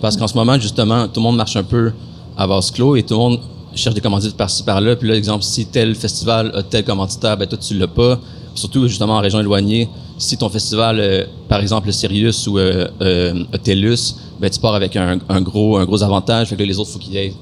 Parce 0.00 0.16
qu'en 0.16 0.26
ce 0.26 0.34
moment, 0.34 0.58
justement, 0.58 1.06
tout 1.06 1.20
le 1.20 1.24
monde 1.24 1.36
marche 1.36 1.56
un 1.56 1.62
peu 1.62 1.92
à 2.36 2.46
vase 2.46 2.70
clos 2.70 2.96
et 2.96 3.02
tout 3.02 3.14
le 3.14 3.20
monde 3.20 3.40
cherche 3.74 3.94
des 3.94 4.00
commandites 4.00 4.36
par-ci 4.36 4.62
par-là. 4.62 4.96
Puis 4.96 5.08
là, 5.08 5.14
exemple, 5.14 5.44
si 5.44 5.66
tel 5.66 5.94
festival 5.94 6.50
a 6.54 6.62
tel 6.62 6.84
commanditaire, 6.84 7.36
ben 7.36 7.46
toi, 7.46 7.58
tu 7.58 7.74
l'as 7.74 7.86
pas. 7.86 8.18
Surtout, 8.54 8.88
justement, 8.88 9.14
en 9.14 9.20
région 9.20 9.40
éloignée, 9.40 9.88
si 10.18 10.36
ton 10.36 10.48
festival, 10.48 10.98
euh, 10.98 11.24
par 11.48 11.60
exemple, 11.60 11.86
le 11.86 11.92
Sirius 11.92 12.46
ou 12.46 12.58
euh, 12.58 12.88
euh, 13.00 13.44
TELUS, 13.62 14.16
ben 14.40 14.50
tu 14.50 14.58
pars 14.58 14.74
avec 14.74 14.96
un, 14.96 15.18
un 15.28 15.40
gros, 15.40 15.76
un 15.76 15.84
gros 15.84 16.02
avantage. 16.02 16.48
Fait 16.48 16.56
que 16.56 16.60
là, 16.60 16.66
les 16.66 16.78
autres, 16.78 16.90
faut 16.90 16.98
qu'ils 16.98 17.16
aillent, 17.16 17.34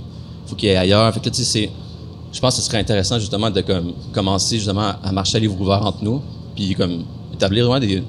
faut 0.47 0.55
qu'ils 0.55 0.71
aillent 0.71 0.77
ailleurs. 0.77 1.13
Fait 1.15 1.21
que 1.21 1.27
là, 1.27 1.31
tu 1.31 1.45
sais, 1.45 1.71
je 2.33 2.41
pense 2.41 2.57
que 2.57 2.61
ce 2.61 2.67
serait 2.67 2.79
intéressant, 2.79 3.19
justement, 3.19 3.51
de 3.51 3.61
comme, 3.63 3.93
commencer, 4.13 4.57
justement, 4.57 4.93
à 5.03 5.13
marcher 5.13 5.37
à 5.37 5.41
livre 5.41 5.59
ouvert 5.59 5.85
entre 5.85 6.03
nous. 6.03 6.21
Puis, 6.59 6.75
comme, 6.75 7.05
établir 7.33 7.69
vraiment 7.69 7.79
des, 7.79 8.03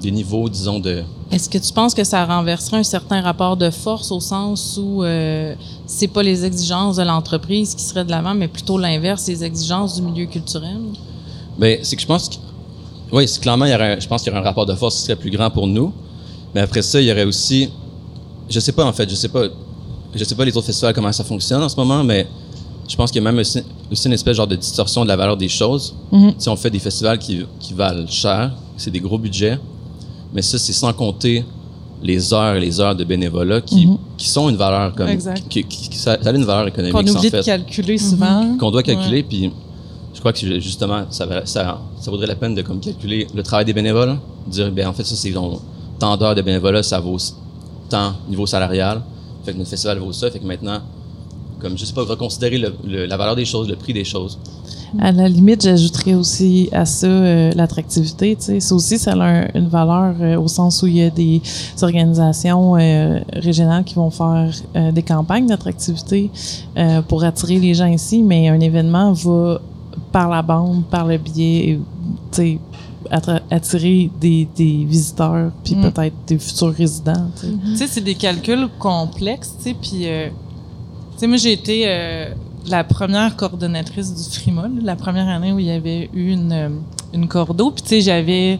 des 0.00 0.10
niveaux, 0.10 0.48
disons, 0.48 0.80
de, 0.80 1.02
Est-ce 1.30 1.50
que 1.50 1.58
tu 1.58 1.74
penses 1.74 1.92
que 1.92 2.04
ça 2.04 2.24
renverserait 2.24 2.78
un 2.78 2.82
certain 2.82 3.20
rapport 3.20 3.58
de 3.58 3.68
force 3.68 4.10
au 4.10 4.18
sens 4.18 4.80
où 4.82 5.04
euh, 5.04 5.54
c'est 5.84 6.08
pas 6.08 6.22
les 6.22 6.46
exigences 6.46 6.96
de 6.96 7.02
l'entreprise 7.02 7.74
qui 7.74 7.82
seraient 7.82 8.06
de 8.06 8.10
l'avant, 8.10 8.32
mais 8.34 8.48
plutôt 8.48 8.78
l'inverse, 8.78 9.26
les 9.28 9.44
exigences 9.44 9.96
du 9.96 10.00
milieu 10.00 10.24
culturel? 10.24 10.78
Ben, 11.58 11.80
c'est 11.82 11.96
que 11.96 12.00
je 12.00 12.06
pense 12.06 12.30
que. 12.30 12.36
Oui, 13.12 13.28
c'est 13.28 13.42
clairement, 13.42 13.66
il 13.66 13.72
y 13.72 13.74
aurait, 13.74 14.00
je 14.00 14.08
pense 14.08 14.22
qu'il 14.22 14.32
y 14.32 14.34
aurait 14.34 14.40
un 14.42 14.48
rapport 14.48 14.64
de 14.64 14.74
force 14.74 14.96
qui 14.96 15.02
serait 15.02 15.16
plus 15.16 15.30
grand 15.30 15.50
pour 15.50 15.66
nous. 15.66 15.92
Mais 16.54 16.62
après 16.62 16.80
ça, 16.80 16.98
il 16.98 17.06
y 17.06 17.12
aurait 17.12 17.26
aussi. 17.26 17.68
Je 18.48 18.58
sais 18.58 18.72
pas, 18.72 18.86
en 18.86 18.92
fait, 18.94 19.10
je 19.10 19.16
sais 19.16 19.28
pas. 19.28 19.48
Je 20.14 20.24
sais 20.24 20.34
pas 20.34 20.46
les 20.46 20.56
autres 20.56 20.66
festivals 20.68 20.94
comment 20.94 21.12
ça 21.12 21.24
fonctionne 21.24 21.62
en 21.62 21.68
ce 21.68 21.76
moment, 21.76 22.02
mais 22.02 22.26
je 22.88 22.96
pense 22.96 23.10
qu'il 23.10 23.22
y 23.22 23.26
a 23.26 23.30
même 23.30 23.38
aussi, 23.38 23.62
aussi 23.90 24.06
une 24.08 24.14
espèce 24.14 24.36
genre 24.36 24.46
de 24.46 24.56
distorsion 24.56 25.02
de 25.04 25.08
la 25.08 25.16
valeur 25.16 25.36
des 25.36 25.48
choses. 25.48 25.94
Si 26.38 26.48
on 26.48 26.56
fait 26.56 26.70
des 26.70 26.78
festivals 26.78 27.18
qui, 27.18 27.44
qui 27.60 27.72
valent 27.74 28.06
cher, 28.08 28.52
c'est 28.76 28.90
des 28.90 29.00
gros 29.00 29.18
budgets, 29.18 29.58
mais 30.32 30.42
ça, 30.42 30.58
c'est 30.58 30.72
sans 30.72 30.92
compter 30.92 31.44
les 32.02 32.32
heures 32.34 32.56
et 32.56 32.60
les 32.60 32.78
heures 32.80 32.94
de 32.94 33.04
bénévolat 33.04 33.60
qui, 33.62 33.88
qui 34.18 34.28
sont 34.28 34.48
une 34.50 34.56
valeur 34.56 34.94
comme. 34.94 35.08
Exact. 35.08 35.42
Qui, 35.48 35.64
qui- 35.64 35.88
qui- 35.88 35.96
ça, 35.98 36.18
ça 36.22 36.28
a 36.28 36.32
une 36.32 36.44
valeur 36.44 36.68
économique, 36.68 36.92
Qu'on 36.94 37.00
en 37.12 37.16
oublie 37.16 37.30
fait 37.30 37.38
de 37.38 37.44
calculer 37.44 37.96
souvent. 37.98 38.56
qu'on 38.58 38.70
doit 38.70 38.82
calculer. 38.82 39.22
Puis 39.22 39.50
je 40.12 40.18
crois 40.20 40.32
que 40.32 40.60
justement, 40.60 41.04
ça, 41.10 41.26
ça, 41.46 41.80
ça 42.00 42.10
vaudrait 42.10 42.26
la 42.26 42.34
peine 42.36 42.54
de 42.54 42.62
comme 42.62 42.80
calculer 42.80 43.26
le 43.34 43.42
travail 43.42 43.64
des 43.64 43.72
bénévoles. 43.72 44.18
Dire, 44.46 44.70
ben 44.72 44.88
en 44.88 44.92
fait, 44.92 45.04
ça, 45.04 45.14
c'est 45.16 45.30
donc, 45.30 45.60
tant 45.98 46.16
d'heures 46.16 46.34
de 46.34 46.42
bénévolat, 46.42 46.82
ça 46.82 47.00
vaut 47.00 47.16
tant 47.88 48.12
niveau 48.28 48.46
salarial. 48.46 49.00
Fait 49.44 49.52
que 49.52 49.58
notre 49.58 49.70
festival 49.70 49.98
vaut 49.98 50.12
ça. 50.12 50.30
Fait 50.30 50.38
que 50.38 50.46
maintenant, 50.46 50.80
comme 51.60 51.76
je 51.78 51.84
sais 51.84 51.94
pas, 51.94 52.02
reconsidérer 52.04 52.58
le- 52.58 52.74
le- 52.86 53.06
la 53.06 53.16
valeur 53.16 53.36
des 53.36 53.44
choses, 53.44 53.68
le 53.68 53.76
prix 53.76 53.92
des 53.92 54.04
choses. 54.04 54.38
À 55.00 55.10
la 55.12 55.28
limite, 55.28 55.62
j'ajouterais 55.62 56.14
aussi 56.14 56.68
à 56.72 56.84
ça 56.86 57.06
euh, 57.06 57.52
l'attractivité. 57.54 58.36
Tu 58.36 58.42
sais, 58.44 58.60
ça 58.60 58.74
aussi, 58.74 58.98
ça 58.98 59.12
a 59.12 59.16
un- 59.24 59.48
une 59.54 59.68
valeur 59.68 60.14
euh, 60.20 60.38
au 60.40 60.48
sens 60.48 60.82
où 60.82 60.86
il 60.86 60.96
y 60.98 61.02
a 61.02 61.10
des 61.10 61.42
organisations 61.82 62.76
euh, 62.76 63.20
régionales 63.32 63.84
qui 63.84 63.94
vont 63.94 64.10
faire 64.10 64.50
euh, 64.76 64.92
des 64.92 65.02
campagnes 65.02 65.46
d'attractivité 65.46 66.30
euh, 66.76 67.02
pour 67.02 67.24
attirer 67.24 67.58
les 67.58 67.74
gens 67.74 67.86
ici, 67.86 68.22
mais 68.22 68.48
un 68.48 68.60
événement 68.60 69.12
va 69.12 69.60
par 70.12 70.28
la 70.30 70.42
bande, 70.42 70.84
par 70.90 71.06
le 71.06 71.18
biais, 71.18 71.78
tu 72.32 72.36
sais, 72.36 72.58
attra- 73.10 73.40
attirer 73.50 74.10
des, 74.20 74.46
des 74.56 74.84
visiteurs 74.84 75.50
puis 75.64 75.74
Mm. 75.74 75.90
peut-être 75.90 76.14
des 76.26 76.38
futurs 76.38 76.72
résidents. 76.74 77.28
tu 77.40 77.46
sais. 77.46 77.52
Tu 77.72 77.76
sais, 77.76 77.86
c'est 77.86 78.00
des 78.04 78.14
calculs 78.14 78.68
complexes, 78.78 79.54
tu 79.58 79.70
sais, 79.70 79.76
puis... 79.80 80.06
tu 81.16 81.20
sais, 81.20 81.26
moi, 81.26 81.36
j'ai 81.36 81.52
été 81.52 81.84
euh, 81.86 82.30
la 82.66 82.84
première 82.84 83.36
coordonnatrice 83.36 84.14
du 84.14 84.38
FRIMA, 84.38 84.62
là, 84.62 84.68
la 84.82 84.96
première 84.96 85.28
année 85.28 85.52
où 85.52 85.58
il 85.58 85.66
y 85.66 85.70
avait 85.70 86.08
eu 86.14 86.32
une, 86.32 86.52
euh, 86.52 86.68
une 87.14 87.26
cordeau, 87.28 87.70
puis 87.70 87.82
tu 87.82 87.88
sais, 87.88 88.00
j'avais... 88.02 88.58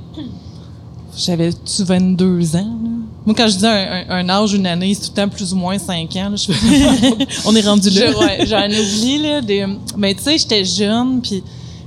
J'avais-tu 1.17 1.83
22 1.85 2.57
ans, 2.57 2.59
là? 2.59 2.91
Moi, 3.25 3.35
quand 3.37 3.49
je 3.49 3.57
dis 3.57 3.67
un, 3.67 4.05
un- 4.09 4.11
un 4.11 4.29
âge, 4.29 4.53
une 4.53 4.67
année, 4.67 4.93
c'est 4.95 5.07
tout 5.07 5.13
le 5.17 5.23
temps 5.23 5.29
plus 5.29 5.53
ou 5.53 5.57
moins 5.57 5.79
5 5.79 6.15
ans, 6.17 6.29
là. 6.31 6.37
Je 6.37 6.53
On 7.49 7.57
est 7.57 7.63
rendu 7.63 7.89
là. 7.91 8.45
J'en 8.45 8.67
oublie, 8.67 9.19
là. 9.19 9.41
Des, 9.41 9.67
mais 9.97 10.15
tu 10.15 10.23
sais, 10.23 10.39
j'étais 10.39 10.65
jeune, 10.65 11.21
puis, 11.23 11.43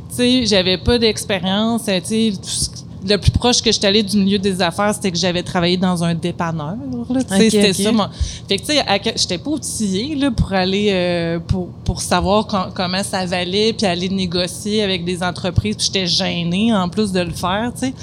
tu 0.09 0.15
sais, 0.15 0.45
j'avais 0.47 0.77
pas 0.79 0.97
d'expérience. 0.97 1.83
euh, 1.87 1.99
Tu 2.01 2.07
sais, 2.07 2.31
tout 2.35 2.49
ce- 2.49 2.69
le 3.07 3.17
plus 3.17 3.31
proche 3.31 3.61
que 3.61 3.71
j'étais 3.71 3.87
allée 3.87 4.03
du 4.03 4.17
milieu 4.17 4.37
des 4.39 4.61
affaires, 4.61 4.93
c'était 4.93 5.11
que 5.11 5.17
j'avais 5.17 5.43
travaillé 5.43 5.77
dans 5.77 6.03
un 6.03 6.13
dépanneur, 6.13 6.75
là. 7.09 7.19
C'était 7.49 7.73
ça, 7.83 7.91
mon... 7.91 8.07
Fait 8.47 8.57
que, 8.57 8.65
tu 8.65 8.73
sais, 8.73 9.13
j'étais 9.15 9.37
pas 9.37 9.51
outillée, 9.51 10.15
là, 10.15 10.31
pour 10.31 10.51
aller, 10.51 10.89
euh, 10.91 11.39
pour, 11.39 11.67
pour 11.85 12.01
savoir 12.01 12.45
com- 12.47 12.71
comment 12.73 13.03
ça 13.03 13.25
valait, 13.25 13.71
puis 13.73 13.85
aller 13.85 14.09
négocier 14.09 14.83
avec 14.83 15.05
des 15.05 15.23
entreprises, 15.23 15.75
puis 15.77 15.85
j'étais 15.85 16.07
gênée, 16.07 16.73
en 16.75 16.89
plus 16.89 17.11
de 17.11 17.21
le 17.21 17.31
faire, 17.31 17.71
tu 17.73 17.87
sais. 17.87 17.93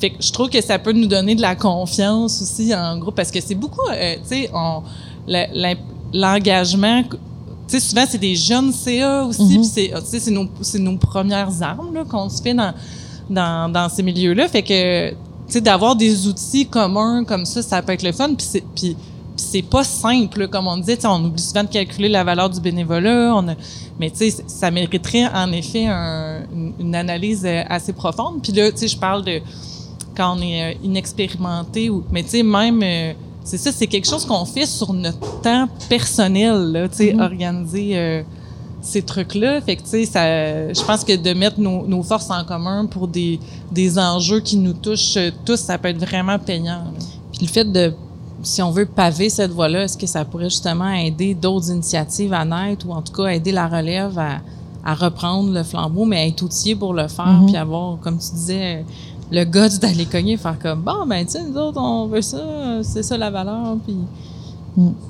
Fait 0.00 0.10
que 0.10 0.16
je 0.20 0.30
trouve 0.32 0.48
que 0.48 0.60
ça 0.60 0.78
peut 0.78 0.92
nous 0.92 1.06
donner 1.06 1.34
de 1.34 1.40
la 1.42 1.56
confiance 1.56 2.40
aussi 2.40 2.72
en 2.74 2.98
groupe 2.98 3.16
parce 3.16 3.32
que 3.32 3.40
c'est 3.40 3.56
beaucoup, 3.56 3.88
euh, 3.90 4.14
tu 4.28 4.36
sais, 4.36 4.50
on- 4.54 4.82
l'engagement. 6.12 7.02
tu 7.02 7.16
sais, 7.66 7.80
souvent 7.80 8.04
c'est 8.08 8.18
des 8.18 8.34
jeunes 8.34 8.72
CA 8.72 9.24
aussi, 9.24 9.58
puis 9.58 9.90
c'est, 10.20 10.30
nos, 10.30 10.48
nos 10.78 10.96
premières 10.96 11.62
armes 11.62 12.04
qu'on 12.08 12.28
se 12.28 12.40
fait 12.42 12.54
dans, 12.54 12.72
dans, 13.30 13.70
dans 13.72 13.88
ces 13.88 14.02
milieux-là. 14.02 14.48
Fait 14.48 14.62
que, 14.62 15.10
tu 15.10 15.16
sais, 15.48 15.60
d'avoir 15.60 15.96
des 15.96 16.26
outils 16.26 16.66
communs 16.66 17.24
comme 17.24 17.44
ça, 17.44 17.62
ça 17.62 17.82
peut 17.82 17.92
être 17.92 18.02
le 18.02 18.12
fun. 18.12 18.34
Puis 18.34 18.46
c'est, 18.50 18.64
puis 18.74 18.96
c'est 19.36 19.62
pas 19.62 19.84
simple, 19.84 20.48
comme 20.48 20.66
on 20.66 20.76
disait, 20.78 20.96
tu 20.96 21.02
sais, 21.02 21.08
on 21.08 21.24
oublie 21.24 21.42
souvent 21.42 21.62
de 21.64 21.68
calculer 21.68 22.08
la 22.08 22.24
valeur 22.24 22.50
du 22.50 22.60
bénévolat. 22.60 23.32
On 23.36 23.48
a, 23.48 23.54
mais 24.00 24.10
tu 24.10 24.30
sais, 24.30 24.44
ça 24.46 24.70
mériterait 24.70 25.26
en 25.26 25.52
effet 25.52 25.86
un- 25.86 26.40
une, 26.52 26.72
une 26.80 26.94
analyse 26.94 27.44
euh, 27.46 27.62
assez 27.68 27.92
profonde. 27.92 28.42
Puis 28.42 28.52
là, 28.52 28.70
tu 28.72 28.78
sais, 28.78 28.88
je 28.88 28.98
parle 28.98 29.24
de 29.24 29.40
quand 30.16 30.36
on 30.36 30.42
est 30.42 30.72
euh, 30.74 30.78
inexpérimenté 30.82 31.88
ou, 31.90 32.02
mais 32.10 32.22
tu 32.24 32.30
sais, 32.30 32.42
même, 32.42 32.80
euh, 32.82 33.12
c'est 33.44 33.58
ça, 33.58 33.70
c'est 33.72 33.86
quelque 33.86 34.06
chose 34.08 34.24
qu'on 34.26 34.44
fait 34.44 34.66
sur 34.66 34.92
notre 34.92 35.40
temps 35.40 35.68
personnel, 35.88 36.88
tu 36.90 36.96
sais, 36.96 37.14
organiser. 37.20 37.90
euh, 37.96 38.22
ces 38.80 39.02
trucs-là. 39.02 39.60
Fait 39.60 39.76
que, 39.76 39.82
tu 39.82 39.88
sais, 39.88 40.04
ça, 40.04 40.72
je 40.72 40.84
pense 40.86 41.04
que 41.04 41.16
de 41.16 41.32
mettre 41.34 41.60
nos, 41.60 41.86
nos 41.86 42.02
forces 42.02 42.30
en 42.30 42.44
commun 42.44 42.86
pour 42.86 43.08
des, 43.08 43.38
des 43.72 43.98
enjeux 43.98 44.40
qui 44.40 44.56
nous 44.56 44.72
touchent 44.72 45.18
tous, 45.44 45.56
ça 45.56 45.78
peut 45.78 45.88
être 45.88 45.98
vraiment 46.04 46.38
payant. 46.38 46.84
Puis 47.32 47.42
le 47.46 47.48
fait 47.48 47.64
de, 47.64 47.92
si 48.42 48.62
on 48.62 48.70
veut 48.70 48.86
paver 48.86 49.28
cette 49.30 49.50
voie-là, 49.50 49.84
est-ce 49.84 49.98
que 49.98 50.06
ça 50.06 50.24
pourrait 50.24 50.50
justement 50.50 50.90
aider 50.90 51.34
d'autres 51.34 51.70
initiatives 51.70 52.32
à 52.32 52.44
naître 52.44 52.86
ou 52.88 52.92
en 52.92 53.02
tout 53.02 53.12
cas 53.12 53.26
aider 53.28 53.52
la 53.52 53.66
relève 53.66 54.16
à, 54.18 54.38
à 54.84 54.94
reprendre 54.94 55.52
le 55.52 55.62
flambeau, 55.64 56.04
mais 56.04 56.28
être 56.28 56.42
outillé 56.42 56.76
pour 56.76 56.94
le 56.94 57.08
faire, 57.08 57.26
Mhm. 57.26 57.46
puis 57.46 57.56
avoir, 57.56 57.98
comme 57.98 58.18
tu 58.18 58.30
disais, 58.32 58.84
le 59.30 59.44
guts 59.44 59.78
d'aller 59.80 60.06
cogner, 60.06 60.36
faire 60.38 60.58
comme 60.58 60.82
bon, 60.82 61.04
ben 61.06 61.26
tu 61.26 61.32
sais, 61.32 61.42
nous 61.42 61.56
autres, 61.58 61.78
on 61.80 62.06
veut 62.06 62.22
ça, 62.22 62.38
c'est 62.82 63.02
ça 63.02 63.18
la 63.18 63.28
valeur, 63.30 63.76
puis 63.84 63.96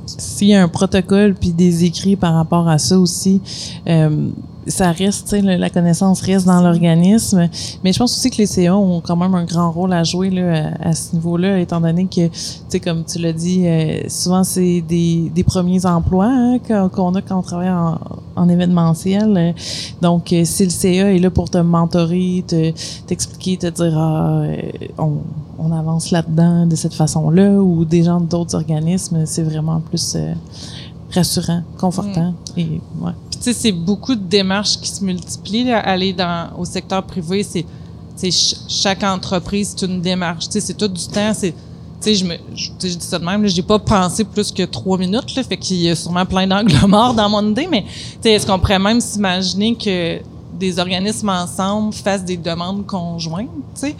S'il 0.07 0.49
y 0.49 0.55
a 0.55 0.63
un 0.63 0.69
protocole 0.69 1.35
puis 1.35 1.51
des 1.51 1.85
écrits 1.85 2.17
par 2.17 2.35
rapport 2.35 2.69
à 2.69 2.79
ça 2.79 2.99
aussi, 2.99 3.41
euh, 3.89 4.31
ça 4.69 4.93
reste, 4.93 5.33
le- 5.33 5.57
la 5.57 5.71
connaissance 5.71 6.21
reste 6.21 6.47
dans 6.47 6.61
l'organisme. 6.61 7.49
Mais 7.83 7.93
je 7.93 7.99
pense 7.99 8.17
aussi 8.17 8.31
que 8.31 8.37
les 8.39 8.47
CA 8.47 8.77
ont 8.77 9.01
quand 9.01 9.17
même 9.17 9.35
un 9.35 9.45
grand 9.45 9.71
rôle 9.71 9.93
à 9.93 10.05
jouer 10.05 10.31
là, 10.31 10.71
à, 10.83 10.89
à 10.91 10.93
ce 10.95 11.15
niveau-là, 11.15 11.59
étant 11.59 11.81
donné 11.81 12.07
que, 12.07 12.79
comme 12.79 13.05
tu 13.05 13.19
l'as 13.19 13.33
dit, 13.33 13.67
euh, 13.67 14.01
souvent 14.09 14.45
c'est 14.45 14.81
des, 14.83 15.31
des 15.35 15.45
premiers 15.45 15.85
emplois 15.87 16.27
hein, 16.31 16.59
qu'on 16.69 17.15
a 17.15 17.23
quand 17.23 17.39
on 17.39 17.43
travaille 17.43 17.71
en, 17.71 17.99
en 18.37 18.49
événementiel. 18.49 19.55
Donc, 20.03 20.33
euh, 20.33 20.45
si 20.45 20.65
le 20.65 20.71
CA 20.71 21.13
est 21.13 21.19
là 21.19 21.31
pour 21.31 21.51
te 21.51 21.59
mentorer, 21.59 22.45
te 22.47 22.73
t'expliquer, 23.07 23.57
te 23.57 23.67
dire, 23.67 23.95
ah, 23.99 24.41
euh, 24.43 24.57
on, 24.99 25.13
on 25.59 25.73
avance 25.73 26.11
là-dedans 26.11 26.67
de 26.67 26.77
cette 26.77 26.95
façon-là, 26.95 27.51
ou 27.61 27.85
des 27.85 28.05
gens 28.05 28.21
d'autres 28.21 28.55
organismes, 28.55 29.23
c'est 29.27 29.43
vraiment 29.43 29.81
plus 29.81 30.15
euh, 30.17 30.33
rassurant, 31.11 31.63
confortant. 31.79 32.35
Et, 32.57 32.81
ouais. 33.01 33.13
Tu 33.39 33.45
sais, 33.45 33.53
c'est 33.53 33.73
beaucoup 33.73 34.15
de 34.15 34.21
démarches 34.25 34.79
qui 34.81 34.89
se 34.91 35.05
multiplient. 35.05 35.65
Là. 35.65 35.79
Aller 35.81 36.13
dans, 36.13 36.51
au 36.59 36.65
secteur 36.65 37.03
privé, 37.05 37.43
c'est, 37.43 37.65
ch- 38.17 38.57
chaque 38.69 39.03
entreprise, 39.03 39.75
c'est 39.77 39.87
une 39.87 40.01
démarche. 40.01 40.47
Tu 40.47 40.53
sais, 40.53 40.61
c'est 40.61 40.75
tout 40.75 40.89
du 40.89 41.07
temps. 41.07 41.33
Tu 41.35 41.53
sais, 42.01 42.15
je 42.15 42.25
dis 42.97 42.97
ça 43.01 43.19
de 43.19 43.25
même, 43.25 43.45
j'ai 43.47 43.63
pas 43.63 43.79
pensé 43.81 44.23
plus 44.25 44.53
que 44.53 44.63
trois 44.63 44.97
minutes, 44.99 45.35
là, 45.35 45.43
fait 45.43 45.57
qu'il 45.57 45.79
y 45.79 45.91
a 45.91 45.97
sûrement 45.97 46.25
plein 46.27 46.47
d'angles 46.47 46.79
morts 46.87 47.13
dans 47.13 47.29
mon 47.29 47.51
idée, 47.51 47.67
mais, 47.69 47.83
tu 47.83 47.89
sais, 48.23 48.33
est-ce 48.35 48.47
qu'on 48.47 48.59
pourrait 48.61 48.79
même 48.79 49.01
s'imaginer 49.01 49.75
que 49.75 50.21
des 50.57 50.79
organismes 50.79 51.29
ensemble 51.29 51.93
fassent 51.93 52.25
des 52.25 52.37
demandes 52.37 52.87
conjointes, 52.87 53.49
tu 53.75 53.81
sais? 53.81 53.97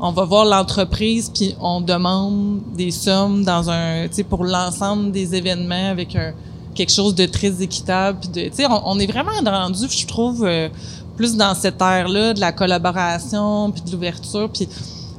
On 0.00 0.10
va 0.10 0.24
voir 0.24 0.44
l'entreprise, 0.44 1.30
puis 1.32 1.54
on 1.60 1.80
demande 1.80 2.58
des 2.76 2.90
sommes 2.90 3.44
dans 3.44 3.70
un, 3.70 4.06
pour 4.28 4.42
l'ensemble 4.44 5.12
des 5.12 5.34
événements 5.36 5.90
avec 5.90 6.16
un, 6.16 6.32
quelque 6.76 6.92
chose 6.92 7.14
de 7.14 7.26
très 7.26 7.62
équitable. 7.62 8.20
De, 8.32 8.50
on, 8.68 8.82
on 8.84 8.98
est 8.98 9.06
vraiment 9.06 9.32
rendu, 9.44 9.86
je 9.88 10.06
trouve, 10.06 10.44
euh, 10.44 10.68
plus 11.16 11.36
dans 11.36 11.54
cette 11.54 11.80
ère-là 11.80 12.34
de 12.34 12.40
la 12.40 12.52
collaboration, 12.52 13.72
puis 13.72 13.82
de 13.82 13.90
l'ouverture. 13.90 14.48
Puis 14.52 14.68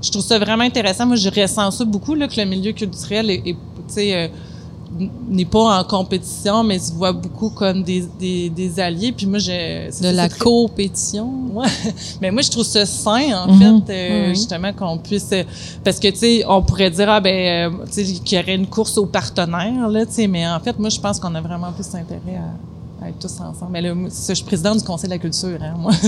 je 0.01 0.12
trouve 0.12 0.24
ça 0.24 0.39
vraiment 0.39 0.64
intéressant. 0.64 1.05
Moi, 1.05 1.16
je 1.16 1.30
ressens 1.30 1.72
ça 1.72 1.86
beaucoup, 1.86 2.16
là, 2.16 2.28
que 2.28 2.39
le 2.39 2.45
milieu 2.45 2.72
culturel 2.72 3.30
est, 3.30 3.55
euh, 3.97 4.28
n'est 5.29 5.45
pas 5.45 5.79
en 5.79 5.83
compétition, 5.83 6.63
mais 6.63 6.79
se 6.79 6.93
voit 6.93 7.11
beaucoup 7.11 7.49
comme 7.49 7.83
des, 7.83 8.05
des, 8.19 8.49
des 8.49 8.79
alliés. 8.79 9.11
Puis 9.11 9.25
moi, 9.25 9.39
c'est 9.39 9.89
de 10.01 10.09
la 10.09 10.29
très- 10.29 10.39
compétition? 10.39 11.29
Ouais. 11.53 11.67
Mais 12.21 12.31
moi, 12.31 12.41
je 12.41 12.49
trouve 12.51 12.63
ça 12.65 12.85
sain, 12.85 13.45
en 13.45 13.53
Mhm. 13.53 13.59
fait, 13.85 13.93
euh, 13.93 14.27
Oui. 14.29 14.35
justement, 14.35 14.71
qu'on 14.73 14.97
puisse... 14.97 15.29
euh, 15.33 15.43
parce 15.83 15.99
que, 15.99 16.07
tu 16.09 16.17
sais, 16.17 16.43
on 16.47 16.61
pourrait 16.61 16.89
dire, 16.91 17.09
ah 17.09 17.19
ben, 17.19 17.71
euh, 17.73 17.85
tu 17.91 18.05
sais, 18.05 18.13
qu'il 18.23 18.38
y 18.38 18.41
aurait 18.41 18.55
une 18.55 18.67
course 18.67 18.97
aux 18.97 19.05
partenaires, 19.07 19.89
là, 19.89 20.05
tu 20.05 20.13
sais, 20.13 20.27
mais 20.27 20.47
en 20.47 20.59
fait, 20.59 20.77
moi, 20.79 20.89
je 20.89 20.99
pense 20.99 21.19
qu'on 21.19 21.33
a 21.35 21.41
vraiment 21.41 21.71
plus 21.73 21.88
intérêt 21.95 22.38
à 22.38 22.53
être 23.10 23.20
tous 23.20 23.34
ensemble. 23.41 23.72
Mais 23.72 23.82
là, 23.82 23.93
moi, 23.95 24.10
je 24.10 24.34
suis 24.34 24.43
présidente 24.43 24.78
du 24.80 24.84
Conseil 24.84 25.10
de 25.10 25.14
la 25.16 25.20
culture, 25.20 25.58
hein, 25.62 25.74
moi. 25.78 25.91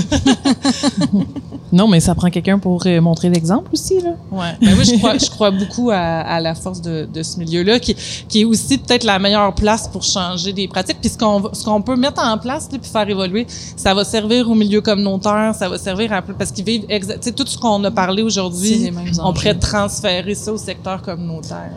Non, 1.72 1.88
mais 1.88 2.00
ça 2.00 2.16
prend 2.16 2.32
quelqu'un 2.32 2.58
pour 2.58 2.82
euh, 2.88 3.00
montrer 3.00 3.30
l'exemple 3.30 3.70
aussi, 3.74 4.02
là. 4.02 4.16
Ouais. 4.32 4.54
Mais 4.60 4.74
moi, 4.74 4.84
je 4.84 4.98
crois, 4.98 5.18
je 5.20 5.30
crois 5.30 5.52
beaucoup 5.52 5.92
à, 5.92 5.98
à 5.98 6.40
la 6.40 6.56
force 6.56 6.82
de, 6.82 7.08
de 7.14 7.22
ce 7.22 7.38
milieu-là, 7.38 7.80
qui, 7.80 7.96
qui 8.28 8.42
est 8.42 8.46
aussi 8.46 8.80
peut-être 8.80 9.04
la 9.04 9.20
meilleure 9.20 9.54
place 9.54 9.88
pour 9.88 10.02
changer 10.02 10.52
des 10.52 10.68
pratiques. 10.68 10.98
Puis 11.00 11.12
ce 11.12 11.18
qu'on 11.20 11.40
va- 11.42 11.52
ce 11.54 11.64
qu'on 11.64 11.82
peut 11.84 11.96
mettre 11.96 12.24
en 12.26 12.40
place, 12.40 12.68
là, 12.72 12.80
puis 12.82 12.90
faire 12.90 13.08
évoluer, 13.08 13.46
ça 13.78 13.94
va 13.94 14.04
servir 14.04 14.50
au 14.50 14.56
milieu 14.56 14.82
communautaire, 14.82 15.54
ça 15.54 15.70
va 15.70 15.78
servir 15.78 16.12
à 16.12 16.24
parce 16.24 16.52
qu'ils 16.52 16.66
vivent 16.66 16.86
tu 16.90 17.08
sais 17.22 17.32
tout 17.34 17.46
ce 17.46 17.58
qu'on 17.58 17.84
a 17.84 17.92
parlé 17.92 18.24
aujourd'hui. 18.24 18.92
On 19.24 19.34
pourrait 19.34 19.54
transférer 19.60 20.34
ça 20.34 20.52
au 20.52 20.58
secteur 20.58 21.02
communautaire. 21.04 21.72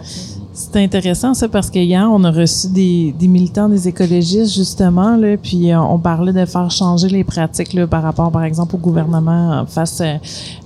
C'est 0.55 0.77
intéressant 0.77 1.33
ça 1.33 1.49
parce 1.49 1.71
que 1.71 1.79
hier 1.79 2.07
on 2.11 2.25
a 2.25 2.31
reçu 2.31 2.69
des, 2.69 3.15
des 3.19 3.27
militants 3.27 3.71
des 3.71 3.89
écologistes 3.89 4.55
justement 4.55 5.17
là 5.17 5.39
puis 5.39 5.73
euh, 5.73 5.81
on 5.81 5.99
parlait 5.99 6.33
de 6.35 6.45
faire 6.45 6.71
changer 6.71 7.09
les 7.09 7.25
pratiques 7.25 7.73
là 7.73 7.87
par 7.87 8.03
rapport 8.03 8.31
par 8.31 8.45
exemple 8.45 8.75
au 8.75 8.79
gouvernement 8.79 9.53
euh, 9.53 9.65
face 9.65 10.03
à, 10.03 10.19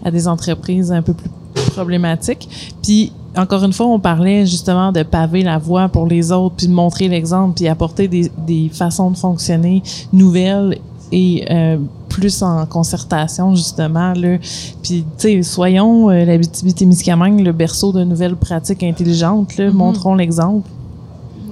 à 0.04 0.10
des 0.10 0.26
entreprises 0.26 0.90
un 0.90 1.02
peu 1.02 1.14
plus 1.14 1.30
problématiques. 1.70 2.74
Puis 2.82 3.12
encore 3.36 3.62
une 3.62 3.72
fois 3.72 3.86
on 3.86 4.00
parlait 4.00 4.44
justement 4.44 4.90
de 4.90 5.04
paver 5.04 5.44
la 5.44 5.58
voie 5.58 5.88
pour 5.88 6.06
les 6.08 6.32
autres 6.32 6.56
puis 6.56 6.66
de 6.66 6.72
montrer 6.72 7.06
l'exemple 7.06 7.54
puis 7.54 7.68
apporter 7.68 8.08
des, 8.08 8.28
des 8.44 8.68
façons 8.72 9.12
de 9.12 9.16
fonctionner 9.16 9.84
nouvelles 10.12 10.78
et 11.12 11.46
euh, 11.48 11.78
plus 12.18 12.42
en 12.42 12.64
concertation 12.66 13.54
justement 13.54 14.12
là 14.14 14.38
puis 14.82 15.04
tu 15.18 15.28
sais 15.28 15.42
soyons 15.42 16.10
euh, 16.10 16.24
la 16.24 16.38
témiscamingue 16.72 17.40
le 17.44 17.52
berceau 17.52 17.92
de 17.92 18.02
nouvelles 18.04 18.36
pratiques 18.36 18.82
intelligentes 18.82 19.56
là 19.58 19.66
Mhm. 19.68 19.74
montrons 19.76 20.14
l'exemple 20.22 20.68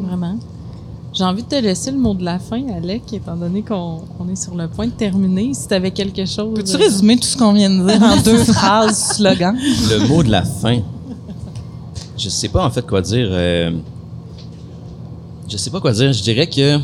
Vraiment. 0.09 0.37
J'ai 1.17 1.25
envie 1.25 1.43
de 1.45 1.49
te 1.49 1.55
laisser 1.69 1.91
le 1.93 1.99
mot 1.99 2.13
de 2.15 2.25
la 2.25 2.39
fin, 2.41 2.61
Alec, 2.77 3.03
étant 3.13 3.37
donné 3.37 3.63
qu'on 3.63 4.01
on 4.21 4.29
est 4.33 4.41
sur 4.45 4.55
le 4.57 4.67
point 4.69 4.87
de 4.87 4.93
terminer. 5.07 5.55
Si 5.55 5.69
tu 5.69 5.75
avais 5.75 5.93
quelque 5.93 6.25
chose. 6.27 6.53
Peux-tu 6.57 6.75
euh, 6.75 6.79
résumer 6.87 7.17
tout 7.17 7.29
ce 7.33 7.37
qu'on 7.37 7.53
vient 7.53 7.71
de 7.71 7.87
dire 7.89 8.03
en 8.03 8.17
deux 8.21 8.39
phrases, 8.53 9.15
slogan? 9.17 9.57
Le 9.91 10.09
mot 10.09 10.23
de 10.25 10.31
la 10.31 10.43
fin. 10.43 10.79
Je 12.19 12.29
sais 12.29 12.49
pas 12.49 12.67
en 12.67 12.71
fait 12.71 12.85
quoi 12.87 13.01
dire. 13.01 13.29
euh, 13.31 13.71
je 15.49 15.57
sais 15.57 15.71
pas 15.71 15.81
quoi 15.81 15.93
dire. 15.93 16.13
Je 16.13 16.23
dirais 16.23 16.49
que 16.49 16.79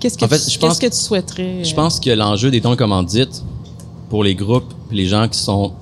Qu'est-ce 0.00 0.16
que, 0.18 0.24
En 0.24 0.28
fait, 0.28 0.38
tu, 0.38 0.50
je 0.50 0.58
pense- 0.58 0.78
que 0.78 0.86
tu 0.86 0.96
souhaiterais? 0.96 1.62
je 1.62 1.72
euh, 1.72 1.76
pense 1.76 2.00
que 2.00 2.10
l'enjeu 2.10 2.50
des 2.50 2.60
dons 2.60 2.74
commandites 2.76 3.42
pour 4.08 4.24
les 4.24 4.34
groupes, 4.34 4.72
les 4.90 5.06
gens 5.06 5.28
qui 5.28 5.38
sont 5.38 5.72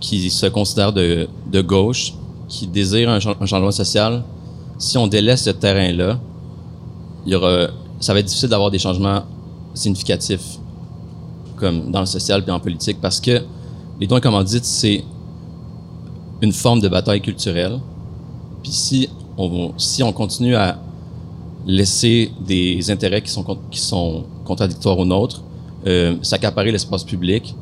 qui 0.00 0.28
se 0.30 0.46
considèrent 0.46 0.92
de, 0.92 1.28
de 1.50 1.60
gauche, 1.62 2.12
qui 2.48 2.66
désirent 2.66 3.08
un, 3.10 3.20
chan- 3.20 3.34
un 3.40 3.46
changement 3.46 3.70
social, 3.70 4.22
si 4.78 4.98
on 4.98 5.06
délaisse 5.06 5.44
ce 5.44 5.50
terrain-là, 5.50 6.18
il 7.24 7.32
y 7.32 7.34
aura, 7.36 7.68
ça 8.00 8.12
va 8.12 8.18
être 8.18 8.26
difficile 8.26 8.50
d'avoir 8.50 8.70
des 8.70 8.78
changements 8.78 9.22
significatifs, 9.72 10.58
comme 11.56 11.90
dans 11.90 12.00
le 12.00 12.06
social 12.06 12.42
puis 12.42 12.52
en 12.52 12.60
politique, 12.60 12.98
parce 13.00 13.18
que 13.20 13.42
les 14.00 14.06
dons 14.06 14.20
commandites, 14.20 14.64
c'est 14.66 15.04
une 16.42 16.52
forme 16.52 16.80
de 16.80 16.88
bataille 16.88 17.22
culturelle. 17.22 17.78
Puis 18.62 18.72
si 18.72 19.08
on, 19.38 19.72
si 19.78 20.02
on 20.02 20.12
continue 20.12 20.54
à 20.56 20.78
laisser 21.66 22.30
des 22.40 22.90
intérêts 22.90 23.22
qui 23.22 23.30
sont, 23.30 23.44
qui 23.70 23.78
sont 23.78 24.24
contradictoires 24.44 24.98
aux 24.98 25.04
nôtres, 25.04 25.42
euh, 25.86 26.16
s'accaparer 26.22 26.72
l'espace 26.72 27.04
public, 27.04 27.54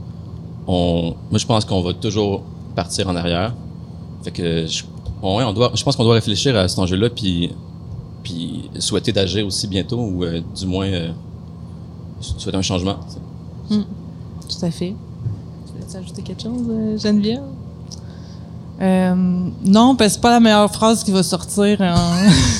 on, 0.67 1.15
moi 1.31 1.39
je 1.39 1.47
pense 1.47 1.65
qu'on 1.65 1.83
va 1.83 1.93
toujours 1.95 2.43
partir 2.75 3.09
en 3.09 3.17
arrière. 3.17 3.55
Fait 4.23 4.31
que 4.31 4.67
je, 4.67 4.85
on, 5.23 5.43
on 5.43 5.53
doit, 5.53 5.73
je 5.75 5.83
pense 5.85 5.97
qu'on 5.97 6.05
doit 6.05 6.15
réfléchir 6.15 6.57
à 6.57 6.69
cet 6.69 6.79
enjeu-là, 6.79 7.11
puis, 7.11 7.51
puis 8.23 8.71
souhaiter 8.79 9.13
d'agir 9.13 9.47
aussi 9.47 9.67
bientôt, 9.67 9.99
ou 9.99 10.25
euh, 10.25 10.41
du 10.57 10.67
moins 10.67 10.87
euh, 10.87 11.11
souhaiter 12.21 12.59
un 12.59 12.63
changement. 12.63 12.97
Tout 13.69 14.65
à 14.67 14.71
fait. 14.71 14.95
Tu 15.67 15.73
voulais 15.73 15.97
ajouter 15.97 16.23
quelque 16.23 16.43
chose, 16.43 16.67
euh, 16.69 16.99
Geneviève? 16.99 17.43
Euh, 18.81 19.15
non, 19.65 19.95
parce 19.95 20.09
que 20.09 20.15
c'est 20.15 20.21
pas 20.23 20.31
la 20.31 20.41
meilleure 20.41 20.73
phrase 20.73 21.05
qui 21.05 21.13
va 21.13 21.23
sortir. 21.23 21.81
en- 21.81 21.95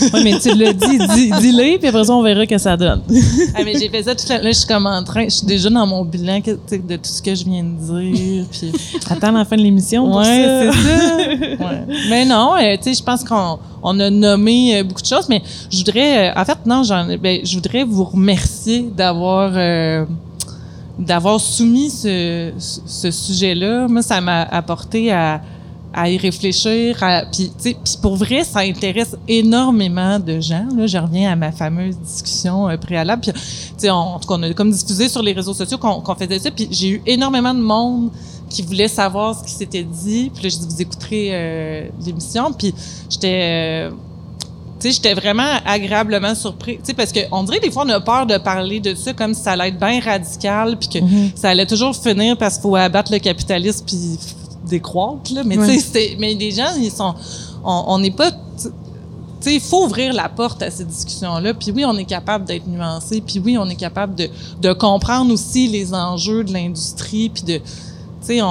oui 0.15 0.21
mais 0.23 0.39
tu 0.39 0.55
l'as 0.55 0.73
dit 0.73 0.99
dis- 0.99 1.31
dis-le 1.41 1.79
puis 1.79 1.89
après 1.89 2.05
ça 2.05 2.13
on 2.13 2.23
verra 2.23 2.47
que 2.47 2.59
ça 2.59 2.77
donne 2.77 3.01
ah, 3.57 3.61
mais 3.65 3.73
j'ai 3.79 3.89
fait 3.89 4.03
ça 4.05 4.15
tout 4.15 4.27
le 4.29 4.35
Là, 4.37 4.53
je 4.53 4.59
suis 4.59 4.67
comme 4.69 4.87
en 4.87 5.03
train. 5.03 5.25
Je 5.25 5.31
suis 5.37 5.47
déjà 5.47 5.69
dans 5.71 5.87
mon 5.87 6.05
bilan 6.05 6.41
que- 6.41 6.51
de 6.77 6.97
tout 6.97 7.01
ce 7.11 7.21
que 7.23 7.35
je 7.35 7.45
viens 7.45 7.65
de 7.65 7.71
dire. 8.03 8.45
Puis, 8.53 8.73
attends 9.11 9.33
la 9.33 9.45
fin 9.45 9.57
de 9.57 9.63
l'émission 9.63 10.07
pour 10.07 10.19
ouais, 10.19 10.25
ça. 10.25 10.73
c'est 10.73 11.57
ça? 11.57 11.65
Ouais. 11.65 11.87
Mais 12.11 12.25
non, 12.25 12.55
euh, 12.57 12.77
tu 12.77 12.93
sais, 12.93 12.95
je 12.95 13.03
pense 13.03 13.25
qu'on 13.25 13.59
on 13.83 13.99
a 13.99 14.11
nommé 14.11 14.79
euh, 14.79 14.85
beaucoup 14.85 15.03
de 15.03 15.07
choses, 15.07 15.29
mais 15.29 15.43
je 15.73 15.79
voudrais, 15.79 16.33
en 16.37 16.45
fait, 16.45 16.59
non, 16.67 16.83
j'en, 16.85 17.07
ben, 17.17 17.41
je 17.45 17.55
voudrais 17.55 17.83
vous 17.85 18.05
remercier 18.05 18.83
d'avoir 18.97 19.53
d'avoir 20.99 21.41
soumis 21.41 21.91
ce, 21.91 22.53
ce 22.59 22.81
ce 22.87 23.11
sujet-là. 23.11 23.89
Moi, 23.89 24.03
ça 24.03 24.21
m'a 24.21 24.43
apporté 24.43 25.11
à 25.11 25.41
à 25.95 26.09
y 26.09 26.17
réfléchir. 26.17 26.97
Puis, 27.33 27.53
pour 28.01 28.17
vrai, 28.17 28.45
ça 28.45 28.61
intéresse 28.61 29.17
énormément 29.29 30.19
de 30.19 30.41
gens. 30.41 30.67
Là, 30.77 30.87
je 30.87 30.99
reviens 30.99 31.33
à 31.33 31.37
ma 31.37 31.53
fameuse 31.53 31.97
discussion 31.99 32.69
euh, 32.69 32.77
préalable. 32.77 33.23
Puis, 33.23 33.91
on, 33.91 33.95
en 33.95 34.19
tout 34.19 34.29
cas, 34.29 34.35
on 34.39 34.43
a 34.43 34.53
comme 34.55 34.71
diffusé 34.71 35.09
sur 35.09 35.23
les 35.23 35.33
réseaux 35.33 35.55
sociaux 35.55 35.79
qu'on 35.79 36.15
faisait 36.15 36.39
ça. 36.39 36.51
Puis 36.51 36.69
j'ai 36.71 36.89
eu 36.89 37.03
énormément 37.07 37.55
de 37.55 37.61
monde 37.61 38.11
qui 38.49 38.63
voulait 38.63 38.89
savoir 38.89 39.39
ce 39.39 39.45
qui 39.45 39.53
s'était 39.53 39.85
dit. 39.85 40.31
Puis 40.35 40.45
là, 40.45 40.49
je 40.49 40.57
dis, 40.57 40.67
vous 40.69 40.83
écouterez 40.83 41.29
euh, 41.33 41.89
l'émission. 42.05 42.53
Puis 42.53 42.75
j'étais... 43.09 43.89
euh, 43.89 43.91
tu 44.81 44.89
sais, 44.89 44.95
j'étais 44.95 45.15
vraiment 45.15 45.59
agréablement 45.65 46.35
surpris. 46.35 46.79
Tu 46.79 46.87
sais, 46.87 46.95
parce 46.95 47.13
qu'on 47.13 47.45
dirait 47.45 47.61
des 47.61 47.71
fois, 47.71 47.85
on 47.87 47.89
a 47.91 48.01
peur 48.01 48.27
de 48.27 48.37
parler 48.39 48.81
de 48.81 48.97
ça 48.97 49.13
comme 49.13 49.33
si 49.33 49.41
ça 49.43 49.53
allait 49.53 49.69
être 49.69 49.79
bien 49.79 50.01
radical, 50.01 50.77
puis 50.77 50.89
que 50.89 50.99
ça 51.37 51.51
allait 51.51 51.67
toujours 51.67 51.95
finir 51.95 52.37
parce 52.37 52.55
qu'il 52.55 52.63
faut 52.63 52.75
abattre 52.75 53.13
le 53.13 53.21
capitalisme 53.21 53.85
puis 53.87 54.19
décroître, 54.69 55.33
là. 55.35 55.43
Mais 55.45 55.57
c'était- 55.79 56.17
mais 56.19 56.35
les 56.35 56.51
gens, 56.51 56.75
ils 56.79 56.91
sont... 56.91 57.15
On 57.65 57.99
n'est 57.99 58.11
pas... 58.11 58.31
Tu 58.31 59.49
sais, 59.49 59.55
il 59.57 59.61
faut 59.61 59.85
ouvrir 59.87 60.13
la 60.13 60.29
porte 60.29 60.63
à 60.63 60.71
ces 60.71 60.85
discussions-là. 60.85 61.55
Puis 61.55 61.73
oui, 61.73 61.85
on 61.85 61.97
est 61.97 62.05
capable 62.05 62.45
d'être 62.45 62.67
nuancé. 62.69 63.21
Puis 63.21 63.41
oui, 63.45 63.59
on 63.59 63.69
est 63.69 63.75
capable 63.77 64.15
de, 64.15 64.29
de 64.61 64.73
comprendre 64.73 65.33
aussi 65.33 65.67
les 65.69 65.93
enjeux 65.95 66.45
de 66.45 66.53
l'industrie. 66.53 67.29
Puis 67.29 67.43
de... 67.43 67.57
Tu 67.59 67.63
sais, 68.21 68.43
on, 68.43 68.47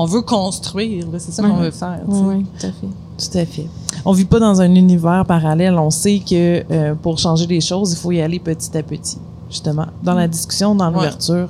on 0.00 0.04
veut 0.04 0.20
construire. 0.20 1.06
là. 1.10 1.18
C'est 1.18 1.32
ça 1.32 1.42
qu'on 1.42 1.56
veut 1.56 1.70
faire. 1.70 2.00
Oui, 2.06 2.44
tout 2.58 2.66
à 2.66 2.70
fait. 2.70 2.86
Tout 3.30 3.38
à 3.38 3.46
fait. 3.46 3.66
On 4.04 4.12
vit 4.12 4.24
pas 4.26 4.38
dans 4.40 4.60
un 4.60 4.74
univers 4.74 5.24
parallèle. 5.26 5.78
On 5.78 5.90
sait 5.90 6.18
que 6.20 6.64
euh, 6.70 6.94
pour 6.94 7.18
changer 7.18 7.46
les 7.46 7.60
choses, 7.62 7.92
il 7.92 7.96
faut 7.96 8.12
y 8.12 8.20
aller 8.20 8.38
petit 8.38 8.76
à 8.76 8.82
petit, 8.82 9.16
justement, 9.50 9.86
dans 10.02 10.14
la 10.14 10.28
discussion, 10.28 10.74
dans 10.74 10.90
l'ouverture, 10.90 11.48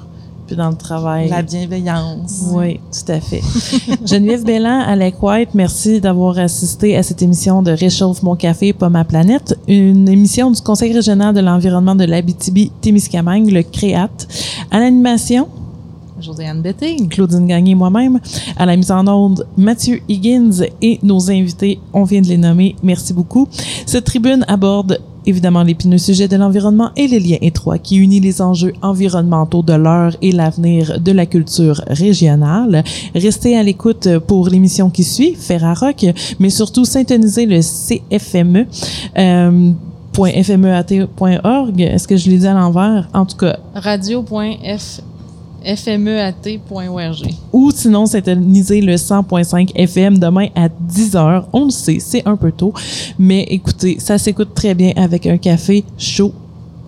puis 0.50 0.56
dans 0.56 0.70
le 0.70 0.76
travail. 0.76 1.28
La 1.28 1.42
bienveillance. 1.42 2.48
Oui, 2.52 2.80
tout 2.90 3.12
à 3.12 3.20
fait. 3.20 3.40
Geneviève 4.04 4.44
Bellan, 4.44 4.80
Alec 4.80 5.22
White, 5.22 5.50
merci 5.54 6.00
d'avoir 6.00 6.36
assisté 6.40 6.96
à 6.96 7.04
cette 7.04 7.22
émission 7.22 7.62
de 7.62 7.70
Réchauffe 7.70 8.24
mon 8.24 8.34
café, 8.34 8.72
pas 8.72 8.88
ma 8.88 9.04
planète, 9.04 9.56
une 9.68 10.08
émission 10.08 10.50
du 10.50 10.60
Conseil 10.60 10.92
régional 10.92 11.32
de 11.36 11.40
l'environnement 11.40 11.94
de 11.94 12.04
l'Abitibi-Témiscamingue, 12.04 13.48
le 13.48 13.62
CREAT. 13.62 14.26
À 14.72 14.80
l'animation, 14.80 15.46
Josiane 16.20 16.62
Betting. 16.62 17.08
Claudine 17.08 17.46
Gagné, 17.46 17.76
moi-même. 17.76 18.18
À 18.56 18.66
la 18.66 18.76
mise 18.76 18.90
en 18.90 19.06
onde, 19.06 19.46
Mathieu 19.56 20.00
Higgins 20.08 20.64
et 20.82 20.98
nos 21.04 21.30
invités, 21.30 21.78
on 21.92 22.02
vient 22.02 22.22
de 22.22 22.26
les 22.26 22.36
nommer. 22.36 22.74
Merci 22.82 23.12
beaucoup. 23.12 23.48
Cette 23.86 24.04
tribune 24.04 24.44
aborde 24.48 25.00
évidemment 25.26 25.62
l'épineux 25.62 25.98
sujet 25.98 26.28
de 26.28 26.36
l'environnement 26.36 26.90
et 26.96 27.06
les 27.06 27.20
liens 27.20 27.38
étroits 27.40 27.78
qui 27.78 27.96
unissent 27.96 28.22
les 28.22 28.42
enjeux 28.42 28.72
environnementaux 28.82 29.62
de 29.62 29.74
l'heure 29.74 30.16
et 30.22 30.32
l'avenir 30.32 31.00
de 31.00 31.12
la 31.12 31.26
culture 31.26 31.82
régionale. 31.86 32.84
Restez 33.14 33.56
à 33.56 33.62
l'écoute 33.62 34.08
pour 34.26 34.48
l'émission 34.48 34.90
qui 34.90 35.04
suit, 35.04 35.34
Ferrarock, 35.34 36.06
mais 36.38 36.50
surtout 36.50 36.84
syntoniser 36.84 37.46
le 37.46 37.60
CFME. 37.60 38.66
Euh, 39.18 39.72
.fmeat.org. 40.12 41.80
Est-ce 41.80 42.08
que 42.08 42.16
je 42.16 42.28
l'ai 42.28 42.38
dit 42.38 42.46
à 42.46 42.52
l'envers? 42.52 43.08
En 43.14 43.24
tout 43.24 43.36
cas, 43.36 43.58
radio.fmeat.org. 45.64 47.34
ou 47.52 47.70
sinon 47.70 48.06
syntoniser 48.06 48.80
le 48.80 48.94
100.5 48.94 49.72
FM 49.74 50.18
demain 50.18 50.48
à 50.54 50.68
10h. 50.68 51.44
On 51.52 51.66
le 51.66 51.70
sait, 51.70 51.98
c'est 52.00 52.26
un 52.26 52.36
peu 52.36 52.52
tôt, 52.52 52.72
mais 53.18 53.42
écoutez, 53.50 53.98
ça 53.98 54.18
s'écoute 54.18 54.54
très 54.54 54.74
bien 54.74 54.92
avec 54.96 55.26
un 55.26 55.38
café 55.38 55.84
chaud. 55.98 56.32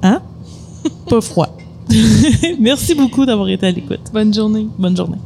Hein? 0.02 0.20
Pas 1.08 1.20
froid. 1.20 1.56
Merci 2.60 2.94
beaucoup 2.94 3.26
d'avoir 3.26 3.48
été 3.48 3.66
à 3.66 3.70
l'écoute. 3.70 4.10
Bonne 4.12 4.32
journée. 4.32 4.66
Bonne 4.78 4.96
journée. 4.96 5.18